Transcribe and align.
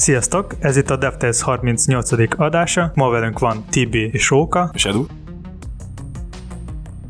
Sziasztok! 0.00 0.54
Ez 0.58 0.76
itt 0.76 0.90
a 0.90 0.96
DevTales 0.96 1.42
38. 1.42 2.10
adása. 2.36 2.92
Ma 2.94 3.08
velünk 3.08 3.38
van 3.38 3.64
Tibi 3.70 4.10
és 4.12 4.28
Róka. 4.28 4.70
És 4.74 4.84
Edu. 4.84 5.06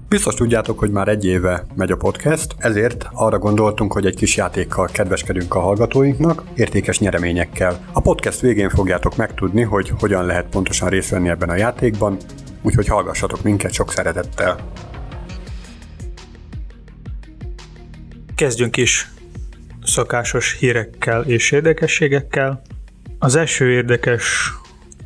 Biztos 0.09 0.35
tudjátok, 0.35 0.79
hogy 0.79 0.91
már 0.91 1.09
egy 1.09 1.25
éve 1.25 1.67
megy 1.75 1.91
a 1.91 1.97
podcast, 1.97 2.55
ezért 2.59 3.09
arra 3.13 3.39
gondoltunk, 3.39 3.93
hogy 3.93 4.07
egy 4.07 4.17
kis 4.17 4.37
játékkal 4.37 4.89
kedveskedünk 4.93 5.55
a 5.55 5.61
hallgatóinknak, 5.61 6.43
értékes 6.55 6.99
nyereményekkel. 6.99 7.87
A 7.93 8.01
podcast 8.01 8.41
végén 8.41 8.69
fogjátok 8.69 9.17
megtudni, 9.17 9.63
hogy 9.63 9.93
hogyan 10.01 10.25
lehet 10.25 10.47
pontosan 10.47 10.89
részt 10.89 11.11
venni 11.11 11.29
ebben 11.29 11.49
a 11.49 11.57
játékban, 11.57 12.17
úgyhogy 12.63 12.87
hallgassatok 12.87 13.43
minket 13.43 13.73
sok 13.73 13.93
szeretettel. 13.93 14.59
Kezdjünk 18.35 18.77
is 18.77 19.11
szokásos 19.83 20.57
hírekkel 20.59 21.23
és 21.23 21.51
érdekességekkel. 21.51 22.63
Az 23.23 23.37
első 23.37 23.71
érdekes 23.71 24.53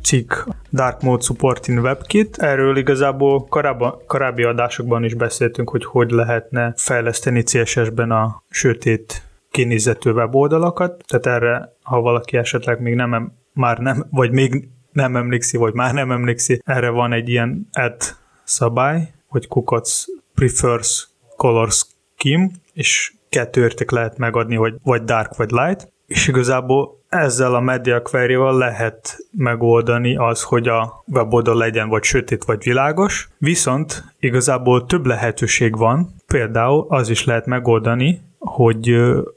cikk 0.01 0.33
Dark 0.71 1.01
Mode 1.01 1.23
Support 1.23 1.67
in 1.67 1.77
WebKit. 1.77 2.37
Erről 2.37 2.77
igazából 2.77 3.45
korábban, 3.45 3.97
korábbi 4.07 4.43
adásokban 4.43 5.03
is 5.03 5.13
beszéltünk, 5.13 5.69
hogy 5.69 5.85
hogy 5.85 6.11
lehetne 6.11 6.73
fejleszteni 6.77 7.43
CSS-ben 7.43 8.11
a 8.11 8.43
sötét 8.49 9.23
kinézetű 9.51 10.11
weboldalakat. 10.11 11.03
Tehát 11.07 11.25
erre, 11.25 11.75
ha 11.81 12.01
valaki 12.01 12.37
esetleg 12.37 12.81
még 12.81 12.95
nem, 12.95 13.31
már 13.53 13.77
nem, 13.77 14.05
vagy 14.09 14.31
még 14.31 14.67
nem 14.91 15.15
emlékszi, 15.15 15.57
vagy 15.57 15.73
már 15.73 15.93
nem 15.93 16.11
emlékszi, 16.11 16.61
erre 16.65 16.89
van 16.89 17.13
egy 17.13 17.29
ilyen 17.29 17.67
add 17.71 18.01
szabály, 18.43 19.11
hogy 19.27 19.47
kukac 19.47 20.05
prefers 20.35 21.09
color 21.37 21.69
scheme, 21.71 22.47
és 22.73 23.13
kettő 23.29 23.61
érték 23.61 23.91
lehet 23.91 24.17
megadni, 24.17 24.55
hogy 24.55 24.75
vagy 24.83 25.03
dark, 25.03 25.35
vagy 25.35 25.51
light, 25.51 25.93
és 26.07 26.27
igazából 26.27 27.03
ezzel 27.19 27.55
a 27.55 27.59
media 27.59 28.01
query 28.01 28.35
lehet 28.35 29.17
megoldani 29.31 30.15
az, 30.15 30.43
hogy 30.43 30.67
a 30.67 31.03
weboldal 31.07 31.57
legyen 31.57 31.89
vagy 31.89 32.03
sötét, 32.03 32.43
vagy 32.43 32.63
világos, 32.63 33.29
viszont 33.37 34.03
igazából 34.19 34.85
több 34.85 35.05
lehetőség 35.05 35.77
van, 35.77 36.15
például 36.27 36.85
az 36.89 37.09
is 37.09 37.25
lehet 37.25 37.45
megoldani, 37.45 38.21
hogy 38.39 38.89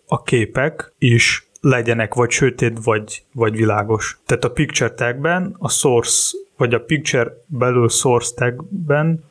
a 0.06 0.22
képek 0.22 0.92
is 0.98 1.48
legyenek 1.60 2.14
vagy 2.14 2.30
sötét, 2.30 2.78
vagy, 2.84 3.22
vagy 3.32 3.56
világos. 3.56 4.18
Tehát 4.26 4.44
a 4.44 4.50
picture 4.50 4.90
tagben 4.90 5.56
a 5.58 5.68
source 5.68 6.36
vagy 6.58 6.74
a 6.74 6.80
picture 6.80 7.32
belül 7.46 7.88
source 7.88 8.34
tagben 8.34 9.24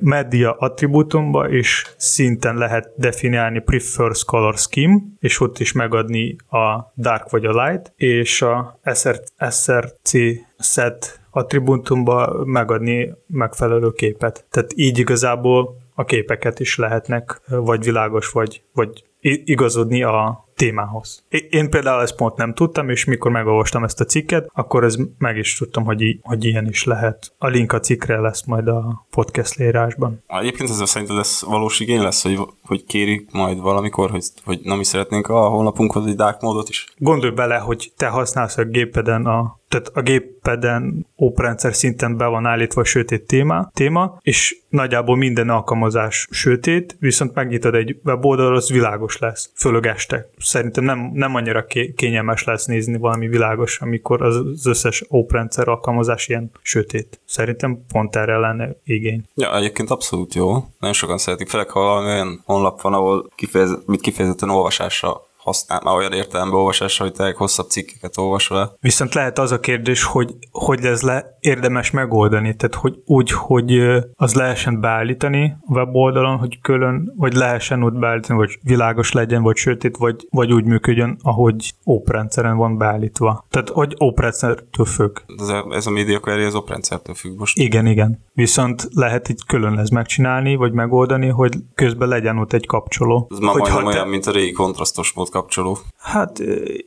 media 0.00 0.52
attribútumba 0.52 1.48
is 1.48 1.94
szinten 1.96 2.56
lehet 2.56 2.92
definiálni 2.96 3.60
prefers 3.60 4.24
color 4.24 4.56
scheme, 4.56 4.98
és 5.20 5.40
ott 5.40 5.58
is 5.58 5.72
megadni 5.72 6.36
a 6.48 6.92
dark 6.96 7.30
vagy 7.30 7.44
a 7.44 7.64
light, 7.64 7.92
és 7.96 8.42
a 8.42 8.80
SR, 8.94 9.20
SRC 9.50 10.12
set 10.58 11.20
attribútumba 11.30 12.44
megadni 12.44 13.14
megfelelő 13.26 13.90
képet. 13.90 14.44
Tehát 14.50 14.72
így 14.74 14.98
igazából 14.98 15.76
a 15.94 16.04
képeket 16.04 16.60
is 16.60 16.76
lehetnek 16.76 17.40
vagy 17.46 17.84
világos, 17.84 18.30
vagy, 18.30 18.62
vagy 18.72 19.04
igazodni 19.44 20.02
a 20.02 20.45
témához. 20.56 21.24
Én 21.50 21.70
például 21.70 22.02
ezt 22.02 22.16
pont 22.16 22.36
nem 22.36 22.54
tudtam, 22.54 22.88
és 22.88 23.04
mikor 23.04 23.30
megolvastam 23.30 23.84
ezt 23.84 24.00
a 24.00 24.04
cikket, 24.04 24.50
akkor 24.54 24.84
ez 24.84 24.96
meg 25.18 25.36
is 25.36 25.56
tudtam, 25.56 25.84
hogy, 25.84 26.00
i- 26.00 26.20
hogy 26.22 26.44
ilyen 26.44 26.66
is 26.68 26.84
lehet. 26.84 27.32
A 27.38 27.46
link 27.46 27.72
a 27.72 27.80
cikkre 27.80 28.20
lesz 28.20 28.44
majd 28.44 28.68
a 28.68 29.06
podcast 29.10 29.54
leírásban. 29.54 30.22
Egyébként 30.26 30.70
ez 30.70 30.88
szerinted 30.88 31.18
ez 31.18 31.42
valós 31.46 31.80
igény 31.80 32.00
lesz, 32.02 32.22
hogy, 32.22 32.38
hogy 32.62 32.84
kérik 32.84 33.30
majd 33.32 33.58
valamikor, 33.60 34.10
hogy, 34.10 34.24
hogy 34.44 34.60
nem 34.62 34.80
is 34.80 34.86
szeretnénk 34.86 35.28
a 35.28 35.48
honlapunkhoz 35.48 36.06
egy 36.06 36.16
dark 36.16 36.40
módot 36.40 36.68
is? 36.68 36.86
Gondolj 36.98 37.32
bele, 37.34 37.56
hogy 37.56 37.92
te 37.96 38.06
használsz 38.08 38.56
a 38.56 38.64
gépeden 38.64 39.26
a 39.26 39.55
tehát 39.68 39.88
a 39.94 40.00
gépeden 40.00 41.06
óprendszer 41.18 41.74
szinten 41.74 42.16
be 42.16 42.26
van 42.26 42.46
állítva 42.46 42.80
a 42.80 42.84
sötét 42.84 43.26
téma, 43.26 43.70
téma, 43.74 44.18
és 44.22 44.56
nagyjából 44.68 45.16
minden 45.16 45.48
alkalmazás 45.48 46.28
sötét, 46.30 46.96
viszont 46.98 47.34
megnyitod 47.34 47.74
egy 47.74 48.00
weboldal, 48.04 48.54
az 48.56 48.70
világos 48.70 49.18
lesz, 49.18 49.50
főleg 49.54 49.86
este. 49.86 50.28
Szerintem 50.38 50.84
nem, 50.84 51.10
nem 51.12 51.34
annyira 51.34 51.66
kényelmes 51.96 52.44
lesz 52.44 52.64
nézni 52.64 52.98
valami 52.98 53.28
világos, 53.28 53.80
amikor 53.80 54.22
az 54.22 54.66
összes 54.66 55.04
óprendszer 55.10 55.68
alkalmazás 55.68 56.28
ilyen 56.28 56.50
sötét. 56.62 57.20
Szerintem 57.24 57.84
pont 57.88 58.16
erre 58.16 58.38
lenne 58.38 58.76
igény. 58.84 59.24
Ja, 59.34 59.56
egyébként 59.56 59.90
abszolút 59.90 60.34
jó. 60.34 60.52
Nagyon 60.78 60.94
sokan 60.94 61.18
szeretik, 61.18 61.48
főleg 61.48 61.70
ha 61.70 61.80
olyan 61.80 62.42
honlap 62.44 62.80
van, 62.80 62.94
ahol 62.94 63.30
kifejez, 63.34 63.78
mit 63.86 64.00
kifejezetten 64.00 64.50
olvasásra 64.50 65.25
használ, 65.46 65.80
már 65.84 65.94
olyan 65.94 66.12
értelemben 66.12 66.58
olvasásra, 66.58 67.04
hogy 67.04 67.14
te 67.14 67.34
hosszabb 67.36 67.68
cikkeket 67.68 68.18
olvasol 68.18 68.58
el. 68.58 68.76
Viszont 68.80 69.14
lehet 69.14 69.38
az 69.38 69.52
a 69.52 69.60
kérdés, 69.60 70.04
hogy 70.04 70.34
hogy 70.50 70.84
ez 70.84 71.02
le 71.02 71.36
érdemes 71.40 71.90
megoldani, 71.90 72.56
tehát 72.56 72.74
hogy 72.74 72.94
úgy, 73.04 73.30
hogy 73.30 73.80
az 74.14 74.34
lehessen 74.34 74.80
beállítani 74.80 75.56
a 75.66 75.72
weboldalon, 75.72 76.36
hogy 76.36 76.60
külön, 76.60 77.12
vagy 77.16 77.32
lehessen 77.32 77.82
ott 77.82 77.94
beállítani, 77.94 78.38
vagy 78.38 78.58
világos 78.62 79.12
legyen, 79.12 79.42
vagy 79.42 79.56
sötét, 79.56 79.96
vagy, 79.96 80.26
vagy 80.30 80.52
úgy 80.52 80.64
működjön, 80.64 81.18
ahogy 81.22 81.74
oprendszeren 81.84 82.56
van 82.56 82.78
beállítva. 82.78 83.46
Tehát, 83.50 83.68
hogy 83.68 83.94
oprendszertől 83.98 84.86
függ. 84.86 85.18
Ez 85.38 85.48
a, 85.48 85.66
ez 85.70 85.86
a 85.86 85.90
media 85.90 86.20
query 86.20 86.44
az 86.44 86.54
oprendszertől 86.54 87.14
függ 87.14 87.38
most. 87.38 87.58
Igen, 87.58 87.86
igen. 87.86 88.24
Viszont 88.32 88.88
lehet 88.92 89.28
így 89.28 89.44
külön 89.46 89.74
lesz 89.74 89.90
megcsinálni, 89.90 90.54
vagy 90.54 90.72
megoldani, 90.72 91.28
hogy 91.28 91.52
közben 91.74 92.08
legyen 92.08 92.38
ott 92.38 92.52
egy 92.52 92.66
kapcsoló. 92.66 93.28
Ez 93.30 93.38
már 93.38 93.52
hogy 93.52 93.60
majdnem 93.60 93.86
olyan, 93.86 94.04
te... 94.04 94.10
mint 94.10 94.26
a 94.26 94.30
régi 94.30 94.52
kontrasztos 94.52 95.12
mód 95.12 95.28
kapcsoló. 95.36 95.78
Hát 95.98 96.38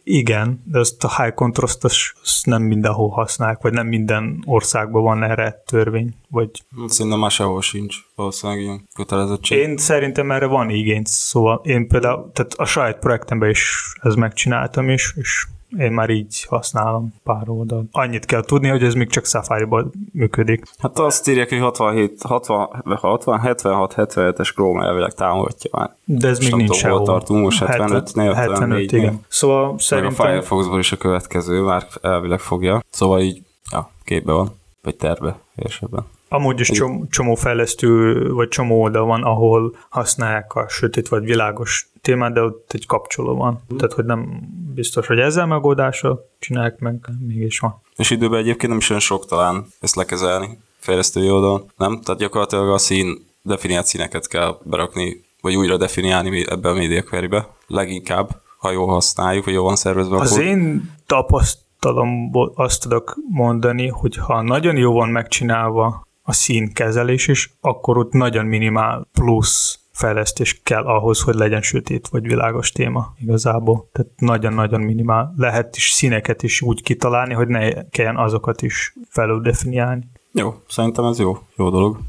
igen, 0.04 0.64
de 0.66 0.80
azt 0.80 1.04
a 1.04 1.22
high 1.22 1.34
contrastos 1.34 2.14
nem 2.44 2.62
mindenhol 2.62 3.10
használják, 3.10 3.62
vagy 3.62 3.74
nem 3.74 3.88
minden 3.88 4.44
országban 4.46 5.04
van 5.04 5.24
erre 5.24 5.64
törvény. 5.66 6.14
Vagy... 6.30 6.50
Hát 6.80 6.90
szerintem 6.90 7.20
már 7.20 7.32
sehol 7.32 7.62
sincs 7.62 7.98
valószínűleg 8.16 8.62
ilyen 8.62 8.88
kötelezettség. 8.96 9.58
Én 9.58 9.78
szerintem 9.78 10.32
erre 10.32 10.46
van 10.46 10.70
igény, 10.70 11.04
szóval 11.06 11.62
én 11.64 11.88
például, 11.88 12.32
tehát 12.34 12.54
a 12.54 12.66
saját 12.66 13.00
projektemben 13.00 13.50
is 13.50 13.94
ezt 14.02 14.16
megcsináltam 14.16 14.90
is, 14.90 15.14
és 15.16 15.46
én 15.78 15.92
már 15.92 16.10
így 16.10 16.46
használom 16.50 17.14
pár 17.24 17.50
oldalt. 17.50 17.88
Annyit 17.92 18.26
kell 18.26 18.42
tudni, 18.42 18.68
hogy 18.68 18.84
ez 18.84 18.94
még 18.94 19.10
csak 19.10 19.26
Safari-ban 19.26 19.92
működik. 20.12 20.64
Hát 20.78 21.00
azt 21.00 21.28
írják, 21.28 21.50
hogy 21.50 21.60
67, 21.60 22.22
60, 22.22 22.84
60 22.86 23.40
76, 23.40 23.94
77-es 23.98 24.54
Chrome 24.54 24.86
elvileg 24.86 25.14
támogatja 25.14 25.70
már. 25.74 25.96
De 26.04 26.28
ez 26.28 26.40
még 26.40 26.56
nincs 26.56 26.76
sehol. 26.76 27.04
tartunk, 27.04 27.44
most 27.44 27.64
75, 27.64 28.12
75, 28.16 28.36
75 28.36 28.92
igen. 28.92 29.26
Szóval 29.28 29.76
szerintem... 29.80 30.26
a 30.26 30.30
Firefoxból 30.30 30.80
is 30.80 30.92
a 30.92 30.98
következő 30.98 31.62
már 31.62 31.88
elvileg 32.02 32.40
fogja. 32.40 32.84
Szóval 32.90 33.22
így, 33.22 33.42
ja, 33.72 33.90
képbe 34.04 34.32
van, 34.32 34.60
vagy 34.82 34.96
terve, 34.96 35.40
érsebben. 35.56 36.06
Amúgy 36.30 36.60
is 36.60 36.70
csomó, 36.70 37.06
csomó 37.10 37.36
fejlesztő, 37.36 38.24
vagy 38.32 38.48
csomó 38.48 38.82
oldal 38.82 39.06
van, 39.06 39.24
ahol 39.24 39.76
használják 39.90 40.56
a 40.56 40.68
sötét 40.68 41.08
vagy 41.08 41.24
világos 41.24 41.90
témát, 42.02 42.34
de 42.34 42.42
ott 42.42 42.72
egy 42.74 42.86
kapcsoló 42.86 43.36
van. 43.36 43.62
Mm. 43.74 43.78
Tehát, 43.78 43.94
hogy 43.94 44.06
nem 44.06 44.42
biztos, 44.74 45.08
hogy 45.08 45.20
ezzel 45.20 45.46
megoldással 45.46 46.30
csinálják 46.40 46.80
meg, 46.80 47.06
mégis 47.28 47.60
van. 47.60 47.82
És 47.96 48.10
időben 48.10 48.40
egyébként 48.40 48.70
nem 48.70 48.78
is 48.78 48.90
olyan 48.90 49.02
sok 49.02 49.26
talán 49.26 49.66
ezt 49.80 49.96
lekezelni 49.96 50.58
fejlesztői 50.80 51.30
oldalon, 51.30 51.72
nem? 51.78 52.02
Tehát 52.02 52.22
gyakorlatilag 52.22 52.70
a 52.70 52.78
szín, 52.78 53.28
definiált 53.42 53.86
színeket 53.86 54.28
kell 54.28 54.58
berakni, 54.64 55.24
vagy 55.42 55.56
újra 55.56 55.78
definiálni 55.78 56.46
ebbe 56.50 56.70
a 56.70 56.74
media 56.74 57.04
query-be. 57.04 57.48
Leginkább, 57.68 58.42
ha 58.58 58.72
jól 58.72 58.88
használjuk, 58.88 59.46
vagy 59.46 59.54
jól 59.54 59.64
van 59.64 59.76
szervezve. 59.76 60.18
Az 60.18 60.32
akkor... 60.32 60.44
én 60.44 60.92
tapasztalomból 61.06 62.52
azt 62.56 62.82
tudok 62.82 63.18
mondani, 63.30 63.88
hogy 63.88 64.16
ha 64.16 64.42
nagyon 64.42 64.78
jó 64.78 64.94
van 64.94 65.10
megcsinálva 65.10 66.08
a 66.30 66.34
színkezelés 66.34 67.28
is, 67.28 67.54
akkor 67.62 67.98
ott 67.98 68.12
nagyon 68.12 68.46
minimál 68.46 69.08
plusz 69.12 69.80
fejlesztés 69.92 70.62
kell 70.64 70.84
ahhoz, 70.84 71.22
hogy 71.22 71.36
legyen 71.36 71.62
sötét 71.62 72.08
vagy 72.08 72.28
világos 72.28 72.72
téma 72.72 73.14
igazából. 73.18 73.90
Tehát 73.92 74.12
nagyon-nagyon 74.18 74.82
minimál. 74.82 75.34
Lehet 75.38 75.76
is 75.76 75.90
színeket 75.90 76.44
is 76.44 76.62
úgy 76.62 76.82
kitalálni, 76.82 77.34
hogy 77.34 77.48
ne 77.48 77.90
kelljen 77.90 78.18
azokat 78.18 78.62
is 78.62 78.94
felül 79.10 79.42
definiálni. 79.42 80.08
Jó, 80.32 80.54
szerintem 80.68 81.06
ez 81.06 81.20
jó, 81.20 81.38
jó 81.56 81.70
dolog. 81.70 82.00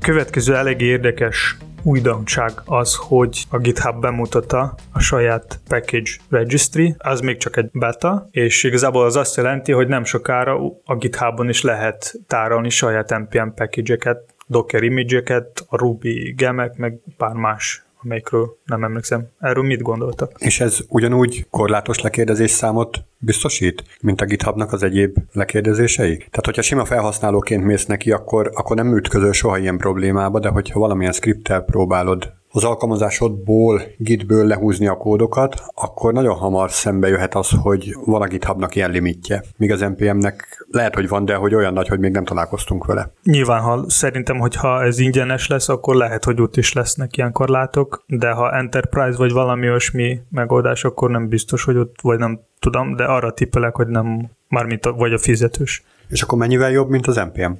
Következő 0.00 0.56
elég 0.56 0.80
érdekes 0.80 1.56
újdonság 1.82 2.52
az, 2.64 2.94
hogy 2.94 3.44
a 3.50 3.58
GitHub 3.58 4.00
bemutatta 4.00 4.74
a 4.92 5.00
saját 5.00 5.60
package 5.68 6.10
registry, 6.28 6.94
az 6.98 7.20
még 7.20 7.36
csak 7.36 7.56
egy 7.56 7.68
beta, 7.72 8.28
és 8.30 8.64
igazából 8.64 9.04
az 9.04 9.16
azt 9.16 9.36
jelenti, 9.36 9.72
hogy 9.72 9.88
nem 9.88 10.04
sokára 10.04 10.58
a 10.84 10.96
GitHubon 10.96 11.48
is 11.48 11.62
lehet 11.62 12.14
tárolni 12.26 12.68
saját 12.68 13.18
npm 13.18 13.54
package-eket, 13.54 14.34
Docker 14.46 14.82
image-eket, 14.82 15.64
a 15.68 15.76
Ruby 15.76 16.34
gemek, 16.36 16.76
meg 16.76 16.98
pár 17.16 17.34
más 17.34 17.84
amelyikről 18.04 18.58
nem 18.64 18.84
emlékszem. 18.84 19.28
Erről 19.40 19.64
mit 19.64 19.82
gondoltak? 19.82 20.32
És 20.38 20.60
ez 20.60 20.78
ugyanúgy 20.88 21.46
korlátos 21.50 22.00
lekérdezés 22.00 22.50
számot 22.50 23.04
biztosít, 23.18 23.84
mint 24.00 24.20
a 24.20 24.24
GitHubnak 24.24 24.72
az 24.72 24.82
egyéb 24.82 25.16
lekérdezései? 25.32 26.16
Tehát, 26.16 26.44
hogyha 26.44 26.62
sima 26.62 26.84
felhasználóként 26.84 27.64
mész 27.64 27.86
neki, 27.86 28.10
akkor, 28.10 28.50
akkor 28.54 28.76
nem 28.76 28.96
ütközöl 28.96 29.32
soha 29.32 29.58
ilyen 29.58 29.76
problémába, 29.76 30.38
de 30.38 30.48
hogyha 30.48 30.78
valamilyen 30.78 31.12
scripttel 31.12 31.60
próbálod 31.60 32.32
az 32.52 32.64
alkalmazásodból, 32.64 33.82
Gitből 33.96 34.46
lehúzni 34.46 34.86
a 34.86 34.96
kódokat, 34.96 35.62
akkor 35.74 36.12
nagyon 36.12 36.36
hamar 36.36 36.70
szembe 36.70 37.08
jöhet 37.08 37.34
az, 37.34 37.50
hogy 37.50 37.96
van 38.04 38.22
a 38.22 38.26
GitHubnak 38.26 38.74
ilyen 38.74 38.90
limitje. 38.90 39.42
Míg 39.56 39.72
az 39.72 39.80
NPM-nek 39.80 40.66
lehet, 40.70 40.94
hogy 40.94 41.08
van, 41.08 41.24
de 41.24 41.34
hogy 41.34 41.54
olyan 41.54 41.72
nagy, 41.72 41.88
hogy 41.88 41.98
még 41.98 42.12
nem 42.12 42.24
találkoztunk 42.24 42.84
vele. 42.84 43.12
Nyilván, 43.22 43.60
ha 43.60 43.84
szerintem, 43.90 44.38
hogyha 44.38 44.82
ez 44.82 44.98
ingyenes 44.98 45.46
lesz, 45.46 45.68
akkor 45.68 45.94
lehet, 45.94 46.24
hogy 46.24 46.40
ott 46.40 46.56
is 46.56 46.72
lesznek 46.72 47.16
ilyen 47.16 47.32
korlátok, 47.32 48.04
de 48.06 48.30
ha 48.30 48.56
Enterprise 48.56 49.16
vagy 49.16 49.32
valami 49.32 49.68
olyasmi 49.68 50.20
megoldás, 50.30 50.84
akkor 50.84 51.10
nem 51.10 51.28
biztos, 51.28 51.64
hogy 51.64 51.76
ott, 51.76 51.96
vagy 52.02 52.18
nem 52.18 52.40
tudom, 52.58 52.96
de 52.96 53.04
arra 53.04 53.32
tippelek, 53.32 53.74
hogy 53.74 53.88
nem, 53.88 54.30
mármint 54.48 54.86
a, 54.86 54.92
vagy 54.92 55.12
a 55.12 55.18
fizetős. 55.18 55.84
És 56.12 56.22
akkor 56.22 56.38
mennyivel 56.38 56.70
jobb, 56.70 56.88
mint 56.88 57.06
az 57.06 57.16
NPM? 57.16 57.52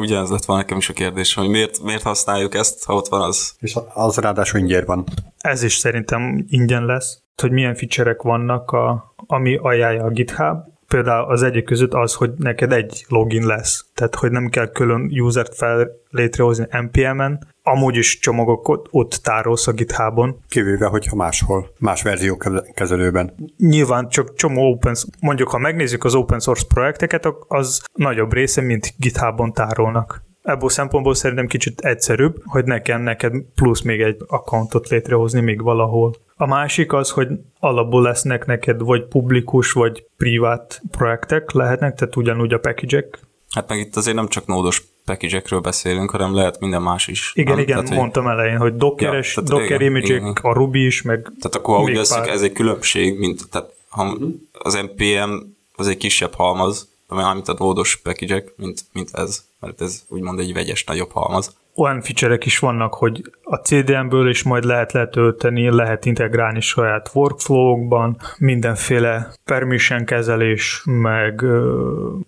Ugyanez 0.00 0.30
lett 0.30 0.44
volna 0.44 0.62
nekem 0.62 0.78
is 0.78 0.88
a 0.88 0.92
kérdés, 0.92 1.34
hogy 1.34 1.48
miért, 1.48 1.82
miért 1.82 2.02
használjuk 2.02 2.54
ezt, 2.54 2.84
ha 2.84 2.94
ott 2.94 3.08
van 3.08 3.20
az. 3.20 3.54
És 3.60 3.76
az 3.94 4.16
ráadásul 4.16 4.60
ingyen 4.60 4.84
van. 4.86 5.04
Ez 5.38 5.62
is 5.62 5.76
szerintem 5.76 6.44
ingyen 6.48 6.84
lesz. 6.84 7.22
Hogy 7.36 7.50
milyen 7.50 7.74
feature 7.74 8.16
vannak, 8.22 8.70
a, 8.70 9.14
ami 9.16 9.56
ajánlja 9.62 10.04
a 10.04 10.10
GitHub, 10.10 10.58
például 10.88 11.30
az 11.30 11.42
egyik 11.42 11.64
között 11.64 11.92
az, 11.92 12.14
hogy 12.14 12.30
neked 12.36 12.72
egy 12.72 13.04
login 13.08 13.46
lesz. 13.46 13.86
Tehát, 13.94 14.14
hogy 14.14 14.30
nem 14.30 14.48
kell 14.48 14.70
külön 14.70 15.20
usert 15.20 15.54
fel 15.54 15.90
létrehozni 16.10 16.66
NPM-en, 16.70 17.54
amúgy 17.62 17.96
is 17.96 18.18
csomagokat 18.18 18.86
ott 18.90 19.20
tárolsz 19.22 19.66
a 19.66 19.72
GitHubon. 19.72 20.36
Kivéve, 20.48 20.86
hogyha 20.86 21.16
máshol, 21.16 21.70
más 21.78 22.02
verzió 22.02 22.38
kezelőben. 22.74 23.34
Nyilván 23.56 24.08
csak 24.08 24.34
csomó 24.34 24.70
open, 24.70 24.96
mondjuk 25.20 25.48
ha 25.48 25.58
megnézzük 25.58 26.04
az 26.04 26.14
open 26.14 26.40
source 26.40 26.64
projekteket, 26.68 27.28
az 27.48 27.84
nagyobb 27.92 28.32
része, 28.32 28.60
mint 28.60 28.94
GitHubon 28.96 29.52
tárolnak. 29.52 30.24
Ebből 30.42 30.68
szempontból 30.68 31.14
szerintem 31.14 31.46
kicsit 31.46 31.80
egyszerűbb, 31.80 32.42
hogy 32.44 32.64
nekem 32.64 33.02
neked 33.02 33.32
plusz 33.54 33.82
még 33.82 34.00
egy 34.00 34.16
accountot 34.26 34.88
létrehozni 34.88 35.40
még 35.40 35.62
valahol. 35.62 36.14
A 36.38 36.46
másik 36.46 36.92
az, 36.92 37.10
hogy 37.10 37.28
alapból 37.60 38.02
lesznek 38.02 38.46
neked 38.46 38.80
vagy 38.80 39.04
publikus, 39.04 39.72
vagy 39.72 40.06
privát 40.16 40.82
projektek 40.90 41.52
lehetnek, 41.52 41.94
tehát 41.94 42.16
ugyanúgy 42.16 42.52
a 42.52 42.58
package 42.58 43.08
Hát 43.50 43.68
meg 43.68 43.78
itt 43.78 43.96
azért 43.96 44.16
nem 44.16 44.28
csak 44.28 44.46
nódos 44.46 44.82
package 45.04 45.60
beszélünk, 45.60 46.10
hanem 46.10 46.34
lehet 46.34 46.60
minden 46.60 46.82
más 46.82 47.06
is. 47.06 47.32
Igen, 47.34 47.54
nem? 47.54 47.62
igen, 47.62 47.84
tehát, 47.84 47.98
mondtam 47.98 48.24
hogy... 48.24 48.32
elején, 48.32 48.58
hogy 48.58 48.76
dockeres, 48.76 49.36
ja, 49.36 49.42
docker 49.42 49.80
image 49.80 50.32
a 50.42 50.52
Ruby 50.52 50.86
is, 50.86 51.02
meg 51.02 51.22
Tehát 51.22 51.54
akkor 51.54 51.80
úgy 51.80 51.96
veszik, 51.96 52.26
ez 52.26 52.42
egy 52.42 52.52
különbség, 52.52 53.18
mint 53.18 53.48
tehát 53.50 53.74
ha 53.88 54.04
uh-huh. 54.04 54.30
az 54.52 54.74
NPM 54.74 55.32
az 55.76 55.88
egy 55.88 55.96
kisebb 55.96 56.34
halmaz, 56.34 56.88
mint 57.08 57.48
a 57.48 57.54
nódos 57.58 57.96
package 57.96 58.44
mint, 58.56 58.84
mint 58.92 59.10
ez, 59.12 59.44
mert 59.60 59.80
ez 59.80 60.04
úgymond 60.08 60.38
egy 60.38 60.52
vegyes 60.52 60.84
nagyobb 60.84 61.10
halmaz 61.12 61.56
olyan 61.76 62.00
feature 62.00 62.38
is 62.44 62.58
vannak, 62.58 62.94
hogy 62.94 63.30
a 63.42 63.56
CDN-ből 63.56 64.28
is 64.28 64.42
majd 64.42 64.64
lehet 64.64 64.92
letölteni, 64.92 65.70
lehet 65.70 66.04
integrálni 66.04 66.60
saját 66.60 67.10
workflow-okban, 67.14 68.16
mindenféle 68.38 69.32
permission 69.44 70.04
kezelés, 70.04 70.82
meg 70.84 71.44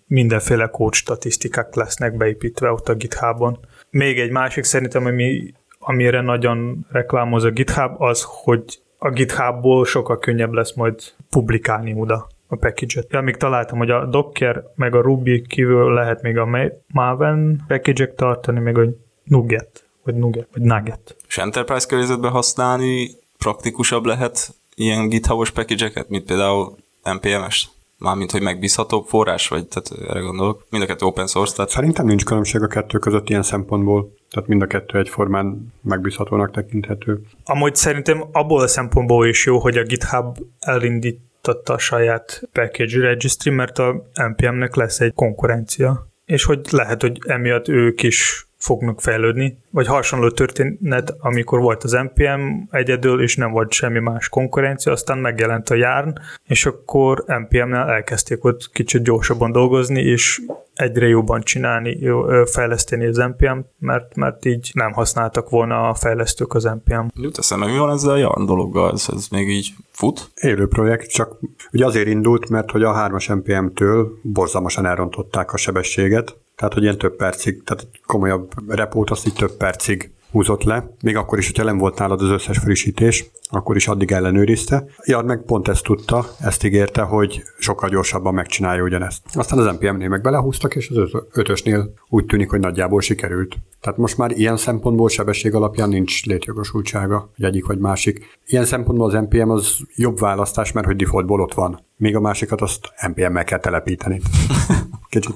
mindenféle 0.06 0.66
kód 0.66 0.94
statisztikák 0.94 1.74
lesznek 1.74 2.16
beépítve 2.16 2.70
ott 2.70 2.88
a 2.88 2.94
GitHubon. 2.94 3.58
Még 3.90 4.18
egy 4.18 4.30
másik 4.30 4.64
szerintem, 4.64 5.06
ami, 5.06 5.52
amire 5.78 6.20
nagyon 6.20 6.86
reklámoz 6.90 7.44
a 7.44 7.50
GitHub, 7.50 8.02
az, 8.02 8.26
hogy 8.26 8.62
a 8.98 9.10
GitHubból 9.10 9.84
sokkal 9.84 10.18
könnyebb 10.18 10.52
lesz 10.52 10.74
majd 10.74 11.00
publikálni 11.30 11.94
oda 11.96 12.26
a 12.46 12.56
package-et. 12.56 13.12
Ja, 13.12 13.20
még 13.20 13.36
találtam, 13.36 13.78
hogy 13.78 13.90
a 13.90 14.06
Docker 14.06 14.64
meg 14.74 14.94
a 14.94 15.00
Ruby 15.00 15.42
kívül 15.42 15.92
lehet 15.92 16.22
még 16.22 16.38
a 16.38 16.70
Maven 16.86 17.64
package 17.66 18.06
tartani, 18.06 18.60
meg 18.60 18.78
a 18.78 18.82
Nugget, 19.28 19.84
vagy 20.02 20.14
Nugget, 20.14 20.48
vagy 20.52 20.62
Nugget. 20.62 21.16
És 21.28 21.38
Enterprise 21.38 21.86
környezetben 21.86 22.30
használni 22.30 23.10
praktikusabb 23.38 24.04
lehet 24.04 24.54
ilyen 24.74 25.08
GitHub-os 25.08 25.50
package 25.50 26.04
mint 26.08 26.24
például 26.24 26.76
NPM-es? 27.02 27.68
Mármint, 27.98 28.30
hogy 28.30 28.42
megbízhatóbb 28.42 29.06
forrás, 29.06 29.48
vagy 29.48 29.66
tehát 29.66 30.10
erre 30.10 30.20
gondolok. 30.20 30.64
Mind 30.70 30.82
a 30.82 30.86
kettő 30.86 31.06
open 31.06 31.26
source. 31.26 31.54
Tehát... 31.54 31.70
Szerintem 31.70 32.06
nincs 32.06 32.24
különbség 32.24 32.62
a 32.62 32.66
kettő 32.66 32.98
között 32.98 33.28
ilyen 33.28 33.42
szempontból. 33.42 34.14
Tehát 34.30 34.48
mind 34.48 34.62
a 34.62 34.66
kettő 34.66 34.98
egyformán 34.98 35.72
megbízhatónak 35.82 36.50
tekinthető. 36.50 37.20
Amúgy 37.44 37.74
szerintem 37.74 38.24
abból 38.32 38.60
a 38.60 38.66
szempontból 38.66 39.26
is 39.26 39.46
jó, 39.46 39.58
hogy 39.58 39.76
a 39.76 39.82
GitHub 39.82 40.38
elindította 40.60 41.72
a 41.72 41.78
saját 41.78 42.42
package 42.52 43.00
registry, 43.00 43.50
mert 43.50 43.78
a 43.78 44.10
NPM-nek 44.14 44.74
lesz 44.74 45.00
egy 45.00 45.14
konkurencia. 45.14 46.08
És 46.24 46.44
hogy 46.44 46.60
lehet, 46.70 47.00
hogy 47.00 47.18
emiatt 47.26 47.68
ők 47.68 48.02
is 48.02 48.47
fognak 48.58 49.00
fejlődni, 49.00 49.58
vagy 49.70 49.86
hasonló 49.86 50.30
történet, 50.30 51.14
amikor 51.18 51.60
volt 51.60 51.84
az 51.84 51.92
NPM 51.92 52.40
egyedül, 52.70 53.22
és 53.22 53.36
nem 53.36 53.50
volt 53.50 53.72
semmi 53.72 53.98
más 53.98 54.28
konkurencia, 54.28 54.92
aztán 54.92 55.18
megjelent 55.18 55.68
a 55.68 55.74
Yarn, 55.74 56.12
és 56.44 56.66
akkor 56.66 57.24
NPM-nel 57.26 57.88
elkezdték 57.88 58.44
ott 58.44 58.70
kicsit 58.72 59.02
gyorsabban 59.02 59.52
dolgozni, 59.52 60.00
és 60.00 60.40
egyre 60.74 61.06
jobban 61.06 61.40
csinálni, 61.40 61.98
fejleszteni 62.44 63.06
az 63.06 63.16
NPM, 63.16 63.58
mert, 63.78 64.16
mert 64.16 64.44
így 64.44 64.70
nem 64.74 64.92
használtak 64.92 65.50
volna 65.50 65.88
a 65.88 65.94
fejlesztők 65.94 66.54
az 66.54 66.64
NPM. 66.64 67.06
Jut 67.14 67.38
eszembe, 67.38 67.66
mi 67.66 67.78
van 67.78 67.90
ezzel 67.90 68.10
a 68.10 68.16
Yarn 68.16 68.46
dologgal? 68.46 68.92
Ez, 68.92 69.06
ez 69.12 69.26
még 69.30 69.48
így 69.48 69.70
fut? 69.90 70.30
Élő 70.34 70.68
projekt, 70.68 71.10
csak 71.10 71.36
ugye 71.72 71.84
azért 71.84 72.08
indult, 72.08 72.48
mert 72.48 72.70
hogy 72.70 72.82
a 72.82 72.94
3-as 72.94 73.34
NPM-től 73.34 74.18
borzalmasan 74.22 74.86
elrontották 74.86 75.52
a 75.52 75.56
sebességet, 75.56 76.36
tehát 76.58 76.74
hogy 76.74 76.82
ilyen 76.82 76.98
több 76.98 77.16
percig, 77.16 77.62
tehát 77.64 77.88
komolyabb 78.06 78.52
repót 78.68 79.10
azt 79.10 79.26
így 79.26 79.32
több 79.32 79.56
percig 79.56 80.10
húzott 80.30 80.62
le, 80.62 80.90
még 81.02 81.16
akkor 81.16 81.38
is, 81.38 81.46
hogyha 81.46 81.64
nem 81.64 81.78
volt 81.78 81.98
nálad 81.98 82.22
az 82.22 82.30
összes 82.30 82.58
frissítés, 82.58 83.30
akkor 83.50 83.76
is 83.76 83.88
addig 83.88 84.12
ellenőrizte. 84.12 84.84
Ja, 85.04 85.20
meg 85.20 85.42
pont 85.42 85.68
ezt 85.68 85.84
tudta, 85.84 86.26
ezt 86.40 86.64
ígérte, 86.64 87.02
hogy 87.02 87.42
sokkal 87.58 87.88
gyorsabban 87.88 88.34
megcsinálja 88.34 88.82
ugyanezt. 88.82 89.22
Aztán 89.32 89.58
az 89.58 89.76
NPM-nél 89.78 90.08
meg 90.08 90.20
belehúztak, 90.20 90.74
és 90.74 90.88
az 90.88 91.10
ötösnél 91.32 91.92
úgy 92.08 92.24
tűnik, 92.24 92.50
hogy 92.50 92.60
nagyjából 92.60 93.00
sikerült. 93.00 93.56
Tehát 93.80 93.98
most 93.98 94.18
már 94.18 94.30
ilyen 94.30 94.56
szempontból 94.56 95.08
sebesség 95.08 95.54
alapján 95.54 95.88
nincs 95.88 96.24
létjogosultsága, 96.24 97.30
hogy 97.36 97.44
egyik 97.44 97.66
vagy 97.66 97.78
másik. 97.78 98.38
Ilyen 98.46 98.64
szempontból 98.64 99.06
az 99.06 99.12
NPM 99.12 99.50
az 99.50 99.76
jobb 99.94 100.18
választás, 100.18 100.72
mert 100.72 100.86
hogy 100.86 100.96
defaultból 100.96 101.40
ott 101.40 101.54
van. 101.54 101.80
Még 101.96 102.16
a 102.16 102.20
másikat 102.20 102.60
azt 102.60 102.92
NPM-mel 103.06 103.44
kell 103.44 103.58
telepíteni. 103.58 104.20
Kicsit 105.10 105.34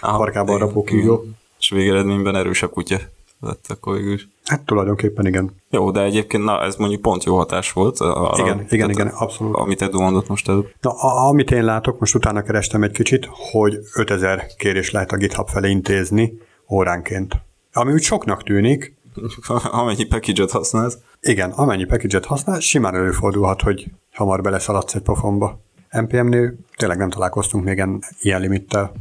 farkában 0.00 0.58
rapó 0.58 0.82
kígyó. 0.82 1.24
És 1.58 1.70
végeredményben 1.70 2.36
erősebb 2.36 2.70
kutya 2.70 2.98
lett 3.40 3.64
akkor 3.68 3.94
végül 3.94 4.12
is. 4.12 4.28
Hát 4.44 4.64
tulajdonképpen 4.64 5.26
igen. 5.26 5.54
Jó, 5.70 5.90
de 5.90 6.02
egyébként 6.02 6.44
na, 6.44 6.62
ez 6.62 6.76
mondjuk 6.76 7.00
pont 7.00 7.24
jó 7.24 7.36
hatás 7.36 7.72
volt. 7.72 7.98
Arra, 7.98 8.42
igen, 8.42 8.66
igen, 8.70 8.90
igen, 8.90 9.06
abszolút. 9.06 9.56
Amit 9.56 9.82
Edu 9.82 10.00
mondott 10.00 10.28
most 10.28 10.48
előbb. 10.48 10.72
Na, 10.80 10.90
a, 10.90 11.28
amit 11.28 11.50
én 11.50 11.64
látok, 11.64 11.98
most 11.98 12.14
utána 12.14 12.42
kerestem 12.42 12.82
egy 12.82 12.92
kicsit, 12.92 13.28
hogy 13.50 13.78
5000 13.94 14.46
kérés 14.56 14.90
lehet 14.90 15.12
a 15.12 15.16
GitHub 15.16 15.48
felé 15.48 15.70
intézni 15.70 16.38
óránként. 16.70 17.34
Ami 17.72 17.92
úgy 17.92 18.02
soknak 18.02 18.42
tűnik. 18.42 18.96
amennyi 19.70 20.04
package-et 20.04 20.50
használsz. 20.50 20.98
Igen, 21.20 21.50
amennyi 21.50 21.84
package-et 21.84 22.24
használ, 22.24 22.60
simán 22.60 22.94
előfordulhat, 22.94 23.62
hogy 23.62 23.86
hamar 24.12 24.40
beleszaladsz 24.42 24.94
egy 24.94 25.02
pofonba. 25.02 25.60
NPM-nél 25.90 26.54
tényleg 26.76 26.98
nem 26.98 27.10
találkoztunk 27.10 27.64
még 27.64 27.84
ilyen 28.20 28.40
limittel 28.40 28.92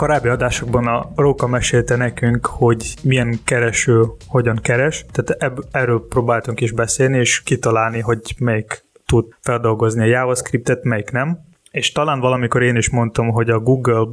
korábbi 0.00 0.28
adásokban 0.28 0.86
a 0.86 1.10
Róka 1.16 1.46
mesélte 1.46 1.96
nekünk, 1.96 2.46
hogy 2.46 2.94
milyen 3.02 3.38
kereső 3.44 4.02
hogyan 4.28 4.58
keres, 4.62 5.04
tehát 5.12 5.42
ebb, 5.42 5.58
erről 5.70 6.06
próbáltunk 6.08 6.60
is 6.60 6.72
beszélni, 6.72 7.18
és 7.18 7.42
kitalálni, 7.42 8.00
hogy 8.00 8.34
melyik 8.38 8.84
tud 9.06 9.26
feldolgozni 9.40 10.02
a 10.02 10.06
JavaScriptet, 10.06 10.84
melyik 10.84 11.10
nem. 11.10 11.38
És 11.70 11.92
talán 11.92 12.20
valamikor 12.20 12.62
én 12.62 12.76
is 12.76 12.90
mondtam, 12.90 13.28
hogy 13.28 13.50
a 13.50 13.58
Google 13.58 14.04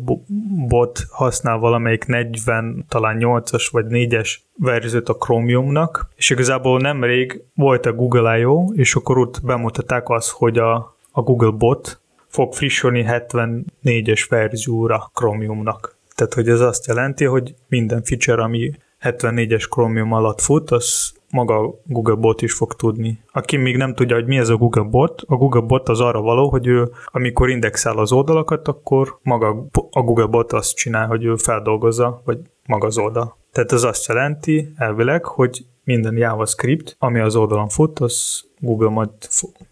bot 0.67 1.06
használ 1.10 1.58
valamelyik 1.58 2.06
40, 2.06 2.86
talán 2.89 3.17
8-as 3.20 3.67
vagy 3.72 3.86
4-es 3.89 4.36
verziót 4.58 5.10
a 5.10 5.13
Chromiumnak, 5.13 6.10
és 6.15 6.29
igazából 6.29 6.79
nemrég 6.79 7.44
volt 7.56 7.86
a 7.86 7.94
Google 7.94 8.39
I.O., 8.39 8.74
és 8.74 8.96
akkor 8.96 9.17
ott 9.17 9.39
bemutatták 9.44 10.10
azt, 10.10 10.29
hogy 10.29 10.58
a, 10.58 10.96
a 11.12 11.22
Google 11.22 11.51
bot 11.51 12.00
fog 12.28 12.54
frissülni 12.54 13.06
74-es 13.08 14.26
verzióra 14.30 15.12
Chromiumnak. 15.14 15.98
Tehát, 16.16 16.34
hogy 16.34 16.50
ez 16.50 16.60
azt 16.60 16.88
jelenti, 16.88 17.26
hogy 17.26 17.56
minden 17.68 18.04
feature, 18.04 18.44
ami 18.44 18.72
74-es 19.02 19.66
Chromium 19.70 20.12
alatt 20.12 20.42
fut, 20.42 20.72
az 20.72 21.12
maga 21.30 21.80
Google 21.86 22.16
Bot 22.16 22.42
is 22.42 22.54
fog 22.54 22.74
tudni. 22.74 23.20
Aki 23.32 23.58
még 23.58 23.78
nem 23.78 23.94
tudja, 23.94 24.16
hogy 24.16 24.26
mi 24.26 24.38
ez 24.38 24.50
a 24.50 24.56
Google 24.56 24.84
Bot, 24.84 25.22
a 25.28 25.36
Google 25.36 25.62
Bot 25.62 25.90
az 25.90 26.00
arra 26.00 26.22
való, 26.22 26.50
hogy 26.50 26.68
ő, 26.68 26.92
amikor 27.06 27.50
indexel 27.50 27.98
az 27.98 28.12
oldalakat, 28.12 28.68
akkor 28.68 29.18
maga 29.22 29.68
a 29.92 30.02
Google 30.02 30.26
Bot 30.26 30.54
azt 30.54 30.76
csinál, 30.76 31.08
hogy 31.08 31.24
ő 31.24 31.36
feldolgozza, 31.36 32.22
vagy 32.26 32.38
maga 32.66 32.88
az 32.88 32.98
oldal. 32.98 33.38
Tehát 33.52 33.72
ez 33.72 33.84
azt 33.84 34.08
jelenti 34.08 34.74
elvileg, 34.76 35.26
hogy 35.26 35.66
minden 35.84 36.18
JavaScript, 36.18 36.96
ami 37.00 37.20
az 37.20 37.36
oldalon 37.36 37.70
fut, 37.70 38.00
az 38.00 38.46
Google 38.60 38.90
majd 38.90 39.10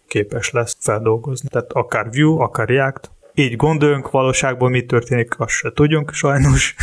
képes 0.08 0.50
lesz 0.50 0.76
feldolgozni. 0.80 1.48
Tehát 1.48 1.72
akár 1.72 2.08
Vue, 2.10 2.42
akár 2.42 2.68
React, 2.68 3.10
így 3.38 3.56
gondoljunk, 3.56 4.10
valóságban 4.10 4.70
mi 4.70 4.84
történik, 4.84 5.40
azt 5.40 5.50
se 5.50 5.72
tudjunk 5.72 6.12
sajnos. 6.12 6.74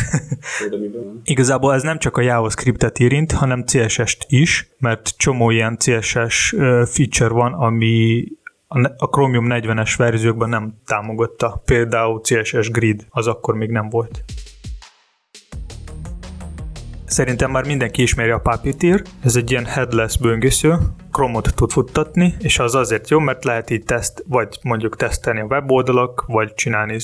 Igazából 1.24 1.74
ez 1.74 1.82
nem 1.82 1.98
csak 1.98 2.16
a 2.16 2.20
JavaScript-et 2.20 2.98
érint, 2.98 3.32
hanem 3.32 3.64
CSS-t 3.64 4.24
is, 4.28 4.68
mert 4.78 5.14
csomó 5.16 5.50
ilyen 5.50 5.76
CSS 5.76 6.54
feature 6.84 7.28
van, 7.28 7.52
ami 7.52 8.24
a 8.96 9.08
Chromium 9.08 9.46
40-es 9.48 9.94
verziókban 9.96 10.48
nem 10.48 10.74
támogatta. 10.86 11.62
Például 11.64 12.20
CSS 12.20 12.70
Grid, 12.70 13.06
az 13.10 13.26
akkor 13.26 13.54
még 13.54 13.70
nem 13.70 13.88
volt. 13.88 14.24
Szerintem 17.04 17.50
már 17.50 17.66
mindenki 17.66 18.02
ismeri 18.02 18.30
a 18.30 18.38
Puppeteer, 18.38 19.02
ez 19.20 19.36
egy 19.36 19.50
ilyen 19.50 19.64
headless 19.64 20.16
böngésző, 20.18 20.78
Chrome-ot 21.12 21.54
tud 21.54 21.70
futtatni, 21.70 22.34
és 22.38 22.58
az 22.58 22.74
azért 22.74 23.10
jó, 23.10 23.18
mert 23.18 23.44
lehet 23.44 23.70
így 23.70 23.84
teszt, 23.84 24.24
vagy 24.28 24.58
mondjuk 24.62 24.96
tesztelni 24.96 25.40
a 25.40 25.44
weboldalak, 25.44 26.24
vagy 26.26 26.54
csinálni 26.54 26.96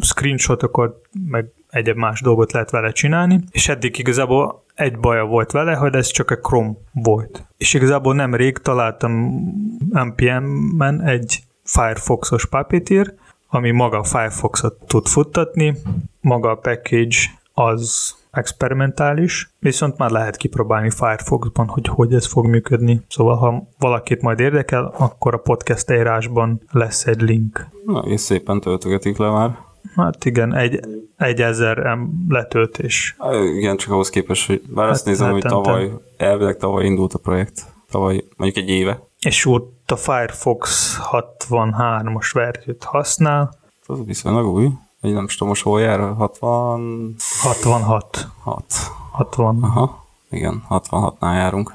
screenshotokat, 0.00 0.96
meg 1.26 1.46
egyéb 1.70 1.96
más 1.96 2.20
dolgot 2.20 2.52
lehet 2.52 2.70
vele 2.70 2.92
csinálni, 2.92 3.40
és 3.50 3.68
eddig 3.68 3.98
igazából 3.98 4.64
egy 4.74 4.98
baja 4.98 5.24
volt 5.24 5.50
vele, 5.50 5.74
hogy 5.74 5.94
ez 5.94 6.06
csak 6.06 6.30
a 6.30 6.38
Chrome 6.38 6.72
volt. 6.92 7.44
És 7.56 7.74
igazából 7.74 8.14
nem 8.14 8.34
rég 8.34 8.58
találtam 8.58 9.42
NPM-ben 9.90 11.02
egy 11.02 11.42
Firefox-os 11.64 12.46
Puppeteer, 12.46 13.14
ami 13.48 13.70
maga 13.70 13.98
a 13.98 14.04
Firefox-ot 14.04 14.74
tud 14.86 15.06
futtatni, 15.06 15.76
maga 16.20 16.50
a 16.50 16.54
package 16.54 17.16
az 17.52 18.14
experimentális, 18.32 19.50
viszont 19.58 19.98
már 19.98 20.10
lehet 20.10 20.36
kipróbálni 20.36 20.90
Firefoxban, 20.90 21.66
hogy 21.68 21.88
hogy 21.88 22.14
ez 22.14 22.26
fog 22.26 22.46
működni. 22.46 23.00
Szóval, 23.08 23.36
ha 23.36 23.68
valakit 23.78 24.22
majd 24.22 24.40
érdekel, 24.40 24.94
akkor 24.96 25.34
a 25.34 25.38
podcast 25.38 25.90
írásban 25.90 26.60
lesz 26.70 27.06
egy 27.06 27.20
link. 27.20 27.68
Na, 27.86 28.00
és 28.00 28.20
szépen 28.20 28.60
töltögetik 28.60 29.16
le 29.16 29.30
már. 29.30 29.58
Hát 29.96 30.24
igen, 30.24 30.54
egy, 30.54 30.80
egy 31.16 31.40
ezer 31.40 31.98
letöltés. 32.28 33.16
Igen, 33.56 33.76
csak 33.76 33.90
ahhoz 33.90 34.10
képest, 34.10 34.46
hogy 34.46 34.62
bár 34.66 34.84
hát, 34.84 34.94
azt 34.94 35.04
nézem, 35.04 35.30
hogy 35.30 35.42
tavaly, 35.42 35.90
elvileg 36.16 36.56
tavaly 36.56 36.84
indult 36.84 37.14
a 37.14 37.18
projekt. 37.18 37.66
Tavaly, 37.90 38.24
mondjuk 38.36 38.64
egy 38.64 38.70
éve. 38.70 39.02
És 39.20 39.46
ott 39.46 39.90
a 39.90 39.96
Firefox 39.96 40.96
63-as 41.10 42.30
verziót 42.32 42.84
használ. 42.84 43.54
Az 43.86 44.04
viszonylag 44.04 44.46
új. 44.46 44.68
Vagy 45.02 45.12
nem 45.12 45.26
tudom, 45.26 45.48
most 45.48 45.62
hol 45.62 45.80
jár? 45.80 46.14
60... 46.14 47.14
66. 47.42 48.28
6. 48.42 48.64
60. 49.12 49.62
Aha, 49.62 50.06
igen, 50.30 50.62
66-nál 50.70 51.34
járunk. 51.34 51.72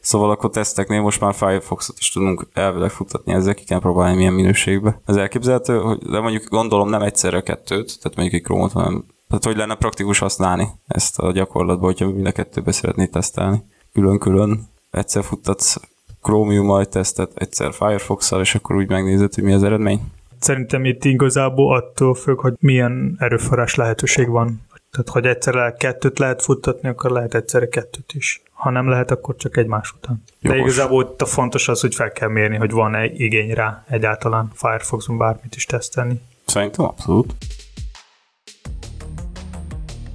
Szóval 0.00 0.30
akkor 0.30 0.50
teszteknél 0.50 1.00
most 1.00 1.20
már 1.20 1.34
Firefox-ot 1.34 1.98
is 1.98 2.10
tudunk 2.10 2.48
elvileg 2.52 2.90
futtatni 2.90 3.32
ezzel, 3.32 3.54
ki 3.54 3.64
kell 3.64 3.78
próbálni 3.78 4.16
milyen 4.16 4.32
minőségbe. 4.32 5.00
Ez 5.04 5.16
elképzelhető, 5.16 5.78
hogy, 5.78 5.98
de 5.98 6.20
mondjuk 6.20 6.48
gondolom 6.48 6.88
nem 6.88 7.02
egyszerre 7.02 7.36
a 7.36 7.42
kettőt, 7.42 7.98
tehát 8.02 8.16
mondjuk 8.16 8.40
egy 8.40 8.46
Chrome-ot, 8.46 8.72
hanem 8.72 9.04
tehát 9.28 9.44
hogy 9.44 9.56
lenne 9.56 9.74
praktikus 9.74 10.18
használni 10.18 10.68
ezt 10.86 11.18
a 11.18 11.32
gyakorlatban, 11.32 11.84
hogyha 11.84 12.06
mind 12.06 12.26
a 12.26 12.32
kettőbe 12.32 12.72
szeretnéd 12.72 13.10
tesztelni. 13.10 13.62
Külön-külön 13.92 14.68
egyszer 14.90 15.24
futtatsz 15.24 15.76
Chromium-mal 16.22 16.86
tesztet, 16.86 17.32
egyszer 17.34 17.72
Firefox-szal, 17.72 18.40
és 18.40 18.54
akkor 18.54 18.76
úgy 18.76 18.88
megnézed, 18.88 19.34
hogy 19.34 19.44
mi 19.44 19.52
az 19.52 19.62
eredmény. 19.62 20.00
Szerintem 20.40 20.84
itt 20.84 21.04
igazából 21.04 21.76
attól 21.76 22.14
függ, 22.14 22.40
hogy 22.40 22.54
milyen 22.58 23.16
erőforrás 23.18 23.74
lehetőség 23.74 24.28
van. 24.28 24.60
Tehát, 24.90 25.08
hogy 25.08 25.26
egyszerre 25.26 25.74
kettőt 25.78 26.18
lehet 26.18 26.42
futtatni, 26.42 26.88
akkor 26.88 27.10
lehet 27.10 27.34
egyszerre 27.34 27.68
kettőt 27.68 28.12
is. 28.12 28.42
Ha 28.52 28.70
nem 28.70 28.88
lehet, 28.88 29.10
akkor 29.10 29.36
csak 29.36 29.56
egymás 29.56 29.92
után. 29.96 30.22
De 30.40 30.54
Jogos. 30.54 30.72
igazából 30.72 31.08
itt 31.12 31.22
a 31.22 31.26
fontos 31.26 31.68
az, 31.68 31.80
hogy 31.80 31.94
fel 31.94 32.12
kell 32.12 32.28
mérni, 32.28 32.56
hogy 32.56 32.70
van-e 32.70 33.04
igény 33.04 33.52
rá 33.52 33.84
egyáltalán 33.88 34.50
Firefoxon 34.54 35.18
bármit 35.18 35.54
is 35.54 35.66
tesztelni. 35.66 36.20
Szerintem 36.44 36.84
abszolút. 36.84 37.34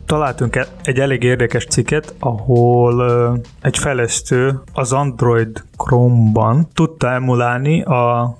Találtunk 0.06 0.56
e- 0.56 0.68
egy 0.84 1.00
elég 1.00 1.24
érdekes 1.24 1.66
cikket, 1.66 2.16
ahol 2.20 3.42
egy 3.62 3.78
fejlesztő 3.78 4.62
az 4.74 4.94
Android 4.94 5.64
Chrome-ban 5.78 6.68
tudta 6.74 7.12
emulálni 7.12 7.82
a 7.82 8.38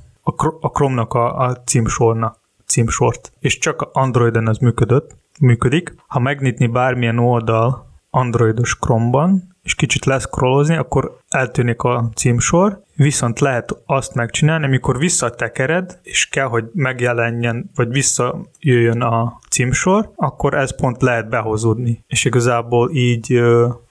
a 0.60 0.68
Chrome-nak 0.68 1.14
a, 1.14 1.38
a 1.38 1.56
címsornak, 1.56 2.40
címsort, 2.66 3.32
és 3.40 3.58
csak 3.58 3.90
Androiden 3.94 4.48
az 4.48 4.58
működött, 4.58 5.16
működik. 5.40 5.96
Ha 6.08 6.20
megnyitni 6.20 6.68
bármilyen 6.68 7.20
oldal 7.20 7.94
Androidos 8.10 8.78
Chrome-ban, 8.80 9.56
és 9.64 9.76
kicsit 9.76 10.06
leszkrollozni, 10.06 10.76
akkor 10.76 11.18
eltűnik 11.28 11.82
a 11.82 12.10
címsor, 12.16 12.82
viszont 12.96 13.40
lehet 13.40 13.82
azt 13.86 14.14
megcsinálni, 14.14 14.66
amikor 14.66 14.98
visszatekered, 14.98 16.00
és 16.04 16.28
kell, 16.28 16.48
hogy 16.48 16.64
megjelenjen, 16.74 17.72
vagy 17.76 17.90
visszajöjjön 17.90 19.02
a 19.02 19.40
címsor, 19.50 20.12
akkor 20.16 20.54
ez 20.54 20.76
pont 20.76 21.02
lehet 21.02 21.30
behozódni. 21.30 22.04
És 22.08 22.26
igazából 22.26 22.92
így... 22.92 23.28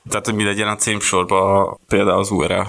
Tehát, 0.09 0.25
hogy 0.25 0.35
mi 0.35 0.45
legyen 0.45 0.69
a 0.69 0.76
címsorban 0.76 1.79
például 1.87 2.19
az 2.19 2.31
URL 2.31 2.62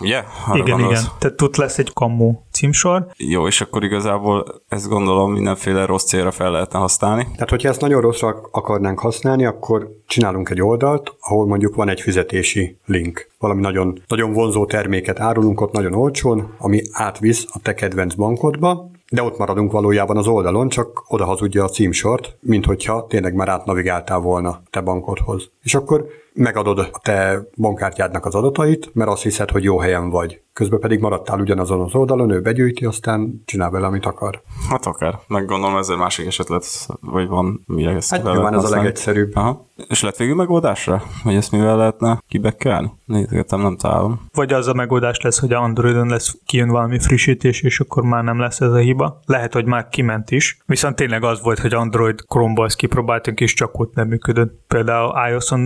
ugye? 0.00 0.22
Arra 0.46 0.58
igen, 0.58 0.78
igen. 0.78 1.02
Tehát 1.18 1.42
ott 1.42 1.56
lesz 1.56 1.78
egy 1.78 1.92
kamu 1.92 2.34
címsor. 2.60 3.06
Jó, 3.16 3.46
és 3.46 3.60
akkor 3.60 3.84
igazából 3.84 4.62
ezt 4.68 4.88
gondolom 4.88 5.32
mindenféle 5.32 5.84
rossz 5.84 6.04
célra 6.04 6.30
fel 6.30 6.50
lehetne 6.50 6.78
használni. 6.78 7.26
Tehát, 7.32 7.50
hogyha 7.50 7.68
ezt 7.68 7.80
nagyon 7.80 8.00
rosszra 8.00 8.40
akarnánk 8.50 8.98
használni, 8.98 9.44
akkor 9.44 9.88
csinálunk 10.06 10.50
egy 10.50 10.62
oldalt, 10.62 11.14
ahol 11.20 11.46
mondjuk 11.46 11.74
van 11.74 11.88
egy 11.88 12.00
fizetési 12.00 12.76
link. 12.86 13.30
Valami 13.38 13.60
nagyon, 13.60 14.02
nagyon 14.08 14.32
vonzó 14.32 14.66
terméket 14.66 15.20
árulunk 15.20 15.60
ott 15.60 15.72
nagyon 15.72 15.94
olcsón, 15.94 16.54
ami 16.58 16.82
átvisz 16.92 17.46
a 17.52 17.58
te 17.62 17.74
kedvenc 17.74 18.14
bankodba, 18.14 18.90
de 19.12 19.22
ott 19.22 19.38
maradunk 19.38 19.72
valójában 19.72 20.16
az 20.16 20.26
oldalon, 20.26 20.68
csak 20.68 21.04
oda 21.08 21.24
hazudja 21.24 21.64
a 21.64 21.68
címsort, 21.68 22.36
mint 22.40 22.64
hogyha 22.64 23.06
tényleg 23.06 23.34
már 23.34 23.48
átnavigáltál 23.48 24.18
volna 24.18 24.62
te 24.70 24.80
bankodhoz. 24.80 25.50
És 25.62 25.74
akkor 25.74 26.06
megadod 26.32 26.78
a 26.78 26.90
te 27.02 27.42
bankkártyádnak 27.56 28.26
az 28.26 28.34
adatait, 28.34 28.90
mert 28.94 29.10
azt 29.10 29.22
hiszed, 29.22 29.50
hogy 29.50 29.64
jó 29.64 29.78
helyen 29.78 30.10
vagy 30.10 30.40
közben 30.52 30.80
pedig 30.80 31.00
maradtál 31.00 31.40
ugyanazon 31.40 31.80
az 31.80 31.94
oldalon, 31.94 32.30
ő 32.30 32.40
begyűjti, 32.40 32.84
aztán 32.84 33.42
csinál 33.44 33.70
vele, 33.70 33.86
amit 33.86 34.06
akar. 34.06 34.42
Hát 34.68 34.86
akár. 34.86 35.18
Meg 35.28 35.46
gondolom 35.46 35.76
ezzel 35.76 35.96
másik 35.96 36.26
eset 36.26 36.48
lett, 36.48 36.86
vagy 37.00 37.28
van, 37.28 37.62
mire 37.66 37.90
ezt 37.90 38.10
Hát 38.10 38.22
nyilván 38.22 38.54
ez 38.54 38.64
a 38.64 38.76
legegyszerűbb. 38.76 39.30
Aha. 39.34 39.68
És 39.88 40.02
lett 40.02 40.16
végül 40.16 40.34
megoldásra? 40.34 41.02
Hogy 41.22 41.34
ezt 41.34 41.52
mivel 41.52 41.76
lehetne 41.76 42.22
kibekkelni? 42.28 42.90
Nézgetem, 43.04 43.60
nem 43.60 43.76
találom. 43.76 44.20
Vagy 44.32 44.52
az 44.52 44.66
a 44.66 44.74
megoldás 44.74 45.20
lesz, 45.20 45.38
hogy 45.38 45.52
a 45.52 45.60
Androidon 45.60 46.08
lesz, 46.08 46.38
kijön 46.46 46.68
valami 46.68 46.98
frissítés, 46.98 47.62
és 47.62 47.80
akkor 47.80 48.02
már 48.02 48.24
nem 48.24 48.38
lesz 48.38 48.60
ez 48.60 48.72
a 48.72 48.76
hiba. 48.76 49.20
Lehet, 49.24 49.52
hogy 49.52 49.64
már 49.64 49.88
kiment 49.88 50.30
is. 50.30 50.58
Viszont 50.66 50.96
tényleg 50.96 51.24
az 51.24 51.42
volt, 51.42 51.58
hogy 51.58 51.74
Android 51.74 52.20
Chrome-ba 52.28 52.64
ezt 52.64 52.76
kipróbáltunk, 52.76 53.40
és 53.40 53.54
csak 53.54 53.78
ott 53.78 53.94
nem 53.94 54.08
működött. 54.08 54.60
Például 54.68 55.28
iOS-on 55.30 55.60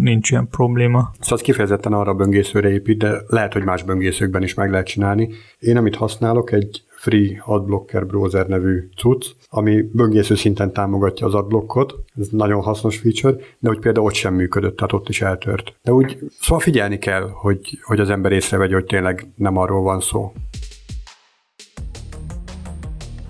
nincs 0.00 0.30
ilyen 0.30 0.48
probléma. 0.48 1.10
Szóval 1.20 1.38
az 1.38 1.40
kifejezetten 1.40 1.92
arra 1.92 2.14
böngészőre 2.14 2.70
épít, 2.70 2.98
de 2.98 3.22
lehet, 3.26 3.52
hogy 3.52 3.64
más 3.64 3.82
böngészőkben 4.22 4.42
is 4.42 4.54
meg 4.54 4.70
lehet 4.70 4.86
csinálni. 4.86 5.28
Én 5.58 5.76
amit 5.76 5.96
használok, 5.96 6.52
egy 6.52 6.82
Free 6.88 7.42
Adblocker 7.44 8.06
Browser 8.06 8.46
nevű 8.46 8.88
cucc, 8.96 9.26
ami 9.48 9.82
böngésző 9.92 10.34
szinten 10.34 10.72
támogatja 10.72 11.26
az 11.26 11.34
adblockot, 11.34 11.94
ez 12.20 12.28
nagyon 12.30 12.62
hasznos 12.62 12.98
feature, 12.98 13.36
de 13.58 13.68
hogy 13.68 13.78
például 13.78 14.06
ott 14.06 14.14
sem 14.14 14.34
működött, 14.34 14.76
tehát 14.76 14.92
ott 14.92 15.08
is 15.08 15.20
eltört. 15.20 15.74
De 15.82 15.92
úgy, 15.92 16.18
szóval 16.40 16.60
figyelni 16.60 16.98
kell, 16.98 17.28
hogy, 17.32 17.78
hogy 17.82 18.00
az 18.00 18.10
ember 18.10 18.32
észrevegye, 18.32 18.74
hogy 18.74 18.84
tényleg 18.84 19.26
nem 19.36 19.56
arról 19.56 19.82
van 19.82 20.00
szó. 20.00 20.32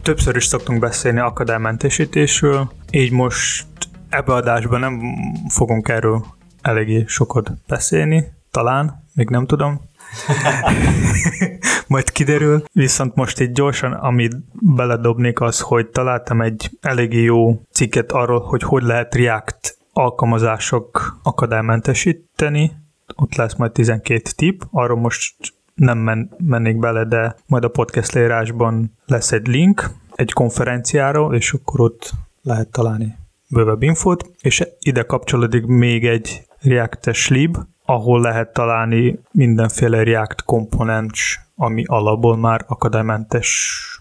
Többször 0.03 0.37
is 0.37 0.45
szoktunk 0.45 0.81
beszélni 0.81 1.19
akadálymentesítésről, 1.19 2.71
így 2.91 3.13
most 3.13 3.67
ebbe 4.09 4.33
adásban 4.33 4.81
nem 4.81 5.01
fogunk 5.49 5.89
erről 5.89 6.25
eléggé 6.63 7.05
sokat 7.07 7.51
beszélni, 7.67 8.25
talán, 8.51 9.05
még 9.15 9.29
nem 9.29 9.47
tudom, 9.47 9.81
majd 11.89 12.11
kiderül. 12.11 12.65
Viszont 12.73 13.15
most 13.15 13.41
itt 13.41 13.55
gyorsan, 13.55 13.93
amit 13.93 14.37
beledobnék 14.53 15.41
az, 15.41 15.61
hogy 15.61 15.87
találtam 15.87 16.41
egy 16.41 16.71
eléggé 16.81 17.23
jó 17.23 17.63
cikket 17.71 18.13
arról, 18.13 18.41
hogy 18.41 18.63
hogy 18.63 18.83
lehet 18.83 19.15
React 19.15 19.79
alkalmazások 19.93 21.19
akadálymentesíteni. 21.23 22.73
Ott 23.15 23.35
lesz 23.35 23.55
majd 23.55 23.73
12 23.73 24.23
tip, 24.37 24.63
arról 24.71 24.99
most 24.99 25.35
nem 25.75 25.99
men- 25.99 26.31
mennék 26.39 26.79
bele, 26.79 27.05
de 27.05 27.37
majd 27.47 27.65
a 27.65 27.69
podcast 27.69 28.13
leírásban 28.13 28.93
lesz 29.07 29.33
egy 29.33 29.47
link 29.47 29.91
egy 30.15 30.33
konferenciáról, 30.33 31.35
és 31.35 31.53
akkor 31.53 31.81
ott 31.81 32.11
lehet 32.43 32.69
találni 32.69 33.17
bővebb 33.49 33.83
infót, 33.83 34.31
és 34.41 34.63
ide 34.79 35.03
kapcsolódik 35.03 35.67
még 35.67 36.07
egy 36.07 36.47
React-es 36.61 37.29
lib, 37.29 37.57
ahol 37.93 38.21
lehet 38.21 38.53
találni 38.53 39.21
mindenféle 39.31 40.03
React 40.03 40.45
komponens, 40.45 41.41
ami 41.57 41.85
alapból 41.87 42.37
már 42.37 42.65
akadálymentes, 42.69 43.49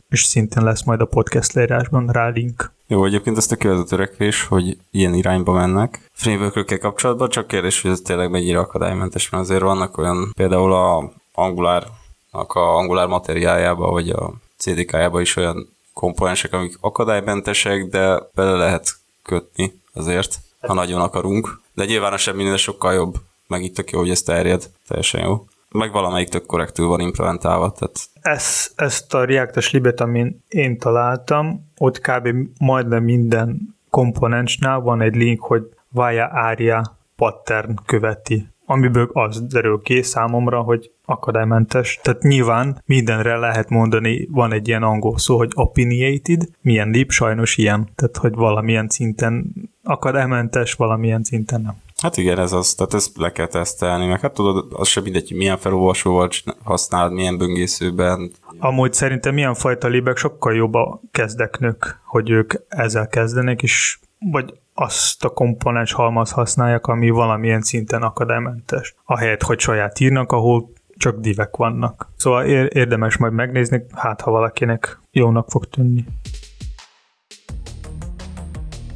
és 0.09 0.23
szintén 0.23 0.63
lesz 0.63 0.83
majd 0.83 1.01
a 1.01 1.05
podcast 1.05 1.53
leírásban 1.53 2.07
rá 2.07 2.27
link. 2.27 2.71
Jó, 2.87 3.05
egyébként 3.05 3.37
ezt 3.37 3.51
a 3.51 3.55
követő 3.55 3.83
törekvés, 3.83 4.43
hogy 4.43 4.77
ilyen 4.91 5.13
irányba 5.13 5.53
mennek. 5.53 6.09
framework 6.13 6.79
kapcsolatban 6.79 7.29
csak 7.29 7.47
kérdés, 7.47 7.81
hogy 7.81 7.91
ez 7.91 7.99
tényleg 7.99 8.29
mennyire 8.29 8.59
akadálymentes, 8.59 9.29
mert 9.29 9.43
azért 9.43 9.61
vannak 9.61 9.97
olyan, 9.97 10.31
például 10.35 10.73
a 10.73 11.11
Angular, 11.33 11.83
a 12.31 12.59
Angular 12.59 13.07
materiájába, 13.07 13.91
vagy 13.91 14.09
a 14.09 14.33
CDK-jába 14.57 15.21
is 15.21 15.35
olyan 15.35 15.67
komponensek, 15.93 16.53
amik 16.53 16.77
akadálymentesek, 16.81 17.85
de 17.85 18.19
bele 18.33 18.55
lehet 18.55 18.89
kötni 19.23 19.79
azért, 19.93 20.39
ha 20.59 20.73
nagyon 20.73 21.01
akarunk. 21.01 21.61
De 21.73 21.85
nyilván 21.85 22.13
a 22.13 22.17
semmi 22.17 22.57
sokkal 22.57 22.93
jobb, 22.93 23.15
meg 23.51 23.63
itt 23.63 23.75
tök 23.75 23.91
jó, 23.91 23.99
hogy 23.99 24.09
ez 24.09 24.21
terjed, 24.21 24.69
teljesen 24.87 25.21
jó. 25.21 25.45
Meg 25.71 25.91
valamelyik 25.91 26.29
tök 26.29 26.45
korrektül 26.45 26.87
van 26.87 26.99
implementálva. 26.99 27.71
Tehát... 27.71 27.95
Ez, 28.21 28.71
ezt 28.75 29.13
a 29.13 29.25
React-es 29.25 29.71
libet, 29.71 30.01
amin 30.01 30.43
én 30.47 30.77
találtam, 30.77 31.71
ott 31.77 31.99
kb. 31.99 32.29
majdnem 32.59 33.03
minden 33.03 33.75
komponensnál 33.89 34.79
van 34.79 35.01
egy 35.01 35.15
link, 35.15 35.41
hogy 35.41 35.63
via 35.89 36.25
aria 36.25 36.97
pattern 37.15 37.75
követi 37.85 38.49
amiből 38.65 39.09
az 39.13 39.41
derül 39.41 39.81
ki 39.83 40.01
számomra, 40.01 40.61
hogy 40.61 40.91
akadálymentes. 41.05 41.99
Tehát 42.01 42.21
nyilván 42.21 42.81
mindenre 42.85 43.37
lehet 43.37 43.69
mondani, 43.69 44.27
van 44.29 44.53
egy 44.53 44.67
ilyen 44.67 44.83
angol 44.83 45.17
szó, 45.17 45.37
hogy 45.37 45.51
opinionated, 45.53 46.49
milyen 46.61 46.89
lip, 46.89 47.11
sajnos 47.11 47.57
ilyen. 47.57 47.89
Tehát, 47.95 48.17
hogy 48.17 48.33
valamilyen 48.33 48.87
szinten 48.89 49.53
akadálymentes, 49.83 50.73
valamilyen 50.73 51.23
szinten 51.23 51.61
nem. 51.61 51.75
Hát 52.01 52.17
igen, 52.17 52.39
ez 52.39 52.51
az, 52.51 52.73
tehát 52.73 52.93
ezt 52.93 53.17
le 53.17 53.31
kell 53.31 53.47
tesztelni, 53.47 54.07
meg 54.07 54.19
hát 54.19 54.33
tudod, 54.33 54.67
az 54.73 54.87
sem 54.87 55.03
mindegy, 55.03 55.27
hogy 55.27 55.37
milyen 55.37 55.57
felolvasóval 55.57 56.29
használod, 56.63 57.11
milyen 57.13 57.37
böngészőben. 57.37 58.31
Amúgy 58.59 58.93
szerintem 58.93 59.33
milyen 59.33 59.53
fajta 59.53 59.87
libek 59.87 60.17
sokkal 60.17 60.55
jobb 60.55 60.73
a 60.73 61.01
kezdeknök, 61.11 61.99
hogy 62.05 62.29
ők 62.29 62.53
ezzel 62.67 63.07
kezdenek, 63.07 63.61
és 63.61 63.99
vagy 64.19 64.53
azt 64.73 65.23
a 65.23 65.29
komponens 65.29 65.93
halmaz 65.93 66.31
használják, 66.31 66.87
ami 66.87 67.09
valamilyen 67.09 67.61
szinten 67.61 68.01
akadálymentes. 68.01 68.95
Ahelyett, 69.05 69.41
hogy 69.41 69.59
saját 69.59 69.99
írnak, 69.99 70.31
ahol 70.31 70.71
csak 70.97 71.19
divek 71.19 71.55
vannak. 71.55 72.09
Szóval 72.17 72.45
érdemes 72.67 73.17
majd 73.17 73.33
megnézni, 73.33 73.85
hát 73.91 74.21
ha 74.21 74.31
valakinek 74.31 74.99
jónak 75.11 75.49
fog 75.49 75.65
tűnni. 75.65 76.05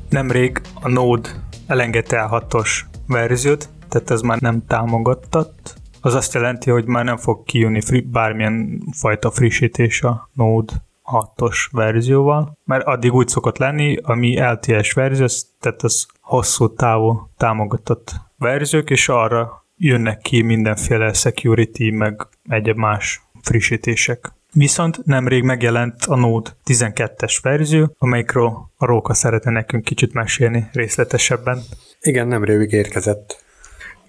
Nemrég 0.09 0.61
a 0.81 0.89
Node 0.89 1.29
elengedte 1.67 2.21
a 2.21 2.47
6-os 2.47 2.69
verziót, 3.07 3.69
tehát 3.89 4.09
ez 4.09 4.21
már 4.21 4.39
nem 4.39 4.65
támogattat. 4.67 5.73
Az 6.01 6.13
azt 6.13 6.33
jelenti, 6.33 6.69
hogy 6.69 6.85
már 6.85 7.03
nem 7.03 7.17
fog 7.17 7.43
kijönni 7.43 7.81
fri- 7.81 8.07
bármilyen 8.07 8.81
fajta 8.91 9.31
frissítés 9.31 10.01
a 10.01 10.29
Node 10.33 10.73
6-os 11.05 11.57
verzióval, 11.71 12.57
mert 12.63 12.85
addig 12.85 13.13
úgy 13.13 13.27
szokott 13.27 13.57
lenni, 13.57 13.97
ami 14.01 14.39
LTS 14.39 14.93
verzió, 14.93 15.25
tehát 15.59 15.83
az 15.83 16.07
hosszú 16.21 16.73
távú 16.73 17.29
támogatott 17.37 18.13
verziók, 18.37 18.89
és 18.89 19.09
arra 19.09 19.65
jönnek 19.77 20.19
ki 20.19 20.41
mindenféle 20.41 21.13
security, 21.13 21.89
meg 21.89 22.27
egyéb 22.47 22.77
más 22.77 23.21
frissítések. 23.41 24.33
Viszont 24.53 25.05
nemrég 25.05 25.43
megjelent 25.43 26.05
a 26.05 26.15
Node 26.15 26.49
12-es 26.65 27.37
verzió, 27.41 27.95
amelyikről 27.97 28.69
a 28.77 28.85
Róka 28.85 29.13
szeretne 29.13 29.51
nekünk 29.51 29.83
kicsit 29.83 30.13
mesélni 30.13 30.69
részletesebben. 30.71 31.59
Igen, 32.05 32.27
nemrég 32.27 32.71
érkezett. 32.71 33.43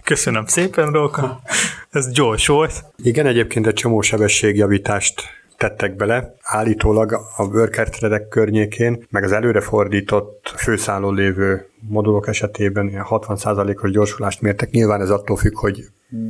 Köszönöm 0.05 0.47
szépen, 0.47 0.93
Róka. 0.93 1.41
Ez 1.91 2.11
gyors 2.11 2.47
volt. 2.47 2.85
Igen, 3.03 3.27
egyébként 3.27 3.67
egy 3.67 3.75
csomó 3.75 4.01
sebességjavítást 4.01 5.23
tettek 5.57 5.97
bele. 5.97 6.35
Állítólag 6.43 7.13
a 7.37 7.45
worker 7.45 7.89
threadek 7.89 8.29
környékén, 8.29 9.07
meg 9.11 9.25
az 9.25 9.33
előrefordított 9.33 10.53
főszálló 10.57 11.11
lévő 11.11 11.69
modulok 11.89 12.29
esetében 12.29 12.89
ilyen 12.89 13.07
60%-os 13.09 13.91
gyorsulást 13.91 14.41
mértek. 14.41 14.71
Nyilván 14.71 15.01
ez 15.01 15.11
attól 15.11 15.37
függ, 15.37 15.59
hogy 15.59 15.85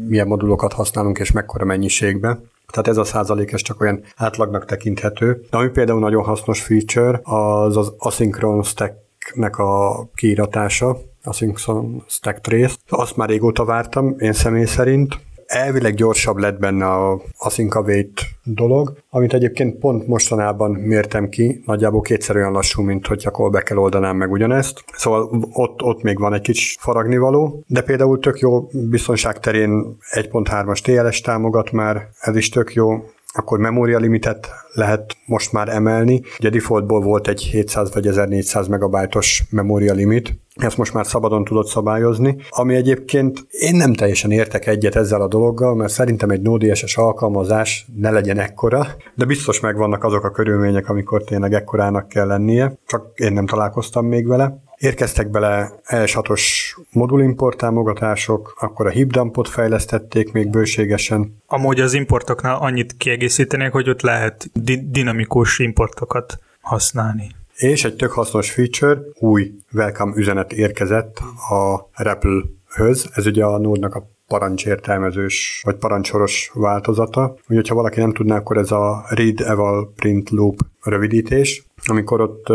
milyen 0.09 0.27
modulokat 0.27 0.73
használunk 0.73 1.19
és 1.19 1.33
mekkora 1.33 1.65
mennyiségben. 1.65 2.51
Tehát 2.73 2.89
ez 2.89 2.97
a 2.97 3.05
százalék 3.05 3.53
ez 3.53 3.61
csak 3.61 3.81
olyan 3.81 4.03
átlagnak 4.17 4.65
tekinthető. 4.65 5.41
De 5.51 5.57
ami 5.57 5.69
például 5.69 6.01
nagyon 6.01 6.25
hasznos 6.25 6.63
feature, 6.63 7.21
az 7.23 7.77
az 7.77 7.93
asynchron 7.99 8.63
stacknek 8.63 9.59
a 9.59 10.05
kiíratása, 10.15 10.99
asynchron 11.27 12.05
stack 12.09 12.41
trace. 12.41 12.77
Azt 12.89 13.17
már 13.17 13.29
régóta 13.29 13.65
vártam, 13.65 14.15
én 14.19 14.33
személy 14.33 14.65
szerint 14.65 15.19
elvileg 15.47 15.95
gyorsabb 15.95 16.37
lett 16.37 16.59
benne 16.59 16.87
a 16.87 17.21
async 17.39 17.75
await 17.75 18.21
dolog, 18.43 18.93
amit 19.11 19.35
egyébként 19.35 19.79
pont 19.79 20.07
mostanában 20.07 20.71
mértem 20.71 21.29
ki, 21.29 21.63
nagyjából 21.67 22.01
kétszer 22.01 22.37
olyan 22.37 22.53
lassú, 22.53 22.83
mint 22.83 23.07
hogyha 23.07 23.31
callback 23.31 23.79
oldanám 23.79 24.17
meg 24.17 24.31
ugyanezt. 24.31 24.85
Szóval 24.93 25.45
ott, 25.53 25.83
ott 25.83 26.03
még 26.03 26.19
van 26.19 26.35
egy 26.35 26.41
kis 26.41 26.77
faragnivaló, 26.81 27.65
de 27.67 27.81
például 27.81 28.19
tök 28.19 28.39
jó 28.39 28.69
biztonság 28.91 29.41
terén 29.41 29.97
1.3-as 30.13 30.79
TLS 30.79 31.21
támogat 31.21 31.73
már, 31.73 32.09
ez 32.21 32.37
is 32.37 32.49
tök 32.49 32.75
jó, 32.75 33.05
akkor 33.37 33.59
memória 33.59 33.99
limitet 33.99 34.49
lehet 34.73 35.17
most 35.27 35.53
már 35.53 35.69
emelni. 35.69 36.23
Ugye 36.39 36.51
defaultból 36.51 37.01
volt 37.01 37.29
egy 37.29 37.43
700 37.43 37.95
vagy 37.95 38.07
1400 38.07 38.67
megabajtos 38.67 39.43
memória 39.51 39.93
limit, 39.93 40.35
ezt 40.57 40.77
most 40.77 40.93
már 40.93 41.07
szabadon 41.07 41.45
tudod 41.45 41.67
szabályozni, 41.67 42.37
ami 42.49 42.75
egyébként 42.75 43.47
én 43.51 43.75
nem 43.77 43.93
teljesen 43.93 44.31
értek 44.31 44.67
egyet 44.67 44.97
ezzel 44.97 45.21
a 45.21 45.29
dologgal, 45.29 45.75
mert 45.75 45.93
szerintem 45.93 46.31
egy 46.31 46.41
Node.js 46.41 46.97
alkalmazás 46.97 47.87
ne 47.97 48.11
legyen 48.11 48.39
ekkora, 48.39 48.87
de 49.15 49.25
biztos 49.25 49.61
megvannak 49.61 50.05
azok 50.05 50.25
a 50.25 50.31
körülmények, 50.31 50.89
amikor 50.89 51.25
tényleg 51.25 51.53
ekkorának 51.53 52.09
kell 52.09 52.27
lennie, 52.27 52.79
csak 52.87 53.07
én 53.15 53.33
nem 53.33 53.47
találkoztam 53.47 54.07
még 54.07 54.27
vele. 54.27 54.65
Érkeztek 54.79 55.31
bele 55.31 55.73
ES6-os 55.87 56.43
modulimport 56.91 57.57
támogatások, 57.57 58.57
akkor 58.61 58.87
a 58.87 58.91
hipdumpot 58.91 59.49
fejlesztették 59.49 60.33
még 60.33 60.51
bőségesen. 60.51 61.37
Amúgy 61.47 61.81
az 61.81 61.93
importoknál 61.93 62.57
annyit 62.57 62.97
kiegészítenék, 62.97 63.73
hogy 63.73 63.89
ott 63.89 64.01
lehet 64.01 64.51
di- 64.53 64.91
dinamikus 64.91 65.59
importokat 65.59 66.39
használni. 66.61 67.31
És 67.57 67.85
egy 67.85 67.97
tök 67.97 68.13
hasznos 68.13 68.51
feature, 68.51 69.01
új 69.19 69.53
welcome 69.73 70.13
üzenet 70.17 70.53
érkezett 70.53 71.19
a 71.51 71.89
REPL-höz. 71.93 73.11
Ez 73.15 73.27
ugye 73.27 73.45
a 73.45 73.59
Node-nak 73.59 73.95
a 73.95 74.16
parancsértelmezős, 74.27 75.61
vagy 75.65 75.77
parancsoros 75.77 76.51
változata. 76.55 77.37
Úgyhogy, 77.49 77.69
ha 77.69 77.75
valaki 77.75 78.01
nem 78.01 78.13
tudná, 78.13 78.37
akkor 78.37 78.57
ez 78.57 78.71
a 78.71 79.05
read 79.09 79.41
eval 79.41 79.93
print 79.97 80.31
loop 80.31 80.59
rövidítés, 80.83 81.65
amikor 81.87 82.21
ott 82.21 82.47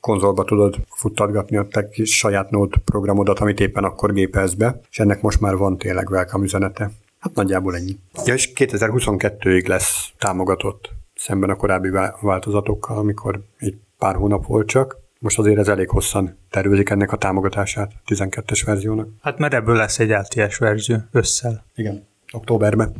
konzolba 0.00 0.44
tudod 0.44 0.76
futtatgatni 0.88 1.56
a 1.56 1.66
te 1.70 1.88
kis 1.88 2.16
saját 2.16 2.50
Node 2.50 2.76
programodat, 2.84 3.38
amit 3.38 3.60
éppen 3.60 3.84
akkor 3.84 4.12
gépelsz 4.12 4.52
be, 4.52 4.80
és 4.90 4.98
ennek 4.98 5.20
most 5.20 5.40
már 5.40 5.56
van 5.56 5.78
tényleg 5.78 6.10
welcome 6.10 6.44
üzenete. 6.44 6.90
Hát 7.18 7.34
nagyjából 7.34 7.76
ennyi. 7.76 7.96
Ja, 8.24 8.34
és 8.34 8.52
2022-ig 8.54 9.68
lesz 9.68 10.12
támogatott 10.18 10.90
szemben 11.14 11.50
a 11.50 11.56
korábbi 11.56 11.88
változatokkal, 12.20 12.98
amikor 12.98 13.40
egy 13.58 13.76
pár 13.98 14.14
hónap 14.14 14.46
volt 14.46 14.66
csak. 14.66 15.04
Most 15.18 15.38
azért 15.38 15.58
ez 15.58 15.68
elég 15.68 15.88
hosszan 15.88 16.38
tervezik 16.50 16.90
ennek 16.90 17.12
a 17.12 17.16
támogatását, 17.16 17.92
12-es 18.06 18.62
verziónak. 18.64 19.08
Hát 19.20 19.38
mert 19.38 19.54
ebből 19.54 19.76
lesz 19.76 19.98
egy 19.98 20.10
LTS 20.10 20.58
verzió 20.58 20.96
összel. 21.10 21.64
Igen, 21.74 22.06
októberben. 22.32 22.94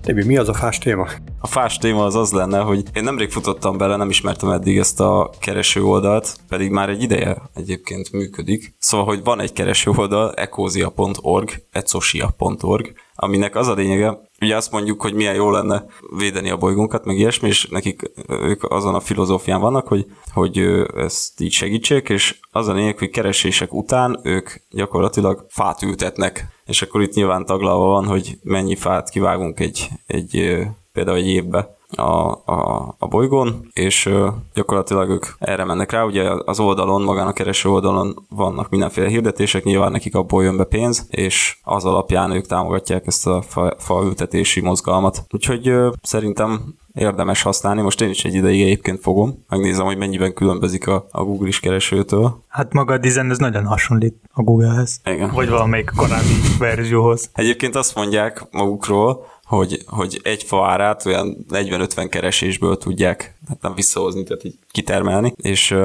Tibi, 0.00 0.24
mi 0.24 0.36
az 0.36 0.48
a 0.48 0.54
fás 0.54 0.78
téma? 0.78 1.08
A 1.38 1.46
fás 1.46 1.78
téma 1.78 2.04
az 2.04 2.14
az 2.14 2.32
lenne, 2.32 2.58
hogy 2.58 2.82
én 2.92 3.02
nemrég 3.02 3.30
futottam 3.30 3.78
bele, 3.78 3.96
nem 3.96 4.08
ismertem 4.08 4.50
eddig 4.50 4.78
ezt 4.78 5.00
a 5.00 5.30
kereső 5.40 5.82
oldalt, 5.82 6.36
pedig 6.48 6.70
már 6.70 6.88
egy 6.88 7.02
ideje 7.02 7.36
egyébként 7.54 8.12
működik. 8.12 8.74
Szóval, 8.78 9.06
hogy 9.06 9.22
van 9.22 9.40
egy 9.40 9.52
kereső 9.52 9.90
oldal, 9.90 10.34
ecosia.org, 10.34 11.50
ecosia.org, 11.70 12.92
aminek 13.14 13.56
az 13.56 13.68
a 13.68 13.74
lényege, 13.74 14.18
ugye 14.44 14.56
azt 14.56 14.70
mondjuk, 14.70 15.02
hogy 15.02 15.14
milyen 15.14 15.34
jó 15.34 15.50
lenne 15.50 15.84
védeni 16.16 16.50
a 16.50 16.56
bolygónkat, 16.56 17.04
meg 17.04 17.18
ilyesmi, 17.18 17.48
és 17.48 17.66
nekik 17.66 18.10
ők 18.28 18.64
azon 18.64 18.94
a 18.94 19.00
filozófián 19.00 19.60
vannak, 19.60 19.88
hogy, 19.88 20.06
hogy 20.32 20.58
ezt 20.96 21.40
így 21.40 21.52
segítsék, 21.52 22.08
és 22.08 22.38
az 22.50 22.68
a 22.68 22.72
lényeg, 22.72 22.98
hogy 22.98 23.10
keresések 23.10 23.74
után 23.74 24.20
ők 24.22 24.50
gyakorlatilag 24.70 25.46
fát 25.48 25.82
ültetnek, 25.82 26.46
és 26.64 26.82
akkor 26.82 27.02
itt 27.02 27.14
nyilván 27.14 27.46
taglalva 27.46 27.86
van, 27.86 28.06
hogy 28.06 28.38
mennyi 28.42 28.76
fát 28.76 29.10
kivágunk 29.10 29.60
egy, 29.60 29.88
egy 30.06 30.58
például 30.92 31.16
egy 31.16 31.28
évbe 31.28 31.73
a, 31.96 32.30
a, 32.30 32.94
a 32.98 33.06
bolygón, 33.06 33.70
és 33.72 34.06
ö, 34.06 34.28
gyakorlatilag 34.54 35.10
ők 35.10 35.26
erre 35.38 35.64
mennek 35.64 35.92
rá. 35.92 36.04
Ugye 36.04 36.30
az 36.44 36.60
oldalon, 36.60 37.02
magán 37.02 37.26
a 37.26 37.32
kereső 37.32 37.68
oldalon 37.68 38.26
vannak 38.28 38.70
mindenféle 38.70 39.08
hirdetések, 39.08 39.64
nyilván 39.64 39.92
nekik 39.92 40.14
abból 40.14 40.44
jön 40.44 40.56
be 40.56 40.64
pénz, 40.64 41.06
és 41.10 41.58
az 41.62 41.84
alapján 41.84 42.30
ők 42.30 42.46
támogatják 42.46 43.06
ezt 43.06 43.26
a 43.26 43.42
fa, 43.42 43.74
faültetési 43.78 44.60
mozgalmat. 44.60 45.24
Úgyhogy 45.30 45.68
ö, 45.68 45.90
szerintem 46.02 46.74
érdemes 46.94 47.42
használni. 47.42 47.80
Most 47.80 48.00
én 48.00 48.08
is 48.08 48.24
egy 48.24 48.34
ideig 48.34 48.62
egyébként 48.62 49.00
fogom. 49.00 49.44
Megnézem, 49.48 49.84
hogy 49.84 49.96
mennyiben 49.96 50.34
különbözik 50.34 50.86
a, 50.86 51.06
a 51.10 51.22
Google-is 51.22 51.60
keresőtől. 51.60 52.42
Hát 52.48 52.72
maga 52.72 52.92
a 52.92 52.98
design 52.98 53.30
ez 53.30 53.38
nagyon 53.38 53.66
hasonlít 53.66 54.16
a 54.32 54.42
Google-hez. 54.42 55.00
Igen. 55.04 55.30
Vagy 55.30 55.48
valamelyik 55.48 55.90
korábbi 55.96 56.34
verzióhoz. 56.58 57.30
Egyébként 57.32 57.76
azt 57.76 57.94
mondják 57.94 58.46
magukról, 58.50 59.26
hogy, 59.44 59.82
hogy 59.86 60.20
egy 60.22 60.42
fa 60.42 60.66
árát 60.66 61.06
olyan 61.06 61.46
40-50 61.50 62.06
keresésből 62.10 62.78
tudják 62.78 63.38
hát 63.48 63.62
nem 63.62 63.74
visszahozni, 63.74 64.22
tehát 64.22 64.44
így 64.44 64.58
kitermelni, 64.70 65.34
és, 65.36 65.76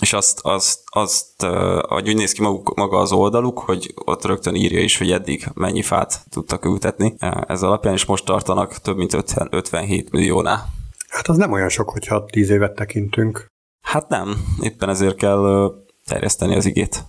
és 0.00 0.12
azt, 0.12 0.40
azt, 0.42 0.80
azt 0.84 1.46
hogy 1.88 2.08
úgy 2.08 2.16
néz 2.16 2.32
ki 2.32 2.42
maguk, 2.42 2.74
maga 2.74 2.98
az 2.98 3.12
oldaluk, 3.12 3.58
hogy 3.58 3.94
ott 4.04 4.24
rögtön 4.24 4.54
írja 4.54 4.80
is, 4.80 4.98
hogy 4.98 5.10
eddig 5.10 5.48
mennyi 5.54 5.82
fát 5.82 6.20
tudtak 6.30 6.64
ültetni 6.64 7.14
ez 7.46 7.62
alapján, 7.62 7.94
és 7.94 8.04
most 8.04 8.24
tartanak 8.24 8.78
több 8.78 8.96
mint 8.96 9.14
50, 9.14 9.48
57 9.50 10.10
milliónál. 10.10 10.66
Hát 11.08 11.28
az 11.28 11.36
nem 11.36 11.52
olyan 11.52 11.68
sok, 11.68 11.90
hogyha 11.90 12.24
tíz 12.24 12.50
évet 12.50 12.74
tekintünk. 12.74 13.46
Hát 13.80 14.08
nem, 14.08 14.44
éppen 14.60 14.88
ezért 14.88 15.16
kell 15.16 15.72
terjeszteni 16.06 16.54
az 16.54 16.66
igét. 16.66 17.04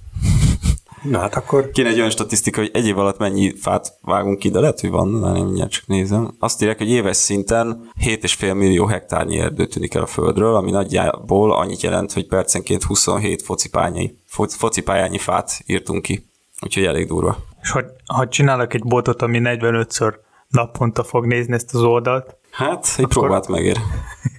Na 1.09 1.19
hát 1.19 1.35
akkor... 1.35 1.69
Kéne 1.69 1.89
egy 1.89 1.97
olyan 1.97 2.09
statisztika, 2.09 2.59
hogy 2.59 2.69
egy 2.73 2.87
év 2.87 2.97
alatt 2.97 3.17
mennyi 3.17 3.55
fát 3.55 3.93
vágunk 4.01 4.39
ki, 4.39 4.49
de 4.49 4.59
lehet, 4.59 4.79
hogy 4.79 4.89
van, 4.89 5.21
de 5.21 5.27
nem 5.27 5.69
csak 5.69 5.87
nézem. 5.87 6.35
Azt 6.39 6.61
írják, 6.61 6.77
hogy 6.77 6.89
éves 6.89 7.17
szinten 7.17 7.89
7,5 8.05 8.55
millió 8.55 8.85
hektárnyi 8.85 9.39
erdő 9.39 9.65
tűnik 9.65 9.93
el 9.93 10.01
a 10.01 10.05
földről, 10.05 10.55
ami 10.55 10.71
nagyjából 10.71 11.53
annyit 11.53 11.81
jelent, 11.81 12.13
hogy 12.13 12.27
percenként 12.27 12.83
27 12.83 13.41
focipályányi, 13.41 14.17
focipályányi 14.47 15.17
fát 15.17 15.61
írtunk 15.65 16.01
ki. 16.01 16.29
Úgyhogy 16.61 16.83
elég 16.83 17.07
durva. 17.07 17.37
És 17.61 17.71
ha, 17.71 17.81
ha 18.05 18.27
csinálok 18.27 18.73
egy 18.73 18.83
botot, 18.83 19.21
ami 19.21 19.39
45-ször 19.43 20.13
naponta 20.47 21.03
fog 21.03 21.25
nézni 21.25 21.53
ezt 21.53 21.73
az 21.73 21.81
oldalt, 21.81 22.37
Hát, 22.57 22.93
egy 22.97 23.03
akkor... 23.03 23.23
próbát 23.23 23.47
megér. 23.47 23.77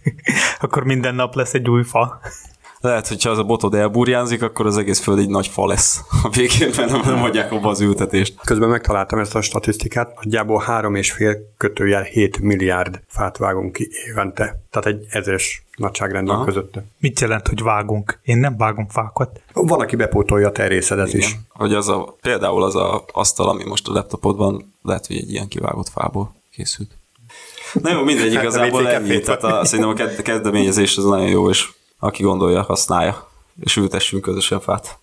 akkor 0.61 0.85
minden 0.85 1.15
nap 1.15 1.35
lesz 1.35 1.55
egy 1.55 1.69
új 1.69 1.83
fa. 1.83 2.21
Lehet, 2.81 3.09
hogyha 3.09 3.31
az 3.31 3.39
a 3.39 3.45
botod 3.45 3.75
elburjánzik, 3.75 4.43
akkor 4.43 4.67
az 4.67 4.77
egész 4.77 5.01
föld 5.01 5.19
egy 5.19 5.29
nagy 5.29 5.47
fa 5.47 5.67
lesz 5.67 6.01
a 6.23 6.29
végén, 6.29 6.71
mert 6.77 6.91
nem, 6.91 7.01
nem 7.05 7.23
adják 7.23 7.53
abba 7.53 7.69
az 7.69 7.81
ültetést. 7.81 8.35
Közben 8.45 8.69
megtaláltam 8.69 9.19
ezt 9.19 9.35
a 9.35 9.41
statisztikát, 9.41 10.15
nagyjából 10.15 10.65
3,5 10.67 11.37
kötőjel 11.57 12.03
7 12.03 12.41
milliárd 12.41 13.01
fát 13.07 13.37
vágunk 13.37 13.73
ki 13.73 13.89
évente. 14.07 14.61
Tehát 14.71 14.87
egy 14.87 15.07
ezres 15.11 15.63
nagyságrend 15.77 16.29
van 16.29 16.45
közötte. 16.45 16.85
Mit 16.99 17.21
jelent, 17.21 17.49
hogy 17.49 17.63
vágunk? 17.63 18.19
Én 18.23 18.39
nem 18.39 18.57
vágom 18.57 18.89
fákat. 18.89 19.41
Van, 19.53 19.81
aki 19.81 19.97
bepótolja 19.97 20.49
a 20.49 20.53
terészedet 20.53 21.09
Igen. 21.09 21.21
is. 21.21 21.37
Hogy 21.49 21.75
az 21.75 21.89
a, 21.89 22.17
például 22.21 22.63
az 22.63 22.77
a 22.77 23.05
asztal, 23.13 23.49
ami 23.49 23.65
most 23.65 23.89
a 23.89 23.93
laptopodban, 23.93 24.75
lehet, 24.83 25.07
hogy 25.07 25.17
egy 25.17 25.33
ilyen 25.33 25.49
kivágott 25.49 25.89
fából 25.89 26.35
készült. 26.51 26.91
Na 27.73 27.91
jó, 27.91 28.05
mindegy, 28.05 28.37
a 28.37 28.41
igazából 28.41 28.89
ennyi. 28.89 29.21
Tehát 29.21 29.45
a, 29.45 29.65
szerintem 29.65 30.09
a 30.19 30.23
kezdeményezés 30.23 30.97
az 30.97 31.05
nagyon 31.05 31.29
jó, 31.29 31.49
és 31.49 31.69
aki 31.99 32.23
gondolja, 32.23 32.63
használja, 32.63 33.29
és 33.61 33.77
ültessünk 33.77 34.23
közösen 34.23 34.61
fát. 34.61 34.99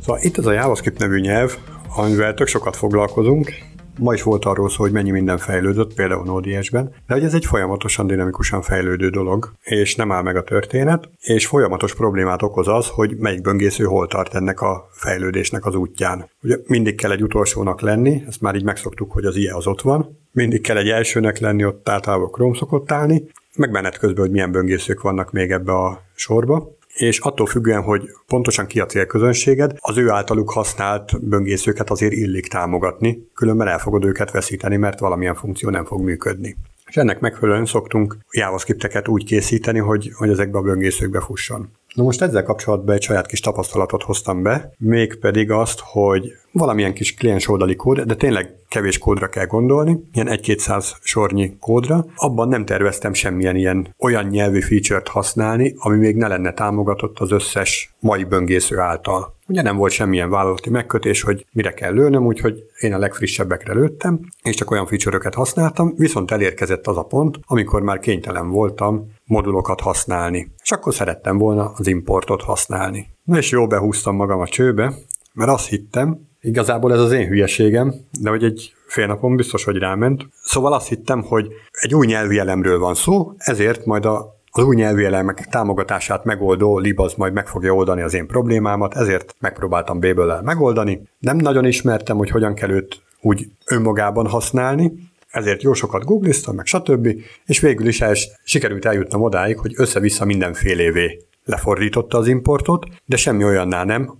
Szóval 0.00 0.20
itt 0.22 0.38
ez 0.38 0.46
a 0.46 0.52
JavaScript 0.52 0.98
nevű 0.98 1.20
nyelv, 1.20 1.56
amivel 1.96 2.34
tök 2.34 2.46
sokat 2.46 2.76
foglalkozunk. 2.76 3.71
Ma 3.98 4.14
is 4.14 4.22
volt 4.22 4.44
arról 4.44 4.70
szó, 4.70 4.82
hogy 4.82 4.92
mennyi 4.92 5.10
minden 5.10 5.38
fejlődött, 5.38 5.94
például 5.94 6.24
Node.js-ben, 6.24 6.94
de 7.06 7.14
hogy 7.14 7.24
ez 7.24 7.34
egy 7.34 7.46
folyamatosan, 7.46 8.06
dinamikusan 8.06 8.62
fejlődő 8.62 9.08
dolog, 9.08 9.52
és 9.62 9.94
nem 9.94 10.12
áll 10.12 10.22
meg 10.22 10.36
a 10.36 10.42
történet, 10.42 11.08
és 11.20 11.46
folyamatos 11.46 11.94
problémát 11.94 12.42
okoz 12.42 12.68
az, 12.68 12.88
hogy 12.88 13.16
melyik 13.16 13.42
böngésző 13.42 13.84
hol 13.84 14.06
tart 14.06 14.34
ennek 14.34 14.60
a 14.60 14.88
fejlődésnek 14.92 15.66
az 15.66 15.74
útján. 15.74 16.30
Ugye 16.42 16.56
mindig 16.66 16.96
kell 16.96 17.10
egy 17.10 17.22
utolsónak 17.22 17.80
lenni, 17.80 18.22
ezt 18.26 18.40
már 18.40 18.54
így 18.54 18.64
megszoktuk, 18.64 19.12
hogy 19.12 19.24
az 19.24 19.36
IE 19.36 19.54
az 19.54 19.66
ott 19.66 19.80
van, 19.80 20.18
mindig 20.32 20.60
kell 20.60 20.76
egy 20.76 20.88
elsőnek 20.88 21.38
lenni, 21.38 21.64
ott 21.64 21.88
általában 21.88 22.30
Chrome 22.30 22.56
szokott 22.56 22.92
állni, 22.92 23.22
meg 23.56 23.70
menet 23.70 23.98
közben, 23.98 24.20
hogy 24.22 24.30
milyen 24.30 24.52
böngészők 24.52 25.00
vannak 25.00 25.32
még 25.32 25.50
ebbe 25.50 25.72
a 25.72 26.00
sorba, 26.14 26.76
és 26.92 27.18
attól 27.18 27.46
függően, 27.46 27.82
hogy 27.82 28.02
pontosan 28.26 28.66
ki 28.66 28.80
a 28.80 28.86
célközönséged, 28.86 29.76
az 29.78 29.98
ő 29.98 30.10
általuk 30.10 30.50
használt 30.50 31.28
böngészőket 31.28 31.90
azért 31.90 32.12
illik 32.12 32.48
támogatni, 32.48 33.28
különben 33.34 33.68
el 33.68 33.78
fogod 33.78 34.04
őket 34.04 34.30
veszíteni, 34.30 34.76
mert 34.76 34.98
valamilyen 34.98 35.34
funkció 35.34 35.70
nem 35.70 35.84
fog 35.84 36.00
működni. 36.00 36.56
És 36.92 36.98
ennek 36.98 37.20
megfelelően 37.20 37.66
szoktunk 37.66 38.16
JavaScripteket 38.30 39.08
úgy 39.08 39.24
készíteni, 39.24 39.78
hogy, 39.78 40.10
hogy 40.14 40.28
ezekbe 40.28 40.58
a 40.58 40.62
böngészőkbe 40.62 41.20
fusson. 41.20 41.68
Na 41.94 42.02
most 42.02 42.22
ezzel 42.22 42.42
kapcsolatban 42.42 42.94
egy 42.94 43.02
saját 43.02 43.26
kis 43.26 43.40
tapasztalatot 43.40 44.02
hoztam 44.02 44.42
be, 44.42 44.72
mégpedig 44.78 45.50
azt, 45.50 45.80
hogy 45.82 46.32
valamilyen 46.52 46.94
kis 46.94 47.14
kliens 47.14 47.48
oldali 47.48 47.76
kód, 47.76 48.00
de 48.00 48.14
tényleg 48.14 48.54
kevés 48.68 48.98
kódra 48.98 49.28
kell 49.28 49.46
gondolni, 49.46 50.02
ilyen 50.12 50.28
1-200 50.30 50.86
sornyi 51.02 51.56
kódra, 51.60 52.04
abban 52.16 52.48
nem 52.48 52.64
terveztem 52.64 53.12
semmilyen 53.12 53.56
ilyen 53.56 53.94
olyan 53.98 54.26
nyelvi 54.26 54.60
feature-t 54.60 55.08
használni, 55.08 55.74
ami 55.78 55.96
még 55.96 56.16
ne 56.16 56.28
lenne 56.28 56.52
támogatott 56.52 57.18
az 57.18 57.30
összes 57.30 57.94
mai 57.98 58.24
böngésző 58.24 58.78
által. 58.78 59.34
Ugye 59.52 59.62
nem 59.62 59.76
volt 59.76 59.92
semmilyen 59.92 60.30
vállalati 60.30 60.70
megkötés, 60.70 61.22
hogy 61.22 61.46
mire 61.52 61.74
kell 61.74 61.92
lőnöm, 61.92 62.26
úgyhogy 62.26 62.64
én 62.80 62.94
a 62.94 62.98
legfrissebbekre 62.98 63.72
lőttem, 63.72 64.20
és 64.42 64.56
csak 64.56 64.70
olyan 64.70 64.86
feature-öket 64.86 65.34
használtam, 65.34 65.94
viszont 65.96 66.30
elérkezett 66.30 66.86
az 66.86 66.96
a 66.96 67.02
pont, 67.02 67.38
amikor 67.46 67.82
már 67.82 67.98
kénytelen 67.98 68.50
voltam 68.50 69.12
modulokat 69.24 69.80
használni. 69.80 70.52
És 70.62 70.70
akkor 70.70 70.94
szerettem 70.94 71.38
volna 71.38 71.72
az 71.76 71.86
importot 71.86 72.42
használni. 72.42 73.06
Na 73.24 73.36
és 73.36 73.50
jó 73.50 73.66
behúztam 73.66 74.16
magam 74.16 74.40
a 74.40 74.46
csőbe, 74.46 74.92
mert 75.32 75.50
azt 75.50 75.68
hittem, 75.68 76.28
igazából 76.40 76.92
ez 76.92 77.00
az 77.00 77.12
én 77.12 77.26
hülyeségem, 77.26 77.94
de 78.20 78.30
hogy 78.30 78.44
egy 78.44 78.72
fél 78.86 79.06
napon 79.06 79.36
biztos, 79.36 79.64
hogy 79.64 79.76
ráment. 79.76 80.26
Szóval 80.42 80.72
azt 80.72 80.88
hittem, 80.88 81.22
hogy 81.22 81.46
egy 81.70 81.94
új 81.94 82.06
nyelvi 82.06 82.38
elemről 82.38 82.78
van 82.78 82.94
szó, 82.94 83.32
ezért 83.36 83.84
majd 83.84 84.04
a 84.04 84.40
az 84.54 84.64
új 84.64 84.76
nyelvi 84.76 85.04
elemek 85.04 85.46
támogatását 85.46 86.24
megoldó 86.24 86.78
lib 86.78 87.00
az 87.00 87.14
majd 87.14 87.32
meg 87.32 87.46
fogja 87.46 87.74
oldani 87.74 88.02
az 88.02 88.14
én 88.14 88.26
problémámat, 88.26 88.94
ezért 88.94 89.34
megpróbáltam 89.40 90.00
b 90.00 90.06
megoldani. 90.42 91.02
Nem 91.18 91.36
nagyon 91.36 91.64
ismertem, 91.64 92.16
hogy 92.16 92.30
hogyan 92.30 92.54
kell 92.54 92.70
őt 92.70 93.00
úgy 93.20 93.46
önmagában 93.66 94.26
használni, 94.26 94.92
ezért 95.30 95.62
jó 95.62 95.72
sokat 95.72 96.04
googliztam, 96.04 96.54
meg 96.54 96.66
stb. 96.66 97.08
És 97.46 97.60
végül 97.60 97.86
is 97.86 98.00
el, 98.00 98.14
sikerült 98.44 98.84
eljutnom 98.84 99.22
odáig, 99.22 99.58
hogy 99.58 99.72
össze-vissza 99.76 100.24
mindenfélévé 100.24 101.18
lefordította 101.44 102.18
az 102.18 102.26
importot, 102.26 102.86
de 103.04 103.16
semmi 103.16 103.44
olyannál 103.44 103.84
nem, 103.84 104.18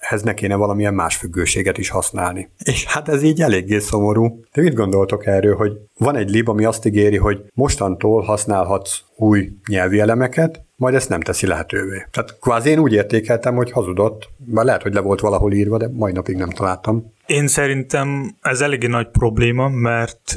amihez 0.00 0.22
ne 0.22 0.34
kéne 0.34 0.54
valamilyen 0.54 0.94
más 0.94 1.16
függőséget 1.16 1.78
is 1.78 1.88
használni. 1.88 2.50
És 2.64 2.84
hát 2.84 3.08
ez 3.08 3.22
így 3.22 3.40
eléggé 3.40 3.78
szomorú. 3.78 4.40
De 4.52 4.62
mit 4.62 4.74
gondoltok 4.74 5.26
erről, 5.26 5.56
hogy 5.56 5.72
van 5.98 6.16
egy 6.16 6.30
lib, 6.30 6.48
ami 6.48 6.64
azt 6.64 6.86
ígéri, 6.86 7.16
hogy 7.16 7.44
mostantól 7.54 8.22
használhatsz 8.22 8.98
új 9.16 9.52
nyelvi 9.68 10.00
elemeket, 10.00 10.62
majd 10.76 10.94
ezt 10.94 11.08
nem 11.08 11.20
teszi 11.20 11.46
lehetővé. 11.46 12.06
Tehát 12.10 12.38
kvázi 12.40 12.70
én 12.70 12.78
úgy 12.78 12.92
értékeltem, 12.92 13.54
hogy 13.54 13.70
hazudott, 13.70 14.28
bár 14.36 14.64
lehet, 14.64 14.82
hogy 14.82 14.94
le 14.94 15.00
volt 15.00 15.20
valahol 15.20 15.52
írva, 15.52 15.76
de 15.76 15.88
mai 15.92 16.12
napig 16.12 16.36
nem 16.36 16.50
találtam. 16.50 17.12
Én 17.26 17.46
szerintem 17.46 18.34
ez 18.40 18.60
eléggé 18.60 18.86
nagy 18.86 19.08
probléma, 19.08 19.68
mert 19.68 20.34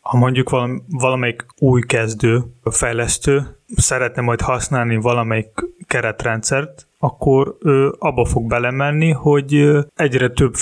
ha 0.00 0.16
mondjuk 0.16 0.50
valamelyik 0.88 1.46
új 1.58 1.82
kezdő, 1.82 2.42
fejlesztő 2.64 3.42
szeretne 3.76 4.22
majd 4.22 4.40
használni 4.40 4.96
valamelyik 4.96 5.50
keretrendszert, 5.86 6.87
akkor 6.98 7.56
ő 7.60 7.94
abba 7.98 8.24
fog 8.24 8.48
belemenni, 8.48 9.10
hogy 9.10 9.76
egyre 9.94 10.28
több 10.28 10.54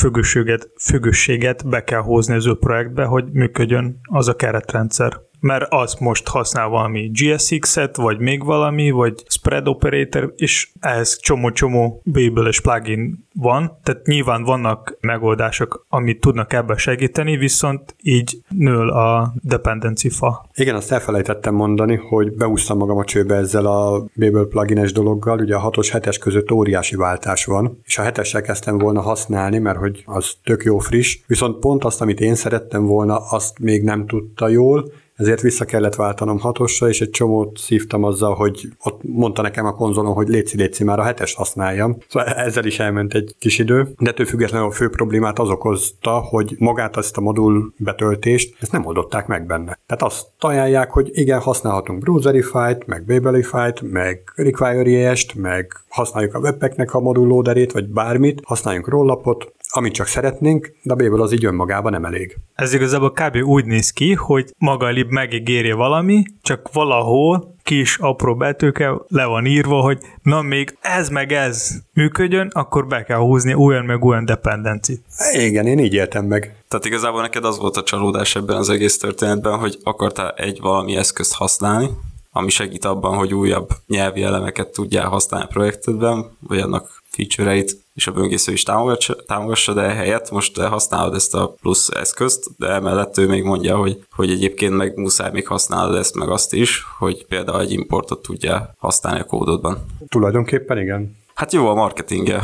függőséget 0.77 1.69
be 1.69 1.85
kell 1.85 2.01
hozni 2.01 2.35
az 2.35 2.47
ő 2.47 2.55
projektbe, 2.55 3.05
hogy 3.05 3.25
működjön 3.33 3.99
az 4.03 4.29
a 4.29 4.37
keretrendszer 4.37 5.21
mert 5.47 5.67
az 5.69 5.95
most 5.95 6.29
használ 6.29 6.69
valami 6.69 7.11
GSX-et, 7.13 7.97
vagy 7.97 8.19
még 8.19 8.45
valami, 8.45 8.91
vagy 8.91 9.25
spread 9.29 9.69
operator, 9.69 10.33
és 10.37 10.69
ehhez 10.81 11.19
csomó-csomó 11.21 12.03
babel 12.05 12.47
és 12.47 12.61
plugin 12.61 13.25
van, 13.35 13.79
tehát 13.83 14.07
nyilván 14.07 14.43
vannak 14.43 14.97
megoldások, 15.01 15.87
amit 15.89 16.21
tudnak 16.21 16.53
ebben 16.53 16.77
segíteni, 16.77 17.37
viszont 17.37 17.97
így 18.03 18.39
nől 18.49 18.91
a 18.91 19.33
dependency 19.43 20.09
fa. 20.09 20.49
Igen, 20.55 20.75
azt 20.75 20.93
elfelejtettem 20.93 21.55
mondani, 21.55 21.97
hogy 21.97 22.33
beúsztam 22.33 22.79
magam 22.79 22.99
a 22.99 23.05
csőbe 23.05 23.35
ezzel 23.35 23.67
a 23.67 24.05
Babel 24.15 24.45
plugines 24.45 24.93
dologgal, 24.93 25.39
ugye 25.39 25.55
a 25.55 25.71
6-os 25.71 25.89
7-es 25.93 26.17
között 26.21 26.53
óriási 26.53 26.97
váltás 26.97 27.45
van, 27.45 27.81
és 27.85 27.99
a 27.99 28.03
7 28.03 28.43
kezdtem 28.43 28.79
volna 28.79 29.01
használni, 29.01 29.59
mert 29.59 29.79
hogy 29.79 30.03
az 30.07 30.35
tök 30.45 30.63
jó 30.63 30.79
friss, 30.79 31.19
viszont 31.27 31.59
pont 31.59 31.85
azt, 31.85 32.01
amit 32.01 32.21
én 32.21 32.35
szerettem 32.35 32.87
volna, 32.87 33.17
azt 33.31 33.59
még 33.59 33.83
nem 33.83 34.07
tudta 34.07 34.49
jól, 34.49 34.91
ezért 35.17 35.41
vissza 35.41 35.65
kellett 35.65 35.95
váltanom 35.95 36.39
hatosra, 36.39 36.89
és 36.89 37.01
egy 37.01 37.11
csomót 37.11 37.59
szívtam 37.59 38.05
azzal, 38.05 38.35
hogy 38.35 38.69
ott 38.83 39.01
mondta 39.03 39.43
nekem 39.43 39.67
a 39.67 39.75
konzolon, 39.75 40.15
hogy 40.15 40.29
léci 40.29 40.57
léci 40.57 40.85
már 40.85 40.99
a 40.99 41.03
hetes 41.03 41.35
használjam. 41.35 41.97
Szóval 42.09 42.29
ezzel 42.29 42.65
is 42.65 42.79
elment 42.79 43.15
egy 43.15 43.35
kis 43.39 43.59
idő, 43.59 43.89
de 43.99 44.11
ettől 44.11 44.27
függetlenül 44.27 44.67
a 44.67 44.71
fő 44.71 44.89
problémát 44.89 45.39
az 45.39 45.49
okozta, 45.49 46.11
hogy 46.11 46.55
magát 46.59 46.97
ezt 46.97 47.17
a 47.17 47.21
modul 47.21 47.73
betöltést, 47.77 48.57
ezt 48.61 48.73
nem 48.73 48.87
oldották 48.87 49.27
meg 49.27 49.47
benne. 49.47 49.79
Tehát 49.87 50.03
azt 50.03 50.27
ajánlják, 50.39 50.91
hogy 50.91 51.11
igen, 51.13 51.41
használhatunk 51.41 51.99
Browserify-t, 51.99 52.87
meg 52.87 53.05
Babelify-t, 53.05 53.81
meg 53.93 54.33
Require.js-t, 54.35 55.35
meg 55.35 55.73
használjuk 55.89 56.35
a 56.35 56.39
webpacknek 56.39 56.95
a 56.95 57.01
modul 57.01 57.27
loaderét, 57.27 57.73
vagy 57.73 57.87
bármit, 57.87 58.41
használjunk 58.45 58.89
rollapot, 58.89 59.53
amit 59.77 59.93
csak 59.93 60.07
szeretnénk, 60.07 60.73
de 60.83 60.93
a 60.93 60.97
Babel 60.97 61.21
az 61.21 61.33
így 61.33 61.45
önmagában 61.45 61.93
nem 61.93 62.05
elég. 62.05 62.37
Ez 62.55 62.75
igazából 62.75 63.13
kb. 63.13 63.37
úgy 63.37 63.65
néz 63.65 63.91
ki, 63.91 64.15
hogy 64.15 64.55
maga 64.59 64.87
a 64.87 64.91
lib 64.91 65.11
megígéri 65.11 65.73
valami, 65.73 66.23
csak 66.43 66.73
valahol 66.73 67.55
kis 67.63 67.99
apró 67.99 68.37
betűkkel 68.37 69.05
le 69.09 69.25
van 69.25 69.47
írva, 69.47 69.81
hogy 69.81 69.99
na 70.23 70.43
még 70.43 70.77
ez 70.81 71.09
meg 71.09 71.33
ez 71.33 71.71
működjön, 71.93 72.51
akkor 72.53 72.87
be 72.87 73.05
kell 73.05 73.19
húzni 73.19 73.55
olyan 73.55 73.85
meg 73.85 74.05
olyan 74.05 74.25
dependenci. 74.25 75.01
Igen, 75.33 75.67
én 75.67 75.79
így 75.79 75.95
éltem 75.95 76.25
meg. 76.25 76.55
Tehát 76.69 76.85
igazából 76.85 77.21
neked 77.21 77.45
az 77.45 77.59
volt 77.59 77.77
a 77.77 77.83
csalódás 77.83 78.37
ebben 78.37 78.57
az 78.57 78.69
egész 78.69 78.99
történetben, 78.99 79.59
hogy 79.59 79.79
akartál 79.83 80.35
egy 80.37 80.61
valami 80.61 80.97
eszközt 80.97 81.35
használni, 81.35 81.89
ami 82.33 82.49
segít 82.51 82.85
abban, 82.85 83.17
hogy 83.17 83.35
újabb 83.35 83.69
nyelvi 83.87 84.23
elemeket 84.23 84.69
tudjál 84.69 85.09
használni 85.09 85.47
a 85.47 85.53
projektedben, 85.53 86.37
vagy 86.41 86.59
annak 86.59 87.03
feature-eit, 87.17 87.85
és 87.95 88.07
a 88.07 88.13
böngésző 88.13 88.53
is 88.53 88.63
támogassa, 88.63 89.17
támogassa, 89.27 89.73
de 89.73 89.83
helyett 89.83 90.31
most 90.31 90.61
használod 90.61 91.15
ezt 91.15 91.35
a 91.35 91.55
plusz 91.61 91.89
eszközt, 91.89 92.45
de 92.59 92.69
emellett 92.69 93.19
ő 93.19 93.27
még 93.27 93.43
mondja, 93.43 93.77
hogy, 93.77 94.05
hogy 94.11 94.31
egyébként 94.31 94.77
meg 94.77 94.97
muszáj 94.97 95.31
még 95.33 95.47
használod 95.47 95.97
ezt 95.97 96.15
meg 96.15 96.29
azt 96.29 96.53
is, 96.53 96.87
hogy 96.99 97.27
például 97.27 97.61
egy 97.61 97.73
importot 97.73 98.23
tudja 98.23 98.75
használni 98.79 99.21
a 99.21 99.25
kódodban. 99.25 99.85
Tulajdonképpen 100.09 100.79
igen. 100.79 101.17
Hát 101.35 101.53
jó 101.53 101.69
a 101.69 101.75
marketingje 101.75 102.43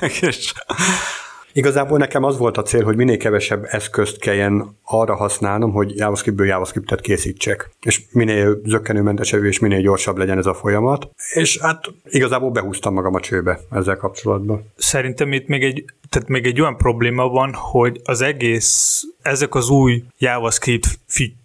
és 0.20 0.52
Igazából 1.56 1.98
nekem 1.98 2.24
az 2.24 2.38
volt 2.38 2.56
a 2.56 2.62
cél, 2.62 2.84
hogy 2.84 2.96
minél 2.96 3.16
kevesebb 3.16 3.64
eszközt 3.70 4.18
kelljen 4.18 4.76
arra 4.84 5.14
használnom, 5.14 5.72
hogy 5.72 5.96
JavaScriptből 5.96 6.46
JavaScriptet 6.46 7.00
készítsek. 7.00 7.70
És 7.80 8.02
minél 8.10 8.60
zöggenőmentesebb 8.64 9.44
és 9.44 9.58
minél 9.58 9.80
gyorsabb 9.80 10.16
legyen 10.16 10.38
ez 10.38 10.46
a 10.46 10.54
folyamat. 10.54 11.08
És 11.32 11.58
hát 11.60 11.84
igazából 12.04 12.50
behúztam 12.50 12.94
magam 12.94 13.14
a 13.14 13.20
csőbe 13.20 13.60
ezzel 13.70 13.96
kapcsolatban. 13.96 14.72
Szerintem 14.76 15.32
itt 15.32 15.46
még 15.46 15.62
egy, 15.62 15.84
tehát 16.08 16.28
még 16.28 16.46
egy 16.46 16.60
olyan 16.60 16.76
probléma 16.76 17.28
van, 17.28 17.52
hogy 17.54 18.00
az 18.04 18.20
egész, 18.20 19.02
ezek 19.22 19.54
az 19.54 19.68
új 19.68 20.04
JavaScript 20.18 20.98
feature 21.06 21.42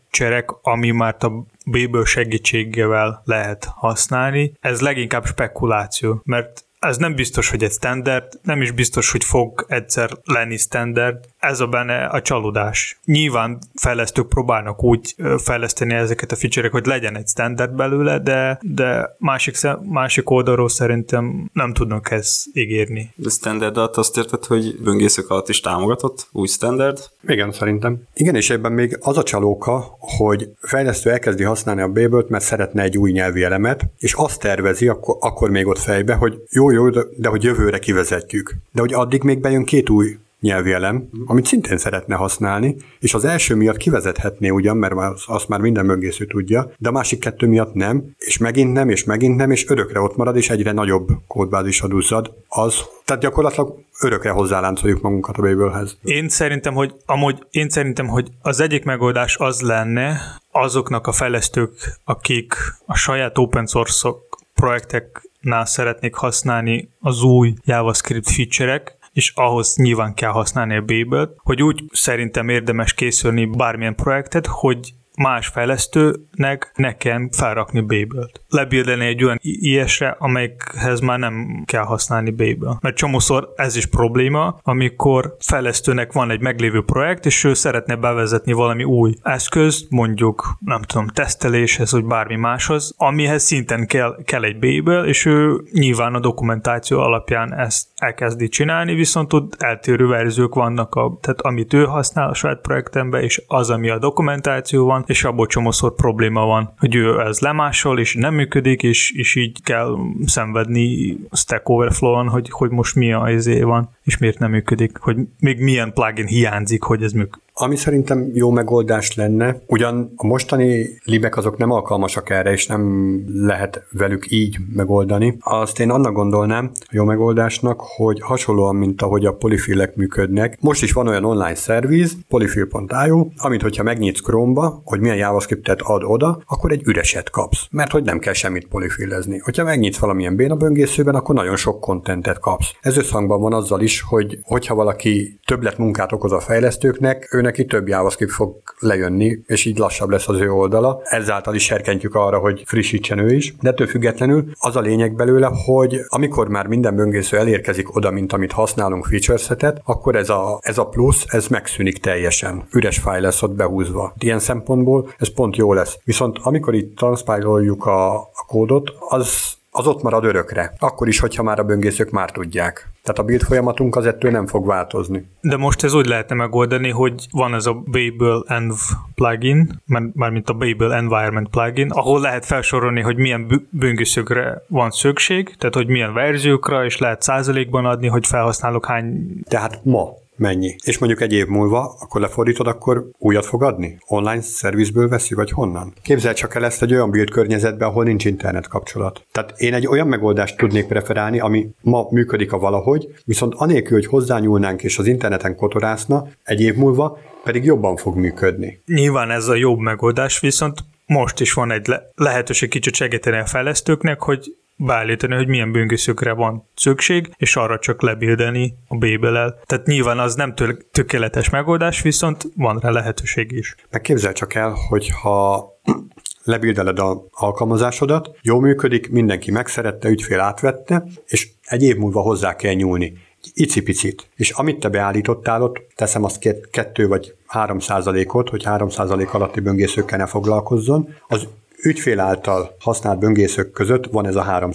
ami 0.62 0.91
már 0.91 1.15
a 1.19 1.30
B-ből 1.65 2.06
segítségével 2.06 3.22
lehet 3.26 3.67
használni, 3.76 4.54
ez 4.60 4.82
leginkább 4.82 5.26
spekuláció, 5.26 6.22
mert 6.24 6.63
ez 6.80 6.98
nem 6.98 7.15
biztos, 7.15 7.50
hogy 7.50 7.63
egy 7.63 7.72
standard, 7.72 8.39
nem 8.42 8.62
is 8.62 8.72
biztos, 8.72 9.12
hogy 9.12 9.24
fog 9.24 9.65
egyszer 9.68 10.10
lenni 10.24 10.58
standard. 10.58 11.26
Ez 11.39 11.60
a 11.60 11.67
benne 11.67 12.06
a 12.06 12.21
csalódás. 12.21 12.99
Nyilván 13.06 13.60
fejlesztők 13.73 14.28
próbálnak 14.28 14.84
úgy 14.84 15.15
fejleszteni 15.38 15.93
ezeket 15.93 16.32
a 16.32 16.36
feature 16.36 16.69
hogy 16.71 16.86
legyen 16.86 17.17
egy 17.17 17.28
standard 17.28 17.71
belőle, 17.71 18.19
de, 18.19 18.60
de 18.62 19.15
másik, 19.17 19.58
másik 19.82 20.30
oldalról 20.30 20.69
szerintem 20.69 21.49
nem 21.54 21.73
tudnak 21.73 22.12
ezt 22.12 22.45
ígérni. 22.54 23.13
De 23.15 23.30
standard 23.30 23.78
alatt 23.78 23.95
azt 23.95 24.17
érted, 24.17 24.45
hogy 24.45 24.75
böngészők 24.84 25.30
alatt 25.30 25.49
is 25.49 25.60
támogatott 25.60 26.28
új 26.32 26.47
standard? 26.47 27.10
Igen, 27.28 27.52
szerintem. 27.52 28.02
Igen, 28.13 28.36
és 28.36 28.49
ebben 28.49 28.71
még 28.71 28.97
az 29.02 29.17
a 29.17 29.23
csalóka, 29.23 29.97
hogy 29.99 30.49
fejlesztő 30.62 31.12
elkezdi 31.12 31.43
használni 31.43 31.82
a 31.82 31.88
b 31.88 32.30
mert 32.30 32.43
szeretne 32.43 32.82
egy 32.82 32.97
új 32.97 33.12
nyelvi 33.12 33.43
elemet, 33.43 33.86
és 33.99 34.13
azt 34.13 34.39
tervezi 34.39 34.88
akkor, 34.88 35.17
akkor 35.19 35.49
még 35.49 35.67
ott 35.67 35.80
fejbe, 35.80 36.13
hogy 36.13 36.43
jó 36.49 36.71
jó, 36.71 36.89
de, 36.89 37.02
de 37.17 37.30
hogy 37.30 37.43
jövőre 37.43 37.80
kivezetjük. 37.80 38.56
De 38.71 38.82
hogy 38.82 38.93
addig 38.93 39.23
még 39.23 39.39
bejön 39.39 39.65
két 39.65 39.89
új 39.89 40.17
nyelvi 40.39 40.71
elem, 40.71 41.10
amit 41.25 41.45
szintén 41.45 41.78
szeretne 41.78 42.15
használni, 42.15 42.75
és 42.99 43.13
az 43.13 43.25
első 43.25 43.56
miatt 43.56 43.78
kivezethetné 43.78 44.49
ugyan, 44.49 44.78
mert 44.78 44.93
azt 45.25 45.47
már 45.47 45.60
minden 45.60 45.86
mögésző 45.86 46.25
tudja, 46.25 46.71
de 46.78 46.89
a 46.89 46.91
másik 46.91 47.19
kettő 47.19 47.47
miatt 47.47 47.73
nem, 47.73 48.04
és 48.17 48.38
megint 48.38 48.73
nem, 48.73 48.89
és 48.89 49.04
megint 49.04 49.36
nem, 49.36 49.52
és 49.52 49.69
örökre 49.69 49.99
ott 49.99 50.15
marad, 50.15 50.36
és 50.36 50.49
egyre 50.49 50.71
nagyobb 50.71 51.08
kódbázis 51.28 51.82
adúzzad. 51.82 52.34
Az, 52.47 52.82
tehát 53.06 53.21
gyakorlatilag 53.21 53.84
örökre 54.02 54.30
hozzáláncoljuk 54.30 55.02
magunkat 55.02 55.38
a 55.38 55.41
Babelhez. 55.41 55.97
Én 56.04 56.30
szerintem, 56.30 56.73
hogy 56.73 56.93
amúgy 57.06 57.45
én 57.52 57.69
szerintem, 57.69 58.08
hogy 58.08 58.28
az 58.41 58.60
egyik 58.60 58.84
megoldás 58.84 59.38
az 59.38 59.62
lenne 59.62 60.19
azoknak 60.52 61.08
a 61.08 61.12
fejlesztők, 61.12 61.99
akik 62.04 62.54
a 62.86 62.95
saját 62.95 63.38
open 63.38 63.65
source 63.65 64.10
projektek 64.56 65.30
nál 65.39 65.65
szeretnék 65.65 66.15
használni 66.15 66.89
az 66.99 67.23
új 67.23 67.54
JavaScript 67.63 68.32
feature-ek, 68.32 68.97
és 69.13 69.32
ahhoz 69.36 69.76
nyilván 69.76 70.13
kell 70.13 70.32
használni 70.32 70.76
a 70.76 70.82
Babel, 70.86 71.34
hogy 71.38 71.63
úgy 71.63 71.84
szerintem 71.91 72.50
érdemes 72.50 72.93
készülni 72.93 73.45
bármilyen 73.45 73.95
projektet, 73.95 74.45
hogy 74.45 74.93
más 75.17 75.48
fejlesztőnek 75.48 76.72
nekem 76.76 77.30
felrakni 77.32 77.80
Babel-t. 77.82 78.41
Lebildelni 78.50 79.06
egy 79.06 79.24
olyan 79.24 79.38
ilyesre, 79.42 80.16
amelyekhez 80.20 81.00
már 81.00 81.20
nem 81.20 81.64
kell 81.66 81.84
használni 81.84 82.30
Babel. 82.30 82.78
Mert 82.82 82.96
csomószor 82.96 83.54
ez 83.56 83.76
is 83.76 83.86
probléma, 83.86 84.60
amikor 84.64 85.36
fejlesztőnek 85.40 86.14
van 86.14 86.32
egy 86.32 86.42
meglévő 86.42 86.84
projekt, 86.84 87.26
és 87.26 87.44
ő 87.44 87.54
szeretne 87.54 87.96
bevezetni 87.96 88.54
valami 88.54 88.84
új 88.84 89.14
eszközt, 89.24 89.86
mondjuk, 89.90 90.58
nem 90.60 90.82
tudom, 90.82 91.08
teszteléshez, 91.08 91.92
vagy 91.92 92.06
bármi 92.06 92.36
máshoz, 92.36 92.94
amihez 92.98 93.44
szinten 93.44 93.88
kell, 93.88 94.16
kell 94.26 94.44
egy 94.44 94.60
Babel, 94.60 95.06
és 95.06 95.26
ő 95.26 95.62
nyilván 95.72 96.14
a 96.14 96.20
dokumentáció 96.20 97.00
alapján 97.00 97.54
ezt 97.54 97.88
elkezdi 97.96 98.48
csinálni, 98.48 98.94
viszont 98.94 99.34
ott 99.34 99.62
eltérő 99.62 100.08
verziók 100.08 100.56
vannak, 100.56 100.96
a, 100.96 101.18
tehát 101.22 101.42
amit 101.42 101.74
ő 101.74 101.84
használ 101.86 102.30
a 102.30 102.34
saját 102.34 102.62
projektemben, 102.62 103.22
és 103.22 103.44
az, 103.48 103.70
ami 103.70 103.90
a 103.90 104.00
dokumentáció 104.00 104.86
van, 104.86 105.04
és 105.08 105.24
abból 105.24 105.48
csomószor 105.48 105.96
probléma 105.96 106.46
van, 106.46 106.74
hogy 106.78 106.96
ő 106.96 107.20
ez 107.20 107.40
lemásol, 107.40 108.00
és 108.00 108.16
nem 108.16 108.38
működik, 108.39 108.84
és, 108.84 109.12
és 109.12 109.36
így 109.36 109.63
kell 109.63 109.95
szenvedni 110.25 111.17
Stack 111.32 111.69
Overflow-on, 111.69 112.28
hogy, 112.28 112.49
hogy 112.49 112.69
most 112.69 112.95
mi 112.95 113.13
a 113.13 113.30
izé 113.30 113.62
van, 113.62 113.89
és 114.04 114.17
miért 114.17 114.39
nem 114.39 114.52
működik, 114.52 114.97
hogy 114.97 115.17
még 115.39 115.60
milyen 115.60 115.93
plugin 115.93 116.28
hiányzik, 116.28 116.84
hogy 116.84 117.04
ez 117.04 117.12
működik. 117.12 117.49
Ami 117.62 117.76
szerintem 117.76 118.30
jó 118.34 118.50
megoldás 118.52 119.15
lenne, 119.15 119.62
ugyan 119.67 120.13
a 120.15 120.26
mostani 120.28 121.00
libek 121.04 121.38
azok 121.38 121.58
nem 121.58 121.72
alkalmasak 121.72 122.30
erre, 122.30 122.52
és 122.52 122.67
nem 122.67 123.24
lehet 123.34 123.84
velük 123.91 124.32
így 124.32 124.58
megoldani. 124.74 125.38
Azt 125.39 125.80
én 125.80 125.89
annak 125.89 126.13
gondolnám 126.13 126.72
a 126.80 126.88
jó 126.91 127.04
megoldásnak, 127.04 127.82
hogy 127.82 128.22
hasonlóan, 128.22 128.76
mint 128.76 129.02
ahogy 129.02 129.26
a 129.26 129.34
polifilek 129.34 129.95
működnek, 129.95 130.58
most 130.62 130.84
is 130.84 130.91
van 130.91 131.08
olyan 131.08 131.26
online 131.26 131.56
szerviz, 131.56 132.17
polyfill.io, 132.28 133.28
amit 133.38 133.62
hogyha 133.62 133.84
megnyitsz 133.84 134.22
Chrome-ba, 134.22 134.82
hogy 134.84 135.00
milyen 135.00 135.17
JavaScriptet 135.17 135.82
ad 135.82 136.04
oda, 136.04 136.41
akkor 136.45 136.72
egy 136.72 136.82
üreset 136.86 137.30
kapsz, 137.30 137.67
mert 137.72 137.91
hogy 137.91 138.04
nem 138.04 138.19
kell 138.19 138.34
semmit 138.34 138.67
polifillezni. 138.67 139.38
Hogyha 139.38 139.63
megnyitsz 139.63 139.98
valamilyen 139.98 140.36
béna 140.36 140.56
böngészőben, 140.56 141.15
akkor 141.15 141.36
nagyon 141.36 141.56
sok 141.56 141.80
kontentet 141.80 142.39
kapsz. 142.39 142.72
Ez 142.82 142.98
összhangban 142.98 143.41
van 143.41 143.54
azzal 143.54 143.82
is, 143.82 144.02
hogy 144.02 144.39
hogyha 144.41 144.76
valaki 144.76 145.39
többlet 145.45 145.78
munkát 145.78 146.12
okoz 146.12 146.32
a 146.32 146.39
fejlesztőknek, 146.39 147.30
őnek 147.32 147.49
neki 147.50 147.66
több 147.66 147.88
JavaScript 147.88 148.32
fog 148.32 148.56
lejönni, 148.80 149.40
és 149.46 149.66
így 149.66 149.78
lassabb 149.78 150.10
lesz 150.10 150.28
az 150.28 150.40
ő 150.40 150.52
oldala. 150.52 151.02
Ezáltal 151.04 151.56
is 151.56 151.64
serkentjük 151.64 152.16
arra, 152.16 152.38
hogy 152.38 152.64
frissítsen 152.66 153.18
ő 153.20 153.34
is. 153.34 153.56
De 153.62 153.70
ettől 153.70 153.88
függetlenül 153.88 154.52
az 154.60 154.76
a 154.76 154.80
lényeg 154.80 155.16
belőle, 155.16 155.50
hogy 155.66 156.00
amikor 156.08 156.48
már 156.48 156.68
minden 156.68 156.96
böngésző 156.96 157.38
elérkezik 157.38 157.96
oda, 157.96 158.12
mint 158.12 158.34
amit 158.34 158.52
használunk 158.52 159.06
feature 159.06 159.38
akkor 159.84 160.16
ez 160.16 160.30
a, 160.30 160.60
ez 160.62 160.78
a 160.78 160.86
plusz, 160.86 161.26
ez 161.28 161.48
megszűnik 161.48 161.98
teljesen. 161.98 162.68
Üres 162.72 162.98
fájl 162.98 163.22
lesz 163.22 163.42
ott 163.42 163.56
behúzva. 163.56 164.14
Ilyen 164.20 164.40
szempontból 164.40 165.10
ez 165.18 165.34
pont 165.34 165.56
jó 165.56 165.74
lesz. 165.74 165.98
Viszont 166.04 166.38
amikor 166.42 166.74
itt 166.76 166.98
transpiloljuk 166.98 167.86
a, 167.86 168.16
a 168.16 168.46
kódot, 168.48 168.92
az 169.00 169.58
az 169.72 169.88
ott 169.88 170.02
marad 170.02 170.26
örökre. 170.26 170.74
Akkor 170.80 171.08
is, 171.08 171.20
hogyha 171.20 171.44
már 171.44 171.60
a 171.60 171.64
böngészők 171.64 172.10
már 172.10 172.32
tudják. 172.32 172.90
Tehát 173.10 173.24
a 173.24 173.28
build 173.28 173.43
folyamatunk 173.43 173.95
az 173.95 174.06
ettől 174.06 174.32
nem 174.32 174.48
fog 174.48 174.65
változni. 174.65 175.28
De 175.41 175.58
most 175.58 175.84
ez 175.84 175.93
úgy 175.93 176.06
lehetne 176.06 176.36
megoldani, 176.36 176.89
hogy 176.89 177.28
van 177.32 177.54
ez 177.54 177.65
a 177.65 177.74
Babel 177.74 178.43
Env 178.48 178.76
plugin, 179.15 179.82
mármint 180.13 180.50
a 180.50 180.54
Babel 180.54 180.93
Environment 180.93 181.50
plugin, 181.50 181.89
ahol 181.89 182.22
lehet 182.22 182.45
felsorolni, 182.45 183.02
hogy 183.02 183.17
milyen 183.17 183.67
böngészőkre 183.69 184.63
van 184.67 184.89
szükség, 184.89 185.56
tehát 185.58 185.76
hogy 185.76 185.88
milyen 185.88 186.13
verziókra, 186.13 186.86
és 186.86 186.98
lehet 186.98 187.22
százalékban 187.22 187.86
adni, 187.86 188.08
hogy 188.08 188.28
felhasználok 188.28 188.86
hány... 188.86 189.39
Tehát 189.43 189.80
ma 189.84 190.10
mennyi. 190.39 190.75
És 190.84 190.97
mondjuk 190.97 191.21
egy 191.21 191.34
év 191.34 191.47
múlva, 191.47 191.95
akkor 191.99 192.21
lefordítod, 192.21 192.67
akkor 192.67 193.10
újat 193.17 193.45
fog 193.45 193.63
adni? 193.63 193.97
Online 194.08 194.41
szervizből 194.41 195.08
veszi, 195.08 195.34
vagy 195.34 195.52
honnan? 195.52 195.93
Képzel 196.02 196.34
csak 196.34 196.56
el 196.56 196.65
ezt 196.65 196.82
egy 196.82 196.93
olyan 196.93 197.12
build 197.12 197.30
környezetben, 197.30 197.88
ahol 197.88 198.04
nincs 198.04 198.25
internet 198.25 198.67
kapcsolat. 198.67 199.25
Tehát 199.32 199.54
én 199.58 199.73
egy 199.73 199.88
olyan 199.88 200.08
megoldást 200.08 200.58
tudnék 200.58 200.88
preferálni, 200.88 201.39
ami 201.39 201.69
ma 201.82 202.08
működik 202.12 202.54
a 202.54 202.60
valahogy, 202.60 203.08
viszont 203.25 203.54
anélkül, 203.56 203.97
hogy 203.97 204.06
hozzányúlnánk 204.06 204.84
és 204.84 204.97
az 204.97 205.08
interneten 205.08 205.56
kotorászna, 205.56 206.28
egy 206.43 206.62
év 206.62 206.75
múlva 206.75 207.17
pedig 207.43 207.63
jobban 207.63 207.95
fog 207.95 208.15
működni. 208.15 208.82
Nyilván 208.86 209.32
ez 209.32 209.47
a 209.47 209.56
jobb 209.56 209.78
megoldás, 209.78 210.39
viszont 210.39 210.80
most 211.06 211.39
is 211.39 211.54
van 211.54 211.71
egy 211.71 211.88
le- 211.88 212.12
lehetőség 212.15 212.69
kicsit 212.69 212.95
segíteni 212.95 213.38
a 213.38 213.45
fejlesztőknek, 213.45 214.21
hogy 214.21 214.56
beállítani, 214.80 215.36
hogy 215.36 215.48
milyen 215.48 215.72
böngészőkre 215.72 216.34
van 216.34 216.68
szükség, 216.76 217.32
és 217.38 217.56
arra 217.56 217.80
csak 217.80 218.02
lebildelni 218.02 218.74
a 218.88 218.98
bébelel. 218.98 219.60
Tehát 219.65 219.86
nyilván 219.86 220.20
az 220.20 220.36
nem 220.36 220.54
tökéletes 220.92 221.50
megoldás, 221.50 222.02
viszont 222.02 222.48
van 222.56 222.80
rá 222.80 222.89
lehetőség 222.89 223.52
is. 223.52 223.76
Megképzel 223.92 224.34
csak 224.34 224.54
el, 224.54 224.76
hogy 224.89 225.10
ha 225.22 225.68
lebildeled 226.44 227.00
a 227.00 227.26
alkalmazásodat, 227.32 228.30
jó 228.42 228.60
működik, 228.60 229.10
mindenki 229.10 229.52
megszerette, 229.52 230.10
ügyfél 230.10 230.39
átvette, 230.39 231.04
és 231.26 231.48
egy 231.63 231.84
év 231.84 231.96
múlva 231.96 232.22
hozzá 232.22 232.56
kell 232.56 232.74
nyúlni 232.74 233.13
icipicit. 233.54 234.30
És 234.36 234.50
amit 234.50 234.80
te 234.80 234.89
beállítottál 234.89 235.62
ott, 235.62 235.78
teszem 235.96 236.24
azt 236.24 236.39
két, 236.39 236.70
kettő 236.72 237.08
vagy 237.08 237.36
három 237.48 237.80
százalékot, 237.80 238.50
hogy 238.50 238.63
három 238.63 238.89
százalék 238.89 239.34
alatti 239.34 239.60
böngészőkkel 239.60 240.18
ne 240.18 240.26
foglalkozzon, 240.26 241.15
az 241.28 241.48
ügyfél 241.84 242.20
által 242.20 242.76
használt 242.80 243.20
böngészők 243.20 243.72
között 243.72 244.06
van 244.06 244.28
ez 244.28 244.36
a 244.36 244.42
3 244.42 244.72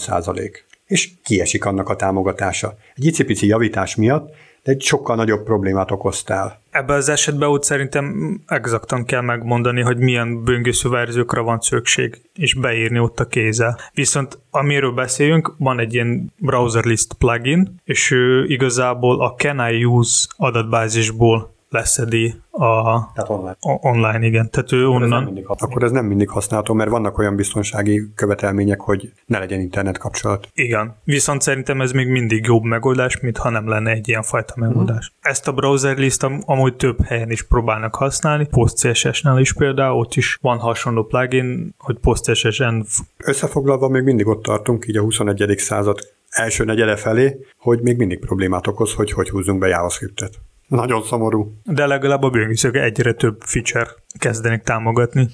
és 0.86 1.10
kiesik 1.24 1.64
annak 1.64 1.88
a 1.88 1.96
támogatása. 1.96 2.76
Egy 2.94 3.04
icipici 3.04 3.46
javítás 3.46 3.96
miatt 3.96 4.34
de 4.64 4.72
egy 4.72 4.82
sokkal 4.82 5.16
nagyobb 5.16 5.44
problémát 5.44 5.90
okoztál. 5.90 6.60
Ebben 6.70 6.96
az 6.96 7.08
esetben 7.08 7.48
úgy 7.48 7.62
szerintem 7.62 8.36
exaktan 8.46 9.04
kell 9.04 9.20
megmondani, 9.20 9.80
hogy 9.80 9.98
milyen 9.98 10.44
böngésző 10.44 10.88
verziókra 10.88 11.42
van 11.42 11.60
szükség, 11.60 12.20
és 12.34 12.54
beírni 12.54 12.98
ott 12.98 13.20
a 13.20 13.26
kézzel. 13.26 13.78
Viszont 13.92 14.38
amiről 14.50 14.92
beszéljünk, 14.92 15.54
van 15.58 15.78
egy 15.78 15.94
ilyen 15.94 16.32
browser 16.36 16.84
list 16.84 17.12
plugin, 17.12 17.80
és 17.84 18.10
ő 18.10 18.44
igazából 18.44 19.20
a 19.20 19.34
Can 19.34 19.70
I 19.70 19.84
Use 19.84 20.26
adatbázisból 20.36 21.53
leszedi 21.74 22.34
a, 22.50 22.82
Tehát 23.14 23.30
online. 23.30 23.56
a 23.60 23.78
online, 23.80 24.26
igen. 24.26 24.50
Tehát 24.50 24.72
ő 24.72 24.86
Akkor 24.86 25.02
ez, 25.02 25.08
nem 25.08 25.18
onnan, 25.18 25.24
mindig, 25.24 25.44
akkor 25.46 25.82
ez 25.82 25.90
nem 25.90 26.04
mindig 26.04 26.28
használható, 26.28 26.74
mert 26.74 26.90
vannak 26.90 27.18
olyan 27.18 27.36
biztonsági 27.36 28.02
követelmények, 28.14 28.80
hogy 28.80 29.12
ne 29.26 29.38
legyen 29.38 29.60
internet 29.60 29.98
kapcsolat. 29.98 30.48
igen. 30.54 30.96
Viszont 31.04 31.40
szerintem 31.42 31.80
ez 31.80 31.92
még 31.92 32.08
mindig 32.08 32.44
jobb 32.44 32.62
megoldás, 32.62 33.20
mint 33.20 33.36
ha 33.36 33.50
nem 33.50 33.68
lenne 33.68 33.90
egy 33.90 34.08
ilyen 34.08 34.22
fajta 34.22 34.54
megoldás. 34.56 35.12
Ezt 35.20 35.48
a 35.48 35.52
browser 35.52 35.96
list 35.96 36.22
am- 36.22 36.42
amúgy 36.46 36.76
több 36.76 37.04
helyen 37.04 37.30
is 37.30 37.42
próbálnak 37.42 37.94
használni, 37.94 38.46
PostCSS-nál 38.50 39.38
is 39.38 39.52
például, 39.52 39.98
ott 39.98 40.14
is 40.14 40.38
van 40.40 40.58
hasonló 40.58 41.04
plugin, 41.04 41.74
hogy 41.78 41.98
PostCSS-en 41.98 42.86
Összefoglalva 43.24 43.88
még 43.88 44.02
mindig 44.02 44.26
ott 44.26 44.42
tartunk, 44.42 44.86
így 44.88 44.96
a 44.96 45.02
21. 45.02 45.54
század 45.58 45.98
első 46.30 46.64
negyede 46.64 46.96
felé, 46.96 47.36
hogy 47.58 47.80
még 47.80 47.96
mindig 47.96 48.18
problémát 48.18 48.66
okoz, 48.66 48.94
hogy 48.94 49.12
hogy 49.12 49.30
húzzunk 49.30 49.58
be 49.58 49.68
JavaScriptet. 49.68 50.40
Nagyon 50.74 51.02
szomorú. 51.02 51.52
de 51.64 51.86
legalább 51.86 52.22
a 52.22 52.30
böngészők 52.30 52.76
egyre 52.76 53.12
több 53.12 53.40
feature 53.40 53.90
kezdenek 54.18 54.62
támogatni. 54.62 55.28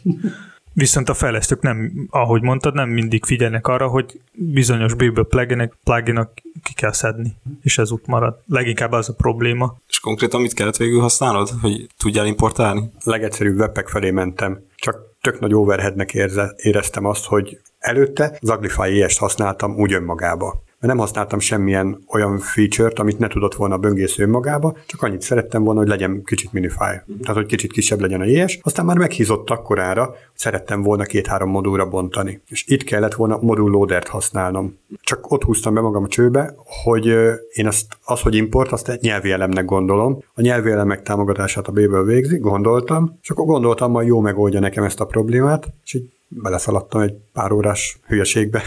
Viszont 0.72 1.08
a 1.08 1.14
fejlesztők 1.14 1.62
nem, 1.62 2.06
ahogy 2.10 2.42
mondtad, 2.42 2.74
nem 2.74 2.88
mindig 2.88 3.24
figyelnek 3.24 3.66
arra, 3.66 3.88
hogy 3.88 4.20
bizonyos 4.32 4.94
bőből 4.94 5.26
pluginek, 5.26 5.76
pluginok 5.84 6.32
ki 6.62 6.74
kell 6.74 6.92
szedni, 6.92 7.36
és 7.62 7.78
ez 7.78 7.90
ott 7.90 8.06
marad. 8.06 8.42
Leginkább 8.46 8.92
az 8.92 9.08
a 9.08 9.12
probléma. 9.12 9.76
És 9.88 10.00
konkrétan 10.00 10.40
mit 10.40 10.54
kellett 10.54 10.76
végül 10.76 11.00
használnod, 11.00 11.48
hogy 11.60 11.86
tudjál 11.98 12.26
importálni? 12.26 12.90
Legegyszerűbb 13.04 13.58
webpack 13.58 13.88
felé 13.88 14.10
mentem, 14.10 14.62
csak 14.76 14.96
tök 15.20 15.40
nagy 15.40 15.54
overheadnek 15.54 16.14
érze, 16.14 16.54
éreztem 16.56 17.04
azt, 17.04 17.24
hogy 17.24 17.60
előtte 17.78 18.38
az 18.40 18.50
Agrify 18.50 19.02
ES-t 19.02 19.18
használtam 19.18 19.76
úgy 19.76 19.92
önmagába. 19.92 20.62
Mert 20.80 20.94
nem 20.94 21.02
használtam 21.02 21.38
semmilyen 21.38 22.04
olyan 22.08 22.38
feature-t, 22.38 22.98
amit 22.98 23.18
ne 23.18 23.28
tudott 23.28 23.54
volna 23.54 23.74
a 23.74 23.78
böngésző 23.78 24.22
önmagába, 24.22 24.76
csak 24.86 25.02
annyit 25.02 25.20
szerettem 25.22 25.64
volna, 25.64 25.80
hogy 25.80 25.88
legyen 25.88 26.22
kicsit 26.24 26.52
minify. 26.52 26.76
Tehát, 26.76 27.36
hogy 27.36 27.46
kicsit 27.46 27.72
kisebb 27.72 28.00
legyen 28.00 28.20
a 28.20 28.24
ES. 28.24 28.58
Aztán 28.62 28.84
már 28.84 28.96
meghízott 28.96 29.50
akkorára, 29.50 30.04
hogy 30.04 30.16
szerettem 30.34 30.82
volna 30.82 31.04
két-három 31.04 31.50
modulra 31.50 31.88
bontani. 31.88 32.40
És 32.48 32.64
itt 32.66 32.84
kellett 32.84 33.14
volna 33.14 33.38
modul 33.40 33.70
loadert 33.70 34.08
használnom. 34.08 34.78
Csak 35.00 35.30
ott 35.30 35.42
húztam 35.42 35.74
be 35.74 35.80
magam 35.80 36.04
a 36.04 36.08
csőbe, 36.08 36.54
hogy 36.84 37.06
én 37.52 37.66
azt, 37.66 37.96
az, 38.04 38.20
hogy 38.20 38.34
import, 38.34 38.72
azt 38.72 38.88
egy 38.88 39.00
nyelvi 39.02 39.30
elemnek 39.30 39.64
gondolom. 39.64 40.22
A 40.34 40.40
nyelvi 40.40 40.70
elemek 40.70 41.02
támogatását 41.02 41.68
a 41.68 41.72
B-ből 41.72 42.04
végzi, 42.04 42.38
gondoltam, 42.38 43.18
és 43.22 43.30
akkor 43.30 43.44
gondoltam, 43.44 43.90
majd 43.90 44.06
jó 44.06 44.20
megoldja 44.20 44.60
nekem 44.60 44.84
ezt 44.84 45.00
a 45.00 45.06
problémát, 45.06 45.68
és 45.84 45.94
így 45.94 46.10
beleszaladtam 46.32 47.00
egy 47.00 47.14
pár 47.32 47.52
órás 47.52 47.98
hülyeségbe. 48.06 48.62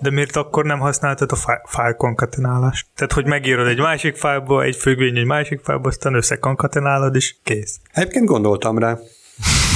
De 0.00 0.10
miért 0.10 0.36
akkor 0.36 0.64
nem 0.64 0.78
használtad 0.78 1.32
a 1.32 1.36
fi- 1.36 1.62
file 1.64 1.92
konkatenálást? 1.92 2.86
Tehát, 2.94 3.12
hogy 3.12 3.26
megírod 3.26 3.66
egy 3.66 3.78
másik 3.78 4.16
fájlba, 4.16 4.62
egy 4.62 4.76
függvény 4.76 5.16
egy 5.16 5.24
másik 5.24 5.60
fájlba, 5.62 5.88
aztán 5.88 6.14
összekonkatenálod, 6.14 7.14
és 7.14 7.34
kész. 7.42 7.80
Egyébként 7.92 8.24
gondoltam 8.24 8.78
rá. 8.78 8.98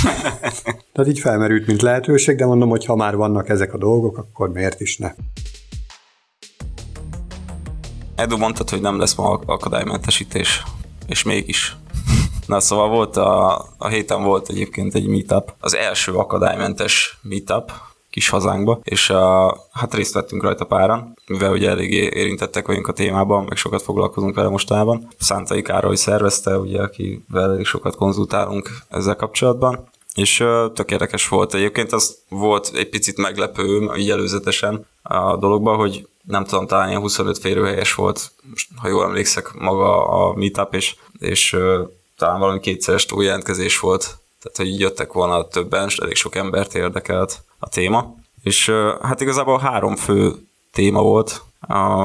Tehát 0.92 1.11
így 1.11 1.18
felmerült, 1.18 1.66
mint 1.66 1.83
lehetőség, 1.83 2.37
de 2.37 2.47
mondom, 2.47 2.68
hogy 2.68 2.85
ha 2.85 2.97
már 2.97 3.16
vannak 3.16 3.49
ezek 3.49 3.75
a 3.75 3.79
dolgok, 3.79 4.18
akkor 4.18 4.49
miért 4.49 4.81
is 4.81 4.97
ne? 4.97 5.14
Edu 8.16 8.37
mondtad, 8.37 8.71
hogy 8.71 8.81
nem 8.81 8.99
lesz 8.99 9.14
ma 9.14 9.40
akadálymentesítés, 9.47 10.62
és 11.07 11.23
mégis. 11.23 11.77
Na 12.53 12.61
szóval 12.61 12.88
volt 12.88 13.17
a, 13.17 13.65
a 13.79 13.88
héten 13.88 14.23
volt 14.23 14.49
egyébként 14.49 14.95
egy 14.95 15.07
meetup, 15.07 15.55
az 15.61 15.77
első 15.77 16.12
akadálymentes 16.12 17.19
meetup 17.23 17.73
kis 18.11 18.29
hazánkba, 18.29 18.81
és 18.83 19.11
a, 19.11 19.57
hát 19.73 19.95
részt 19.95 20.15
vettünk 20.15 20.43
rajta 20.43 20.65
páran, 20.65 21.17
mivel 21.27 21.53
ugye 21.53 21.69
eléggé 21.69 22.11
érintettek 22.15 22.67
vagyunk 22.67 22.88
a 22.88 22.93
témában, 22.93 23.45
meg 23.45 23.57
sokat 23.57 23.83
foglalkozunk 23.83 24.35
vele 24.35 24.49
mostában. 24.49 25.09
Szántai 25.19 25.62
Károly 25.62 25.97
szervezte, 25.97 26.59
ugye, 26.59 26.83
akivel 26.83 27.51
elég 27.53 27.65
sokat 27.65 27.97
konzultálunk 27.97 28.71
ezzel 28.88 29.17
kapcsolatban, 29.17 29.88
és 30.15 30.45
tök 30.75 30.91
érdekes 30.91 31.29
volt. 31.29 31.55
Egyébként 31.55 31.93
az 31.93 32.19
volt 32.29 32.71
egy 32.75 32.88
picit 32.88 33.17
meglepő, 33.17 33.91
így 33.97 34.11
előzetesen 34.11 34.87
a 35.03 35.37
dologban, 35.37 35.77
hogy 35.77 36.09
nem 36.23 36.45
tudom, 36.45 36.67
talán 36.67 36.88
ilyen 36.88 37.01
25 37.01 37.38
férőhelyes 37.38 37.95
volt, 37.95 38.33
ha 38.77 38.88
jól 38.88 39.05
emlékszek, 39.05 39.53
maga 39.59 40.07
a 40.07 40.35
meetup, 40.35 40.75
és, 40.75 40.97
és 41.19 41.57
talán 42.23 42.41
valami 42.41 42.61
kétszeres 42.61 43.07
túljelentkezés 43.07 43.79
volt, 43.79 44.03
tehát 44.43 44.57
hogy 44.57 44.67
így 44.67 44.81
jöttek 44.81 45.13
volna 45.13 45.49
többen, 45.49 45.87
és 45.87 45.97
elég 45.97 46.15
sok 46.15 46.35
embert 46.35 46.75
érdekelt 46.75 47.43
a 47.59 47.69
téma. 47.69 48.15
És 48.43 48.73
hát 49.03 49.21
igazából 49.21 49.59
három 49.59 49.97
fő 49.97 50.33
téma 50.73 51.03
volt. 51.03 51.43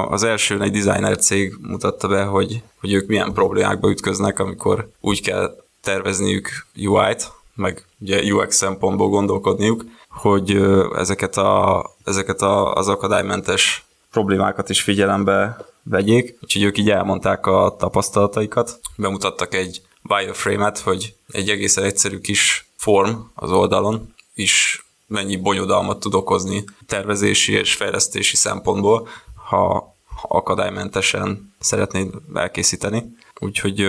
Az 0.09 0.23
első 0.23 0.61
egy 0.61 0.71
designer 0.71 1.17
cég 1.17 1.53
mutatta 1.61 2.07
be, 2.07 2.23
hogy, 2.23 2.61
hogy 2.79 2.93
ők 2.93 3.07
milyen 3.07 3.33
problémákba 3.33 3.89
ütköznek, 3.89 4.39
amikor 4.39 4.89
úgy 4.99 5.21
kell 5.21 5.55
tervezniük 5.81 6.49
UI-t, 6.75 7.31
meg 7.55 7.85
ugye 7.99 8.33
UX 8.33 8.55
szempontból 8.55 9.09
gondolkodniuk, 9.09 9.85
hogy 10.09 10.61
ezeket, 10.95 11.37
a, 11.37 11.85
ezeket 12.03 12.41
a, 12.41 12.73
az 12.73 12.87
akadálymentes 12.87 13.85
problémákat 14.11 14.69
is 14.69 14.81
figyelembe 14.81 15.57
vegyék, 15.83 16.37
úgyhogy 16.41 16.63
ők 16.63 16.77
így 16.77 16.89
elmondták 16.89 17.45
a 17.45 17.75
tapasztalataikat, 17.79 18.79
bemutattak 18.95 19.53
egy 19.53 19.81
wireframe-et, 20.09 20.79
hogy 20.79 21.15
egy 21.31 21.49
egészen 21.49 21.83
egyszerű 21.83 22.19
kis 22.19 22.69
form 22.75 23.15
az 23.35 23.51
oldalon 23.51 24.13
is 24.33 24.85
mennyi 25.07 25.35
bonyodalmat 25.35 25.99
tud 25.99 26.13
okozni 26.13 26.63
tervezési 26.85 27.53
és 27.53 27.73
fejlesztési 27.73 28.35
szempontból, 28.35 29.07
ha 29.49 29.95
akadálymentesen 30.21 31.53
szeretnéd 31.59 32.13
elkészíteni. 32.33 33.15
Úgyhogy 33.39 33.87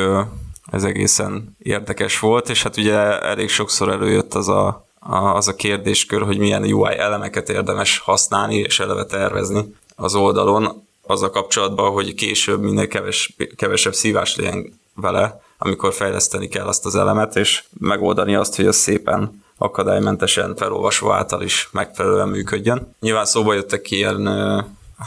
ez 0.70 0.84
egészen 0.84 1.56
érdekes 1.58 2.18
volt, 2.18 2.48
és 2.48 2.62
hát 2.62 2.76
ugye 2.76 3.20
elég 3.20 3.48
sokszor 3.48 3.88
előjött 3.88 4.34
az 4.34 4.48
a, 4.48 4.86
a, 4.98 5.16
az 5.16 5.48
a 5.48 5.54
kérdéskör, 5.54 6.22
hogy 6.22 6.38
milyen 6.38 6.72
UI 6.72 6.98
elemeket 6.98 7.48
érdemes 7.48 7.98
használni 7.98 8.56
és 8.56 8.80
eleve 8.80 9.04
tervezni 9.04 9.74
az 9.96 10.14
oldalon, 10.14 10.86
az 11.02 11.22
a 11.22 11.30
kapcsolatban, 11.30 11.92
hogy 11.92 12.14
később 12.14 12.62
minél 12.62 12.88
keves, 12.88 13.36
kevesebb 13.56 13.94
szívás 13.94 14.36
legyen 14.36 14.80
vele, 14.94 15.42
amikor 15.58 15.92
fejleszteni 15.92 16.48
kell 16.48 16.66
azt 16.66 16.86
az 16.86 16.96
elemet, 16.96 17.36
és 17.36 17.64
megoldani 17.78 18.34
azt, 18.34 18.56
hogy 18.56 18.66
az 18.66 18.76
szépen 18.76 19.44
akadálymentesen 19.58 20.56
felolvasó 20.56 21.12
által 21.12 21.42
is 21.42 21.68
megfelelően 21.72 22.28
működjön. 22.28 22.94
Nyilván 23.00 23.24
szóba 23.24 23.54
jöttek 23.54 23.90
ilyen 23.90 24.28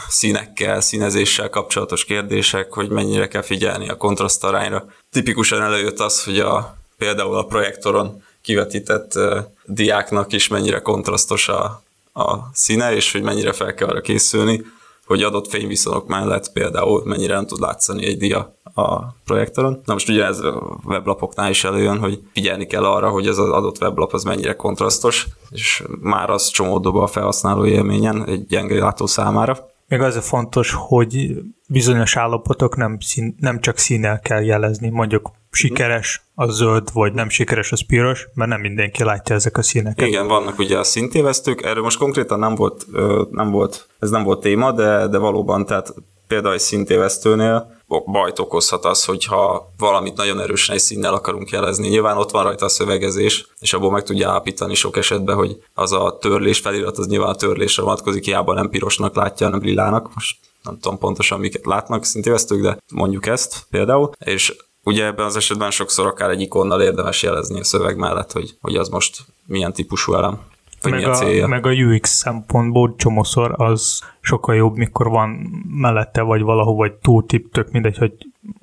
színekkel, 0.08 0.80
színezéssel 0.80 1.48
kapcsolatos 1.48 2.04
kérdések, 2.04 2.72
hogy 2.72 2.88
mennyire 2.88 3.28
kell 3.28 3.42
figyelni 3.42 3.88
a 3.88 3.96
kontrasztarányra. 3.96 4.86
Tipikusan 5.10 5.62
előjött 5.62 6.00
az, 6.00 6.24
hogy 6.24 6.38
a, 6.38 6.76
például 6.96 7.36
a 7.36 7.44
projektoron 7.44 8.22
kivetített 8.42 9.18
diáknak 9.64 10.32
is 10.32 10.48
mennyire 10.48 10.80
kontrasztos 10.80 11.48
a, 11.48 11.82
a 12.12 12.50
színe, 12.52 12.94
és 12.94 13.12
hogy 13.12 13.22
mennyire 13.22 13.52
fel 13.52 13.74
kell 13.74 13.88
arra 13.88 14.00
készülni, 14.00 14.64
hogy 15.06 15.22
adott 15.22 15.48
fényviszonyok 15.48 16.06
mellett 16.06 16.52
például 16.52 17.02
mennyire 17.04 17.34
nem 17.34 17.46
tud 17.46 17.60
látszani 17.60 18.06
egy 18.06 18.18
dia 18.18 18.56
a 18.74 19.14
projektoron. 19.24 19.80
Na 19.84 19.92
most 19.92 20.08
ugye 20.08 20.24
ez 20.24 20.38
a 20.38 20.78
weblapoknál 20.84 21.50
is 21.50 21.64
előjön, 21.64 21.98
hogy 21.98 22.20
figyelni 22.32 22.66
kell 22.66 22.84
arra, 22.84 23.08
hogy 23.08 23.26
ez 23.26 23.38
az 23.38 23.48
adott 23.48 23.80
weblap 23.80 24.12
az 24.12 24.24
mennyire 24.24 24.56
kontrasztos, 24.56 25.26
és 25.50 25.82
már 26.00 26.30
az 26.30 26.48
csomó 26.48 26.78
dob 26.78 26.96
a 26.96 27.06
felhasználó 27.06 27.66
élményen 27.66 28.28
egy 28.28 28.46
gyenge 28.46 28.78
látó 28.78 29.06
számára. 29.06 29.70
Még 29.88 30.00
az 30.00 30.16
a 30.16 30.20
fontos, 30.20 30.74
hogy 30.76 31.34
bizonyos 31.68 32.16
állapotok 32.16 32.76
nem, 32.76 32.96
szín, 33.00 33.36
nem 33.40 33.60
csak 33.60 33.78
színnel 33.78 34.20
kell 34.20 34.42
jelezni, 34.42 34.88
mondjuk 34.88 35.30
sikeres 35.50 36.22
a 36.34 36.50
zöld, 36.50 36.88
vagy 36.92 37.12
nem 37.12 37.28
sikeres 37.28 37.72
az 37.72 37.86
piros, 37.86 38.28
mert 38.34 38.50
nem 38.50 38.60
mindenki 38.60 39.04
látja 39.04 39.34
ezek 39.34 39.56
a 39.56 39.62
színeket. 39.62 40.06
Igen, 40.06 40.26
vannak 40.26 40.58
ugye 40.58 40.78
a 40.78 40.84
szintévesztők, 40.84 41.62
erről 41.62 41.82
most 41.82 41.98
konkrétan 41.98 42.38
nem 42.38 42.54
volt, 42.54 42.86
nem 43.30 43.50
volt 43.50 43.88
ez 43.98 44.10
nem 44.10 44.22
volt 44.22 44.40
téma, 44.40 44.72
de, 44.72 45.06
de 45.06 45.18
valóban, 45.18 45.66
tehát 45.66 45.94
például 46.26 46.54
egy 46.54 46.60
szintévesztőnél 46.60 47.80
bajt 48.00 48.38
okozhat 48.38 48.84
az, 48.84 49.04
hogyha 49.04 49.72
valamit 49.78 50.16
nagyon 50.16 50.40
erősen 50.40 50.74
egy 50.74 50.80
színnel 50.80 51.14
akarunk 51.14 51.50
jelezni. 51.50 51.88
Nyilván 51.88 52.16
ott 52.16 52.30
van 52.30 52.42
rajta 52.42 52.64
a 52.64 52.68
szövegezés, 52.68 53.46
és 53.60 53.72
abból 53.72 53.90
meg 53.90 54.02
tudja 54.02 54.28
állapítani 54.28 54.74
sok 54.74 54.96
esetben, 54.96 55.36
hogy 55.36 55.62
az 55.74 55.92
a 55.92 56.18
törlés 56.20 56.58
felirat, 56.58 56.98
az 56.98 57.06
nyilván 57.06 57.28
a 57.28 57.34
törlésre 57.34 57.82
vonatkozik, 57.82 58.24
hiába 58.24 58.54
nem 58.54 58.70
pirosnak 58.70 59.14
látja, 59.14 59.46
hanem 59.46 59.62
lilának. 59.62 60.14
Most 60.14 60.36
nem 60.62 60.78
tudom 60.78 60.98
pontosan 60.98 61.40
miket 61.40 61.66
látnak 61.66 62.04
szintévesztők, 62.04 62.62
de 62.62 62.78
mondjuk 62.92 63.26
ezt 63.26 63.66
például. 63.70 64.10
És 64.24 64.56
ugye 64.84 65.04
ebben 65.04 65.26
az 65.26 65.36
esetben 65.36 65.70
sokszor 65.70 66.06
akár 66.06 66.30
egy 66.30 66.40
ikonnal 66.40 66.82
érdemes 66.82 67.22
jelezni 67.22 67.60
a 67.60 67.64
szöveg 67.64 67.96
mellett, 67.96 68.32
hogy, 68.32 68.56
hogy 68.60 68.76
az 68.76 68.88
most 68.88 69.24
milyen 69.46 69.72
típusú 69.72 70.14
elem. 70.14 70.40
Vagy 70.82 70.92
meg 70.92 71.04
a 71.04 71.14
célja. 71.14 71.46
Meg 71.46 71.66
a 71.66 71.70
UX 71.70 72.10
szempontból 72.10 72.94
csomószor 72.96 73.54
az 73.56 74.02
sokkal 74.20 74.54
jobb, 74.54 74.76
mikor 74.76 75.08
van 75.08 75.28
mellette, 75.68 76.22
vagy 76.22 76.42
valahol, 76.42 76.74
vagy 76.74 76.92
túltip, 76.92 77.52
tök 77.52 77.70
mindegy, 77.70 77.96
hogy 77.96 78.12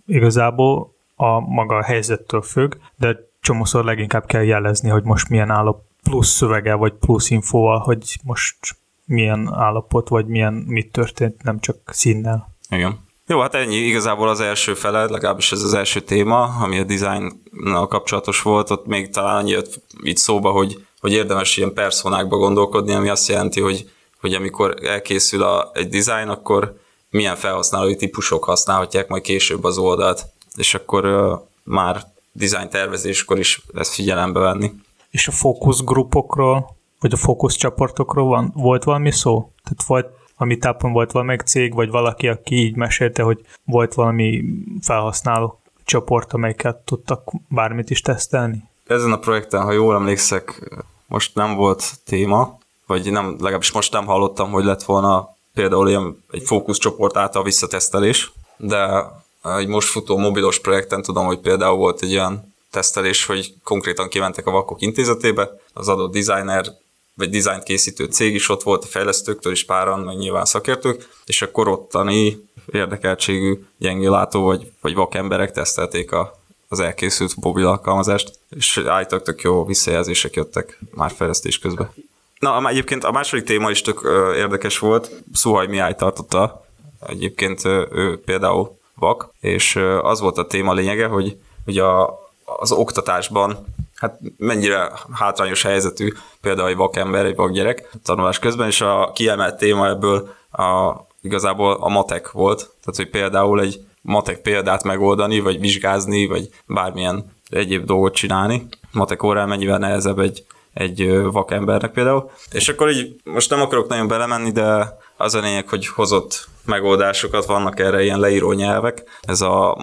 igazából 0.05 0.93
a 1.15 1.39
maga 1.39 1.75
a 1.75 1.83
helyzettől 1.83 2.41
függ, 2.41 2.75
de 2.95 3.29
csomószor 3.41 3.83
leginkább 3.83 4.25
kell 4.25 4.43
jelezni, 4.43 4.89
hogy 4.89 5.03
most 5.03 5.29
milyen 5.29 5.49
állap 5.49 5.81
plusz 6.03 6.29
szövege, 6.29 6.73
vagy 6.73 6.93
plusz 6.93 7.29
infóval, 7.29 7.79
hogy 7.79 8.19
most 8.23 8.57
milyen 9.05 9.53
állapot, 9.53 10.07
vagy 10.07 10.25
milyen 10.25 10.53
mit 10.53 10.91
történt, 10.91 11.43
nem 11.43 11.59
csak 11.59 11.77
színnel. 11.85 12.55
Igen. 12.69 13.07
Jó, 13.27 13.39
hát 13.39 13.55
ennyi 13.55 13.75
igazából 13.75 14.29
az 14.29 14.39
első 14.39 14.73
fele, 14.73 15.05
legalábbis 15.05 15.51
ez 15.51 15.61
az 15.61 15.73
első 15.73 15.99
téma, 15.99 16.41
ami 16.41 16.79
a 16.79 16.83
designnal 16.83 17.87
kapcsolatos 17.87 18.41
volt, 18.41 18.69
ott 18.69 18.85
még 18.85 19.09
talán 19.09 19.35
annyi 19.35 19.49
jött 19.49 19.81
így 20.03 20.17
szóba, 20.17 20.51
hogy, 20.51 20.85
hogy 20.99 21.11
érdemes 21.11 21.57
ilyen 21.57 21.73
personákba 21.73 22.37
gondolkodni, 22.37 22.93
ami 22.93 23.09
azt 23.09 23.27
jelenti, 23.27 23.61
hogy, 23.61 23.89
hogy 24.19 24.33
amikor 24.33 24.75
elkészül 24.83 25.43
a, 25.43 25.71
egy 25.73 25.89
design, 25.89 26.29
akkor 26.29 26.79
milyen 27.09 27.35
felhasználói 27.35 27.95
típusok 27.95 28.43
használhatják 28.43 29.07
majd 29.07 29.23
később 29.23 29.63
az 29.63 29.77
oldalt, 29.77 30.25
és 30.55 30.73
akkor 30.73 31.05
uh, 31.05 31.39
már 31.63 32.03
design 32.31 32.69
tervezéskor 32.69 33.39
is 33.39 33.61
ezt 33.73 33.93
figyelembe 33.93 34.39
venni. 34.39 34.71
És 35.09 35.27
a 35.27 35.31
fókuszgrupokról, 35.31 36.77
vagy 36.99 37.13
a 37.13 37.17
fókuszcsoportokról 37.17 38.27
van, 38.27 38.51
volt 38.55 38.83
valami 38.83 39.11
szó? 39.11 39.51
Tehát 39.63 39.83
volt 39.87 40.17
ami 40.41 40.57
tápon 40.57 40.91
volt 40.91 41.11
valami 41.11 41.35
cég, 41.35 41.73
vagy 41.73 41.89
valaki, 41.89 42.27
aki 42.27 42.55
így 42.55 42.75
mesélte, 42.75 43.23
hogy 43.23 43.45
volt 43.63 43.93
valami 43.93 44.43
felhasználó 44.81 45.61
csoport, 45.83 46.33
amelyiket 46.33 46.75
tudtak 46.75 47.31
bármit 47.47 47.89
is 47.89 48.01
tesztelni? 48.01 48.68
Ezen 48.89 49.11
a 49.11 49.19
projekten, 49.19 49.61
ha 49.61 49.71
jól 49.71 49.95
emlékszek, 49.95 50.71
most 51.07 51.35
nem 51.35 51.55
volt 51.55 51.91
téma, 52.05 52.57
vagy 52.85 53.11
nem, 53.11 53.35
legalábbis 53.39 53.71
most 53.71 53.91
nem 53.91 54.05
hallottam, 54.05 54.51
hogy 54.51 54.63
lett 54.63 54.83
volna 54.83 55.35
például 55.53 55.89
ilyen 55.89 56.23
egy 56.31 56.43
fókuszcsoport 56.45 57.17
által 57.17 57.43
visszatesztelés, 57.43 58.31
de 58.57 59.05
egy 59.43 59.67
most 59.67 59.87
futó 59.87 60.17
mobilos 60.17 60.59
projekten 60.59 61.01
tudom, 61.01 61.25
hogy 61.25 61.39
például 61.39 61.77
volt 61.77 62.01
egy 62.01 62.13
olyan 62.13 62.55
tesztelés, 62.71 63.25
hogy 63.25 63.53
konkrétan 63.63 64.09
kimentek 64.09 64.47
a 64.47 64.51
vakok 64.51 64.81
intézetébe, 64.81 65.49
az 65.73 65.87
adott 65.87 66.13
designer 66.13 66.65
vagy 67.13 67.29
dizájnt 67.29 67.63
készítő 67.63 68.05
cég 68.05 68.33
is 68.33 68.49
ott 68.49 68.63
volt, 68.63 68.83
a 68.83 68.87
fejlesztőktől 68.87 69.51
is 69.51 69.65
páran, 69.65 69.99
meg 69.99 70.17
nyilván 70.17 70.45
szakértők, 70.45 71.09
és 71.25 71.41
akkor 71.41 71.67
ottani 71.67 72.49
érdekeltségű 72.71 73.65
gyengélátó 73.77 74.43
vagy, 74.43 74.71
vagy 74.81 74.93
vakemberek 74.93 75.51
tesztelték 75.51 76.11
a, 76.11 76.38
az 76.69 76.79
elkészült 76.79 77.35
mobil 77.35 77.67
alkalmazást, 77.67 78.39
és 78.49 78.81
állítólag 78.85 79.25
tök 79.25 79.41
jó 79.41 79.65
visszajelzések 79.65 80.33
jöttek 80.35 80.79
már 80.91 81.11
fejlesztés 81.11 81.59
közben. 81.59 81.93
Na, 82.39 82.67
egyébként 82.67 83.03
a 83.03 83.11
második 83.11 83.45
téma 83.45 83.69
is 83.69 83.81
tök 83.81 84.03
ö, 84.03 84.35
érdekes 84.35 84.79
volt. 84.79 85.11
Szuhaj 85.33 85.67
Mihály 85.67 85.95
tartotta. 85.95 86.65
Egyébként 87.07 87.65
ő 87.91 88.21
például 88.25 88.77
vak, 88.95 89.33
és 89.39 89.75
az 90.01 90.19
volt 90.19 90.37
a 90.37 90.47
téma 90.47 90.73
lényege, 90.73 91.07
hogy, 91.07 91.37
hogy 91.65 91.77
a, 91.77 92.19
az 92.45 92.71
oktatásban 92.71 93.65
hát 93.95 94.19
mennyire 94.37 94.91
hátrányos 95.11 95.61
helyzetű 95.61 96.13
például 96.41 96.69
egy 96.69 96.75
vakember, 96.75 97.25
egy 97.25 97.35
vakgyerek 97.35 97.89
tanulás 98.03 98.39
közben, 98.39 98.67
és 98.67 98.81
a 98.81 99.11
kiemelt 99.13 99.57
téma 99.57 99.87
ebből 99.87 100.33
a, 100.51 100.93
igazából 101.21 101.73
a 101.73 101.87
matek 101.87 102.31
volt, 102.31 102.57
tehát 102.59 102.95
hogy 102.95 103.09
például 103.09 103.61
egy 103.61 103.79
matek 104.01 104.41
példát 104.41 104.83
megoldani, 104.83 105.39
vagy 105.39 105.59
vizsgázni, 105.59 106.27
vagy 106.27 106.49
bármilyen 106.65 107.31
egyéb 107.49 107.85
dolgot 107.85 108.13
csinálni. 108.13 108.67
Matek 108.91 109.23
órán 109.23 109.47
mennyivel 109.47 109.77
nehezebb 109.77 110.19
egy, 110.19 110.45
egy 110.73 111.21
vakembernek 111.21 111.91
például. 111.91 112.31
És 112.51 112.69
akkor 112.69 112.89
így 112.89 113.15
most 113.23 113.49
nem 113.49 113.61
akarok 113.61 113.87
nagyon 113.87 114.07
belemenni, 114.07 114.51
de 114.51 114.97
az 115.17 115.35
a 115.35 115.39
lényeg, 115.39 115.69
hogy 115.69 115.87
hozott 115.87 116.47
megoldásokat, 116.65 117.45
vannak 117.45 117.79
erre 117.79 118.03
ilyen 118.03 118.19
leíró 118.19 118.51
nyelvek, 118.51 119.03
ez 119.21 119.41
a 119.41 119.77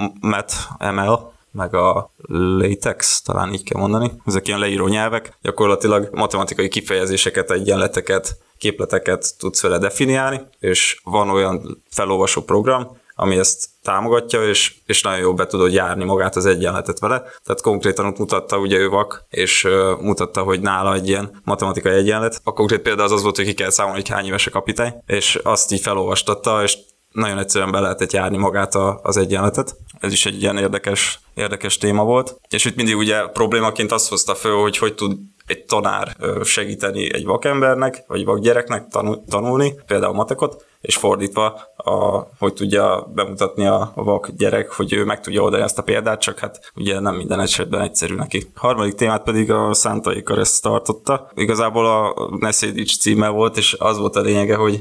ML, 0.78 1.34
meg 1.52 1.74
a 1.74 2.10
latex, 2.28 3.22
talán 3.22 3.52
így 3.52 3.64
kell 3.64 3.80
mondani. 3.80 4.12
Ezek 4.26 4.46
ilyen 4.46 4.58
leíró 4.58 4.86
nyelvek, 4.86 5.36
gyakorlatilag 5.42 6.08
matematikai 6.12 6.68
kifejezéseket, 6.68 7.50
egyenleteket, 7.50 8.38
képleteket 8.58 9.38
tudsz 9.38 9.62
vele 9.62 9.78
definiálni, 9.78 10.40
és 10.60 11.00
van 11.04 11.30
olyan 11.30 11.82
felolvasó 11.90 12.42
program, 12.42 12.96
ami 13.18 13.38
ezt 13.38 13.68
támogatja, 13.82 14.48
és, 14.48 14.74
és 14.86 15.02
nagyon 15.02 15.20
jól 15.20 15.34
be 15.34 15.46
tudod 15.46 15.72
járni 15.72 16.04
magát 16.04 16.36
az 16.36 16.46
egyenletet 16.46 16.98
vele. 16.98 17.18
Tehát 17.18 17.60
konkrétan 17.62 18.06
ott 18.06 18.18
mutatta, 18.18 18.58
ugye 18.58 18.78
ő 18.78 18.88
vak, 18.88 19.24
és 19.30 19.64
uh, 19.64 20.00
mutatta, 20.00 20.42
hogy 20.42 20.60
nála 20.60 20.94
egy 20.94 21.08
ilyen 21.08 21.40
matematikai 21.44 21.92
egyenlet. 21.92 22.40
A 22.44 22.52
konkrét 22.52 22.80
példa 22.80 23.02
az 23.02 23.12
az 23.12 23.22
volt, 23.22 23.36
hogy 23.36 23.44
ki 23.44 23.54
kell 23.54 23.70
számolni, 23.70 24.00
hogy 24.00 24.08
hány 24.08 24.26
éves 24.26 24.46
a 24.46 24.50
kapitány, 24.50 24.94
és 25.06 25.38
azt 25.42 25.72
így 25.72 25.80
felolvastatta, 25.80 26.62
és 26.62 26.78
nagyon 27.12 27.38
egyszerűen 27.38 27.70
be 27.70 27.80
lehetett 27.80 28.12
járni 28.12 28.36
magát 28.36 28.74
a, 28.74 29.00
az 29.02 29.16
egyenletet. 29.16 29.76
Ez 30.00 30.12
is 30.12 30.26
egy 30.26 30.42
ilyen 30.42 30.58
érdekes, 30.58 31.20
érdekes 31.34 31.78
téma 31.78 32.04
volt. 32.04 32.40
És 32.48 32.64
itt 32.64 32.76
mindig 32.76 32.96
ugye 32.96 33.26
problémaként 33.26 33.92
azt 33.92 34.08
hozta 34.08 34.34
föl, 34.34 34.60
hogy 34.60 34.78
hogy 34.78 34.94
tud 34.94 35.18
egy 35.46 35.64
tanár 35.64 36.16
segíteni 36.44 37.14
egy 37.14 37.24
vakembernek, 37.24 38.04
vagy 38.06 38.24
vakgyereknek 38.24 38.86
tanulni, 39.28 39.74
például 39.86 40.14
matekot, 40.14 40.64
és 40.80 40.96
fordítva, 40.96 41.60
a, 41.76 42.28
hogy 42.38 42.54
tudja 42.54 43.10
bemutatni 43.14 43.66
a, 43.66 43.92
a 43.94 44.04
vak 44.04 44.30
gyerek, 44.36 44.72
hogy 44.72 44.92
ő 44.92 45.04
meg 45.04 45.20
tudja 45.20 45.42
oldani 45.42 45.62
ezt 45.62 45.78
a 45.78 45.82
példát, 45.82 46.20
csak 46.20 46.38
hát 46.38 46.72
ugye 46.74 47.00
nem 47.00 47.14
minden 47.14 47.40
esetben 47.40 47.80
egyszerű 47.80 48.14
neki. 48.14 48.50
A 48.54 48.58
harmadik 48.60 48.94
témát 48.94 49.22
pedig 49.22 49.50
a 49.50 49.74
Szántai 49.74 50.22
Karesz 50.22 50.60
tartotta. 50.60 51.30
Igazából 51.34 51.86
a 51.86 52.14
Neszédics 52.38 52.98
címe 52.98 53.28
volt, 53.28 53.56
és 53.56 53.76
az 53.78 53.98
volt 53.98 54.16
a 54.16 54.20
lényege, 54.20 54.56
hogy 54.56 54.80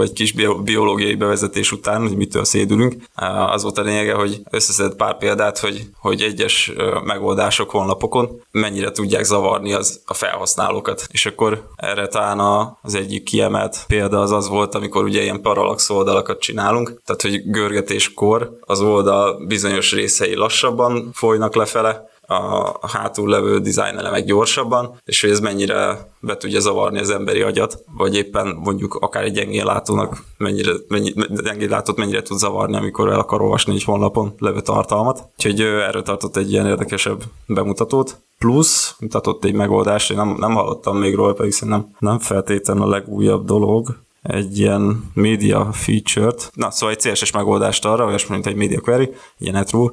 egy 0.00 0.12
kis 0.12 0.32
biológiai 0.62 1.14
bevezetés 1.14 1.72
után, 1.72 2.00
hogy 2.00 2.16
mitől 2.16 2.44
szédülünk, 2.44 2.94
az 3.52 3.62
volt 3.62 3.78
a 3.78 3.82
lényege, 3.82 4.14
hogy 4.14 4.40
összeszedett 4.50 4.96
pár 4.96 5.18
példát, 5.18 5.58
hogy, 5.58 5.86
hogy 6.00 6.22
egyes 6.22 6.72
megoldások 7.04 7.70
honlapokon 7.70 8.42
mennyire 8.50 8.90
tudják 8.90 9.24
zavarni 9.24 9.72
az, 9.72 10.02
a 10.06 10.14
felhasználókat. 10.14 11.06
És 11.10 11.26
akkor 11.26 11.68
erre 11.76 12.06
talán 12.06 12.38
az 12.82 12.94
egyik 12.94 13.22
kiemelt 13.22 13.84
példa 13.86 14.20
az 14.20 14.30
az 14.30 14.48
volt, 14.48 14.74
amikor 14.74 15.04
ugye 15.04 15.22
ilyen 15.28 15.42
paralax 15.42 15.90
oldalakat 15.90 16.40
csinálunk, 16.40 17.00
tehát 17.04 17.22
hogy 17.22 17.50
görgetéskor 17.50 18.58
az 18.60 18.80
oldal 18.80 19.46
bizonyos 19.46 19.92
részei 19.92 20.34
lassabban 20.34 21.10
folynak 21.12 21.54
lefele, 21.54 22.08
a 22.30 22.88
hátul 22.88 23.28
levő 23.28 23.58
design 23.58 23.98
elemek 23.98 24.24
gyorsabban, 24.24 25.00
és 25.04 25.20
hogy 25.20 25.30
ez 25.30 25.40
mennyire 25.40 26.08
be 26.20 26.36
tudja 26.36 26.60
zavarni 26.60 26.98
az 26.98 27.10
emberi 27.10 27.42
agyat, 27.42 27.84
vagy 27.96 28.14
éppen 28.14 28.46
mondjuk 28.46 28.94
akár 28.94 29.24
egy 29.24 29.32
gyengén 29.32 29.64
látónak 29.64 30.22
mennyire, 30.38 30.72
mennyi, 30.88 31.14
gyengén 31.42 31.68
látót 31.68 31.96
mennyire 31.96 32.22
tud 32.22 32.38
zavarni, 32.38 32.76
amikor 32.76 33.08
el 33.08 33.18
akar 33.18 33.42
olvasni 33.42 33.74
egy 33.74 33.84
honlapon 33.84 34.34
levő 34.38 34.60
tartalmat. 34.60 35.28
Úgyhogy 35.36 35.60
erről 35.60 36.02
tartott 36.02 36.36
egy 36.36 36.52
ilyen 36.52 36.66
érdekesebb 36.66 37.22
bemutatót. 37.46 38.20
Plusz 38.38 38.94
mutatott 38.98 39.44
egy 39.44 39.54
megoldást, 39.54 40.10
én 40.10 40.16
nem, 40.16 40.36
nem 40.38 40.54
hallottam 40.54 40.96
még 40.96 41.14
róla, 41.14 41.32
pedig 41.32 41.52
szerintem 41.52 41.96
nem 41.98 42.18
feltétlenül 42.18 42.82
a 42.82 42.88
legújabb 42.88 43.44
dolog, 43.44 43.96
egy 44.28 44.58
ilyen 44.58 45.10
media 45.14 45.72
feature-t, 45.72 46.50
na 46.54 46.70
szóval 46.70 46.94
egy 46.94 47.12
CSS 47.12 47.32
megoldást 47.32 47.84
arra, 47.84 48.04
olyasmi, 48.04 48.34
mint 48.34 48.46
egy 48.46 48.54
media 48.54 48.80
query, 48.80 49.10
ilyen 49.38 49.54
netrule, 49.54 49.90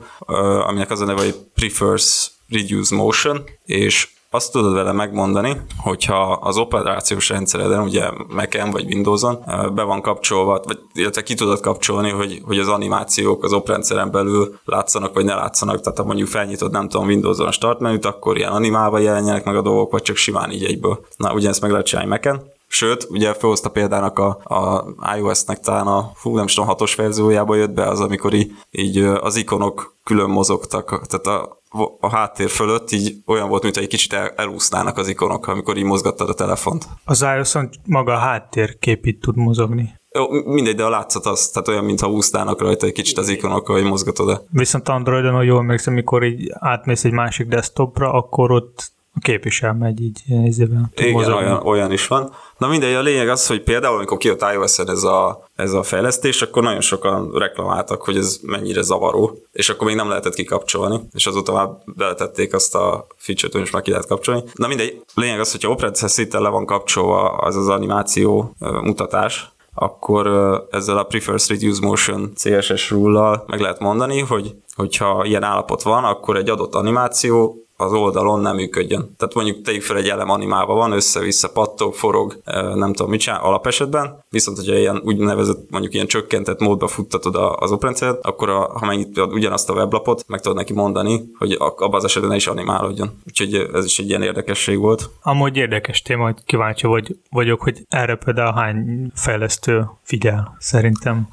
aminek 0.68 0.92
az 0.92 1.02
a 1.02 1.06
neve, 1.06 1.22
hogy 1.22 1.36
prefers 1.54 2.32
reduce 2.50 2.96
motion, 2.96 3.44
és 3.66 4.08
azt 4.36 4.52
tudod 4.52 4.74
vele 4.74 4.92
megmondani, 4.92 5.62
hogyha 5.78 6.32
az 6.32 6.58
operációs 6.58 7.30
rendszereden, 7.30 7.82
ugye 7.82 8.10
Mac-en 8.28 8.72
vagy 8.72 8.86
Windows-on 8.86 9.44
be 9.74 9.84
van 9.84 10.02
kapcsolva, 10.02 10.62
vagy 10.64 10.80
illetve 10.94 11.24
ki 11.24 11.34
tudod 11.34 11.60
kapcsolni, 11.60 12.10
hogy, 12.10 12.42
hogy 12.46 12.60
az 12.60 12.68
animációk 12.68 13.44
az 13.44 13.54
oprendszeren 13.54 14.12
belül 14.12 14.60
látszanak, 14.66 15.14
vagy 15.14 15.26
ne 15.26 15.36
látszanak, 15.36 15.82
tehát 15.82 15.98
ha 15.98 16.04
mondjuk 16.04 16.28
felnyitod, 16.28 16.72
nem 16.72 16.90
tudom, 16.90 17.08
Windows-on 17.08 17.48
a 17.48 17.52
start 17.52 17.80
menüt, 17.80 18.06
akkor 18.06 18.38
ilyen 18.38 18.52
animálva 18.52 19.00
jelenjenek 19.00 19.46
meg 19.46 19.56
a 19.56 19.62
dolgok, 19.62 19.92
vagy 19.92 20.02
csak 20.02 20.16
simán 20.16 20.52
így 20.52 20.64
egyből. 20.64 21.06
Na, 21.18 21.34
ugye 21.34 21.50
ezt 21.50 21.62
meg 21.62 21.72
lehet 21.72 21.86
csinálni 21.86 22.10
Mac-en. 22.10 22.54
Sőt, 22.76 23.08
ugye 23.10 23.34
felhozta 23.34 23.70
példának 23.70 24.20
a, 24.20 24.40
a 24.44 24.86
iOS-nek 25.18 25.60
talán 25.60 25.88
a, 25.88 26.12
fú, 26.14 26.36
nem 26.36 26.46
tudom, 26.46 26.66
hatos 26.66 26.96
verziójába 26.96 27.56
jött 27.56 27.72
be 27.72 27.88
az, 27.88 28.00
amikor 28.00 28.34
így, 28.34 28.52
így 28.72 28.98
az 28.98 29.36
ikonok 29.36 29.98
külön 30.04 30.30
mozogtak, 30.30 31.08
tehát 31.08 31.26
a, 31.26 31.62
a 32.00 32.10
háttér 32.10 32.50
fölött 32.50 32.92
így 32.92 33.16
olyan 33.26 33.50
volt, 33.50 33.64
mint 33.64 33.78
egy 33.78 33.88
kicsit 33.88 34.14
el, 34.14 34.30
elúsznának 34.36 34.98
az 34.98 35.08
ikonok, 35.08 35.48
amikor 35.48 35.78
így 35.78 35.84
mozgattad 35.84 36.30
a 36.30 36.34
telefont. 36.34 36.88
Az 37.06 37.22
iOS-on 37.22 37.70
maga 37.86 38.14
a 38.14 38.18
háttérkép 38.18 39.06
itt 39.06 39.22
tud 39.22 39.36
mozogni. 39.36 40.00
Jó, 40.12 40.30
mindegy, 40.30 40.76
de 40.76 40.84
a 40.84 40.90
látszat 40.90 41.26
az, 41.26 41.50
tehát 41.50 41.68
olyan, 41.68 41.84
mintha 41.84 42.10
úsznának 42.10 42.62
rajta 42.62 42.86
egy 42.86 42.94
kicsit 42.94 43.18
az 43.18 43.30
ikonok, 43.30 43.68
hogy 43.68 43.84
mozgatod 43.84 44.30
-e. 44.30 44.42
Viszont 44.50 44.90
Androidon, 44.90 45.34
hogy 45.34 45.46
jól 45.46 45.60
emlékszem, 45.60 45.94
amikor 45.94 46.24
így 46.24 46.52
átmész 46.60 47.04
egy 47.04 47.12
másik 47.12 47.48
desktopra, 47.48 48.14
akkor 48.14 48.52
ott 48.52 48.94
a 49.16 49.20
kép 49.20 49.46
is 49.46 49.62
elmegy 49.62 50.02
így 50.02 50.22
ezével. 50.48 50.92
Igen, 50.96 51.32
olyan, 51.32 51.62
olyan, 51.64 51.92
is 51.92 52.08
van. 52.08 52.32
Na 52.58 52.68
mindegy, 52.68 52.94
a 52.94 53.02
lényeg 53.02 53.30
az, 53.30 53.48
hogy 53.48 53.64
például, 53.64 53.96
amikor 53.96 54.18
kijött 54.18 54.46
ios 54.54 54.80
ez 54.80 55.04
a, 55.04 55.48
ez 55.56 55.74
a 55.74 55.84
fejlesztés, 55.84 56.42
akkor 56.42 56.64
nagyon 56.64 56.82
sokan 56.82 57.32
reklamáltak, 57.32 58.02
hogy 58.02 58.18
ez 58.18 58.40
mennyire 58.42 58.82
zavaró, 58.82 59.38
és 59.52 59.70
akkor 59.70 59.88
még 59.88 59.96
nem 59.96 60.10
lehetett 60.10 60.34
kikapcsolni, 60.34 61.00
és 61.14 61.26
azóta 61.26 61.54
már 61.54 61.68
beletették 61.86 62.54
azt 62.54 62.76
a 62.76 63.08
feature-t, 63.16 63.54
most 63.54 63.74
már 63.74 63.82
ki 63.82 63.90
lehet 63.90 64.08
kapcsolni. 64.08 64.44
Na 64.54 64.68
mindegy, 64.68 65.02
a 65.16 65.20
lényeg 65.20 65.40
az, 65.40 65.52
hogyha 65.52 65.70
operatív 65.70 66.10
szinten 66.10 66.42
le 66.42 66.50
van 66.50 66.66
kapcsolva 66.66 67.30
az 67.30 67.56
az 67.56 67.68
animáció 67.68 68.56
mutatás, 68.60 69.54
akkor 69.74 70.28
ezzel 70.72 70.98
a 70.98 71.04
Prefers 71.04 71.50
Reduce 71.50 71.86
Motion 71.86 72.32
CSS 72.36 72.90
rule 72.92 73.44
meg 73.48 73.60
lehet 73.60 73.80
mondani, 73.80 74.20
hogy 74.20 74.56
hogyha 74.76 75.26
ilyen 75.26 75.44
állapot 75.44 75.82
van, 75.82 76.04
akkor 76.04 76.38
egy 76.38 76.50
adott 76.50 76.76
animáció 76.76 77.65
az 77.78 77.94
oldalon 77.94 78.40
nem 78.40 78.56
működjön. 78.56 79.14
Tehát 79.18 79.34
mondjuk 79.34 79.62
tegyük 79.62 79.82
fel 79.82 79.98
egy 79.98 80.10
elem 80.10 80.30
animálva 80.30 80.74
van, 80.74 80.92
össze-vissza 80.92 81.50
pattog, 81.50 81.94
forog, 81.94 82.42
nem 82.76 82.94
tudom 82.94 83.10
mit 83.10 83.20
csinál 83.20 83.42
alapesetben, 83.42 84.24
viszont 84.30 84.58
hogyha 84.58 84.76
ilyen 84.76 85.02
úgynevezett 85.04 85.70
mondjuk 85.70 85.94
ilyen 85.94 86.08
csökkentett 86.08 86.60
módba 86.60 86.88
futtatod 86.88 87.36
az 87.36 87.72
operendszert, 87.72 88.26
akkor 88.26 88.50
a, 88.50 88.60
ha 88.60 88.86
megnyitod 88.86 89.34
ugyanazt 89.34 89.70
a 89.70 89.74
weblapot, 89.74 90.24
meg 90.28 90.42
tudod 90.42 90.58
neki 90.58 90.74
mondani, 90.74 91.22
hogy 91.38 91.52
abban 91.60 91.94
az 91.94 92.04
esetben 92.04 92.30
ne 92.30 92.36
is 92.36 92.48
animálódjon. 92.48 93.22
Úgyhogy 93.28 93.70
ez 93.74 93.86
is 93.86 94.00
egy 94.00 94.10
ilyen 94.10 94.22
érdekesség 94.22 94.78
volt. 94.78 95.10
Amúgy 95.22 95.58
érdekes 95.58 96.02
téma, 96.02 96.24
hogy 96.24 96.44
kíváncsi 96.46 96.88
vagy, 96.88 97.16
vagyok, 97.30 97.62
hogy 97.62 97.86
erre 97.90 98.16
például 98.16 98.54
hány 98.54 99.12
fejlesztő 99.16 99.90
figyel, 100.04 100.56
szerintem. 100.60 101.28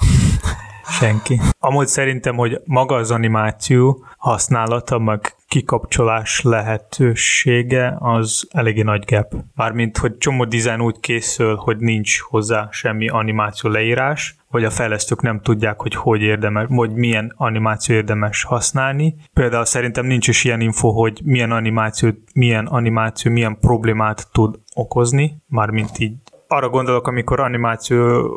Senki. 0.92 1.40
Amúgy 1.58 1.86
szerintem, 1.86 2.36
hogy 2.36 2.60
maga 2.64 2.94
az 2.94 3.10
animáció 3.10 4.04
használata, 4.16 4.98
meg 4.98 5.34
kikapcsolás 5.48 6.40
lehetősége 6.42 7.96
az 7.98 8.48
eléggé 8.50 8.82
nagy 8.82 9.04
gap. 9.04 9.34
Mármint, 9.54 9.98
hogy 9.98 10.18
csomó 10.18 10.44
dizájn 10.44 10.80
úgy 10.80 11.00
készül, 11.00 11.56
hogy 11.56 11.76
nincs 11.76 12.20
hozzá 12.20 12.68
semmi 12.70 13.08
animáció 13.08 13.70
leírás, 13.70 14.36
vagy 14.50 14.64
a 14.64 14.70
fejlesztők 14.70 15.22
nem 15.22 15.40
tudják, 15.40 15.80
hogy 15.80 15.94
hogy 15.94 16.20
érdemes, 16.20 16.66
vagy 16.68 16.92
milyen 16.92 17.32
animáció 17.36 17.94
érdemes 17.94 18.42
használni. 18.42 19.14
Például 19.32 19.64
szerintem 19.64 20.06
nincs 20.06 20.28
is 20.28 20.44
ilyen 20.44 20.60
info, 20.60 20.90
hogy 20.90 21.20
milyen 21.24 21.50
animáció, 21.50 22.10
milyen 22.34 22.66
animáció, 22.66 23.32
milyen 23.32 23.58
problémát 23.60 24.28
tud 24.32 24.58
okozni, 24.74 25.42
mármint 25.48 25.98
így 25.98 26.14
arra 26.52 26.68
gondolok, 26.68 27.06
amikor 27.06 27.40
animáció 27.40 28.30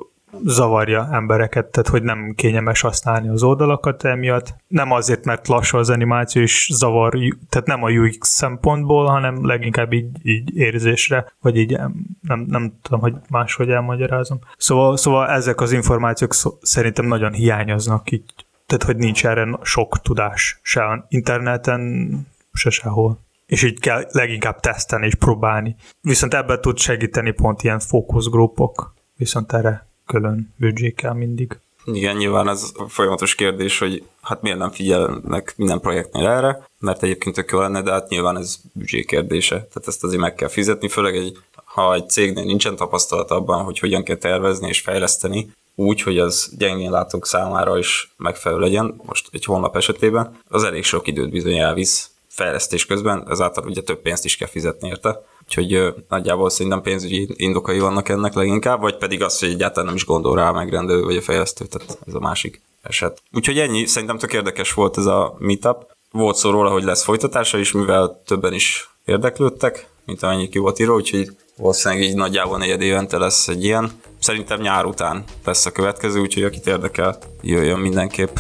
zavarja 0.44 1.10
embereket, 1.12 1.66
tehát 1.66 1.90
hogy 1.90 2.04
nem 2.04 2.34
kényelmes 2.36 2.82
használni 2.82 3.30
az 3.30 3.44
oldalakat 3.44 4.04
emiatt. 4.04 4.56
Nem 4.68 4.92
azért, 4.92 5.26
mert 5.26 5.48
lassú 5.48 5.78
az 5.78 5.90
animáció 5.90 6.42
és 6.42 6.70
zavar, 6.74 7.18
tehát 7.50 7.68
nem 7.68 7.84
a 7.84 7.90
UX 7.90 8.28
szempontból, 8.28 9.06
hanem 9.06 9.46
leginkább 9.46 9.94
így, 9.94 10.10
így 10.24 10.58
érzésre, 10.58 11.34
vagy 11.42 11.58
így 11.58 11.78
nem, 12.22 12.46
nem 12.48 12.74
tudom, 12.82 13.00
hogy 13.00 13.14
máshogy 13.30 13.70
elmagyarázom. 13.70 14.40
Szóval, 14.58 14.98
szóval 14.98 15.30
ezek 15.30 15.62
az 15.62 15.72
információk 15.72 16.34
szerintem 16.62 17.06
nagyon 17.06 17.34
hiányoznak 17.34 18.12
így, 18.12 18.34
tehát 18.66 18.84
hogy 18.84 18.96
nincs 18.96 19.26
erre 19.26 19.60
sok 19.62 20.02
tudás 20.02 20.60
se 20.62 21.06
interneten, 21.08 22.10
se 22.54 22.70
sehol 22.70 23.24
és 23.46 23.64
így 23.64 23.80
kell 23.80 24.06
leginkább 24.12 24.60
tesztelni 24.60 25.06
és 25.06 25.16
próbálni. 25.16 25.76
Viszont 26.02 26.34
ebben 26.34 26.62
tud 26.62 26.78
segíteni 26.78 27.32
pont 27.32 27.64
ilyen 27.64 27.80
fókuszgrupok, 27.80 28.94
viszont 29.18 29.54
erre 29.54 29.88
külön 30.06 30.54
büdzsé 30.58 30.92
kell 30.92 31.14
mindig. 31.14 31.58
Igen, 31.86 32.16
nyilván 32.16 32.48
ez 32.48 32.72
folyamatos 32.88 33.36
kérdés, 33.36 33.80
hogy 33.80 34.04
hát 34.22 34.42
miért 34.42 34.58
nem 34.58 34.72
figyelnek 34.72 35.54
minden 35.58 35.80
projektnél 35.80 36.28
erre, 36.28 36.68
mert 36.80 37.04
egyébként 37.04 37.36
tök 37.36 37.52
jó 37.52 37.60
lenne, 37.60 37.82
de 37.82 37.92
hát 37.92 38.10
nyilván 38.10 38.38
ez 38.38 38.58
büdzsé 38.74 39.04
kérdése. 39.04 39.56
Tehát 39.56 39.88
ezt 39.88 40.04
azért 40.04 40.22
meg 40.22 40.36
kell 40.36 40.48
fizetni, 40.48 40.88
főleg 40.88 41.16
egy, 41.16 41.38
ha 41.64 41.94
egy 41.94 42.10
cégnél 42.10 42.44
nincsen 42.44 42.76
tapasztalat 42.76 43.32
abban, 43.32 43.64
hogy 43.64 43.80
hogyan 43.80 44.04
kell 44.04 44.16
tervezni 44.16 44.68
és 44.68 44.82
fejleszteni, 44.82 45.52
úgy, 45.76 46.02
hogy 46.02 46.20
az 46.20 46.54
gyengén 46.58 46.92
látók 46.92 47.26
számára 47.26 47.78
is 47.78 48.14
megfelelő 48.18 48.62
legyen, 48.62 49.02
most 49.06 49.30
egy 49.32 49.46
honlap 49.46 49.76
esetében, 49.76 50.38
az 50.48 50.64
elég 50.64 50.84
sok 50.84 51.08
időt 51.08 51.30
bizony 51.30 51.58
elvisz 51.58 52.10
fejlesztés 52.28 52.86
közben, 52.86 53.26
ezáltal 53.30 53.66
ugye 53.68 53.82
több 53.82 54.02
pénzt 54.02 54.26
is 54.26 54.38
kell 54.38 54.48
fizetni 54.48 54.88
érte. 54.88 55.26
Úgyhogy 55.48 55.94
nagyjából 56.10 56.50
szerintem 56.50 56.82
pénzügyi 56.82 57.28
indokai 57.36 57.80
vannak 57.80 58.10
ennek 58.10 58.34
leginkább, 58.34 58.82
vagy 58.82 58.98
pedig 58.98 59.24
az, 59.24 59.40
hogy 59.40 59.50
egyáltalán 59.50 59.86
nem 59.86 59.96
is 59.96 60.06
gondol 60.06 60.36
rá 60.36 60.50
a 60.50 60.54
megrendelő 60.54 61.02
vagy 61.04 61.18
a 61.18 61.22
fejlesztő, 61.22 61.66
tehát 61.66 61.98
ez 62.08 62.14
a 62.14 62.20
másik 62.20 62.62
eset. 62.82 63.22
Úgyhogy 63.34 63.60
ennyi, 63.60 63.86
szerintem 63.86 64.18
tök 64.18 64.34
érdekes 64.34 64.74
volt 64.74 64.98
ez 64.98 65.06
a 65.06 65.36
meetup. 65.40 65.94
Volt 66.12 66.36
szó 66.36 66.50
róla, 66.50 66.70
hogy 66.70 66.84
lesz 66.84 67.04
folytatása 67.04 67.58
is, 67.58 67.72
mivel 67.72 68.22
többen 68.26 68.54
is 68.54 68.90
érdeklődtek, 69.06 69.88
mint 70.06 70.24
amennyi 70.24 70.50
ki 70.50 70.58
volt 70.58 70.80
író, 70.80 70.96
úgyhogy 70.96 71.30
valószínűleg 71.58 72.04
így 72.04 72.16
nagyjából 72.16 72.58
negyed 72.58 72.82
évente 72.82 73.18
lesz 73.18 73.48
egy 73.48 73.64
ilyen. 73.64 73.92
Szerintem 74.20 74.62
nyár 74.62 74.86
után 74.86 75.24
lesz 75.46 75.66
a 75.66 75.72
következő, 75.72 76.20
úgyhogy 76.20 76.44
akit 76.44 76.68
érdekel, 76.68 77.18
jöjjön 77.42 77.80
mindenképp. 77.80 78.38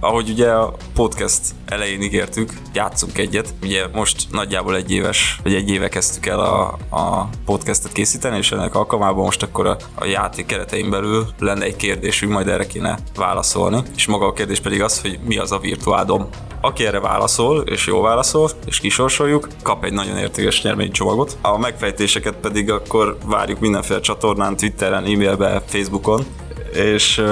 Ahogy 0.00 0.30
ugye 0.30 0.50
a 0.50 0.74
podcast 0.94 1.40
elején 1.66 2.02
ígértük, 2.02 2.52
játszunk 2.74 3.18
egyet. 3.18 3.54
Ugye 3.62 3.86
most 3.92 4.26
nagyjából 4.30 4.76
egy 4.76 4.90
éves, 4.90 5.40
vagy 5.42 5.54
egy 5.54 5.70
éve 5.70 5.88
kezdtük 5.88 6.26
el 6.26 6.40
a, 6.40 6.78
a 6.90 7.28
podcastet 7.44 7.92
készíteni, 7.92 8.36
és 8.36 8.52
ennek 8.52 8.74
alkalmában 8.74 9.24
most 9.24 9.42
akkor 9.42 9.66
a, 9.66 9.76
a 9.94 10.04
játék 10.04 10.46
keretein 10.46 10.90
belül 10.90 11.26
lenne 11.38 11.64
egy 11.64 11.76
kérdésünk, 11.76 12.32
majd 12.32 12.48
erre 12.48 12.66
kéne 12.66 12.98
válaszolni. 13.16 13.82
És 13.96 14.06
maga 14.06 14.26
a 14.26 14.32
kérdés 14.32 14.60
pedig 14.60 14.82
az, 14.82 15.00
hogy 15.00 15.18
mi 15.26 15.38
az 15.38 15.52
a 15.52 15.58
virtuádom. 15.58 16.28
Aki 16.60 16.86
erre 16.86 17.00
válaszol, 17.00 17.60
és 17.60 17.86
jól 17.86 18.02
válaszol, 18.02 18.50
és 18.66 18.78
kisorsoljuk, 18.80 19.48
kap 19.62 19.84
egy 19.84 19.92
nagyon 19.92 20.16
értékes 20.16 20.62
nyerménycsomagot. 20.62 21.36
A 21.42 21.58
megfejtéseket 21.58 22.34
pedig 22.34 22.70
akkor 22.70 23.16
várjuk 23.24 23.60
mindenféle 23.60 24.00
csatornán, 24.00 24.56
Twitteren, 24.56 25.04
e-mailbe, 25.04 25.62
Facebookon, 25.66 26.24
és 26.72 27.22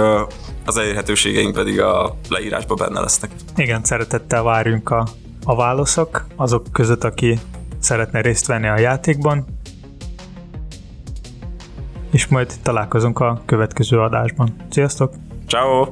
az 0.66 0.76
elérhetőségeink 0.76 1.54
pedig 1.54 1.80
a 1.80 2.16
leírásban 2.28 2.76
benne 2.76 3.00
lesznek. 3.00 3.30
Igen, 3.56 3.84
szeretettel 3.84 4.42
várjunk 4.42 4.90
a, 4.90 5.06
a 5.44 5.56
válaszok 5.56 6.26
azok 6.36 6.66
között, 6.72 7.04
aki 7.04 7.38
szeretne 7.78 8.20
részt 8.20 8.46
venni 8.46 8.66
a 8.68 8.78
játékban, 8.78 9.44
és 12.10 12.26
majd 12.26 12.52
találkozunk 12.62 13.18
a 13.20 13.42
következő 13.44 14.00
adásban. 14.00 14.56
Sziasztok! 14.70 15.12
Ciao. 15.48 15.86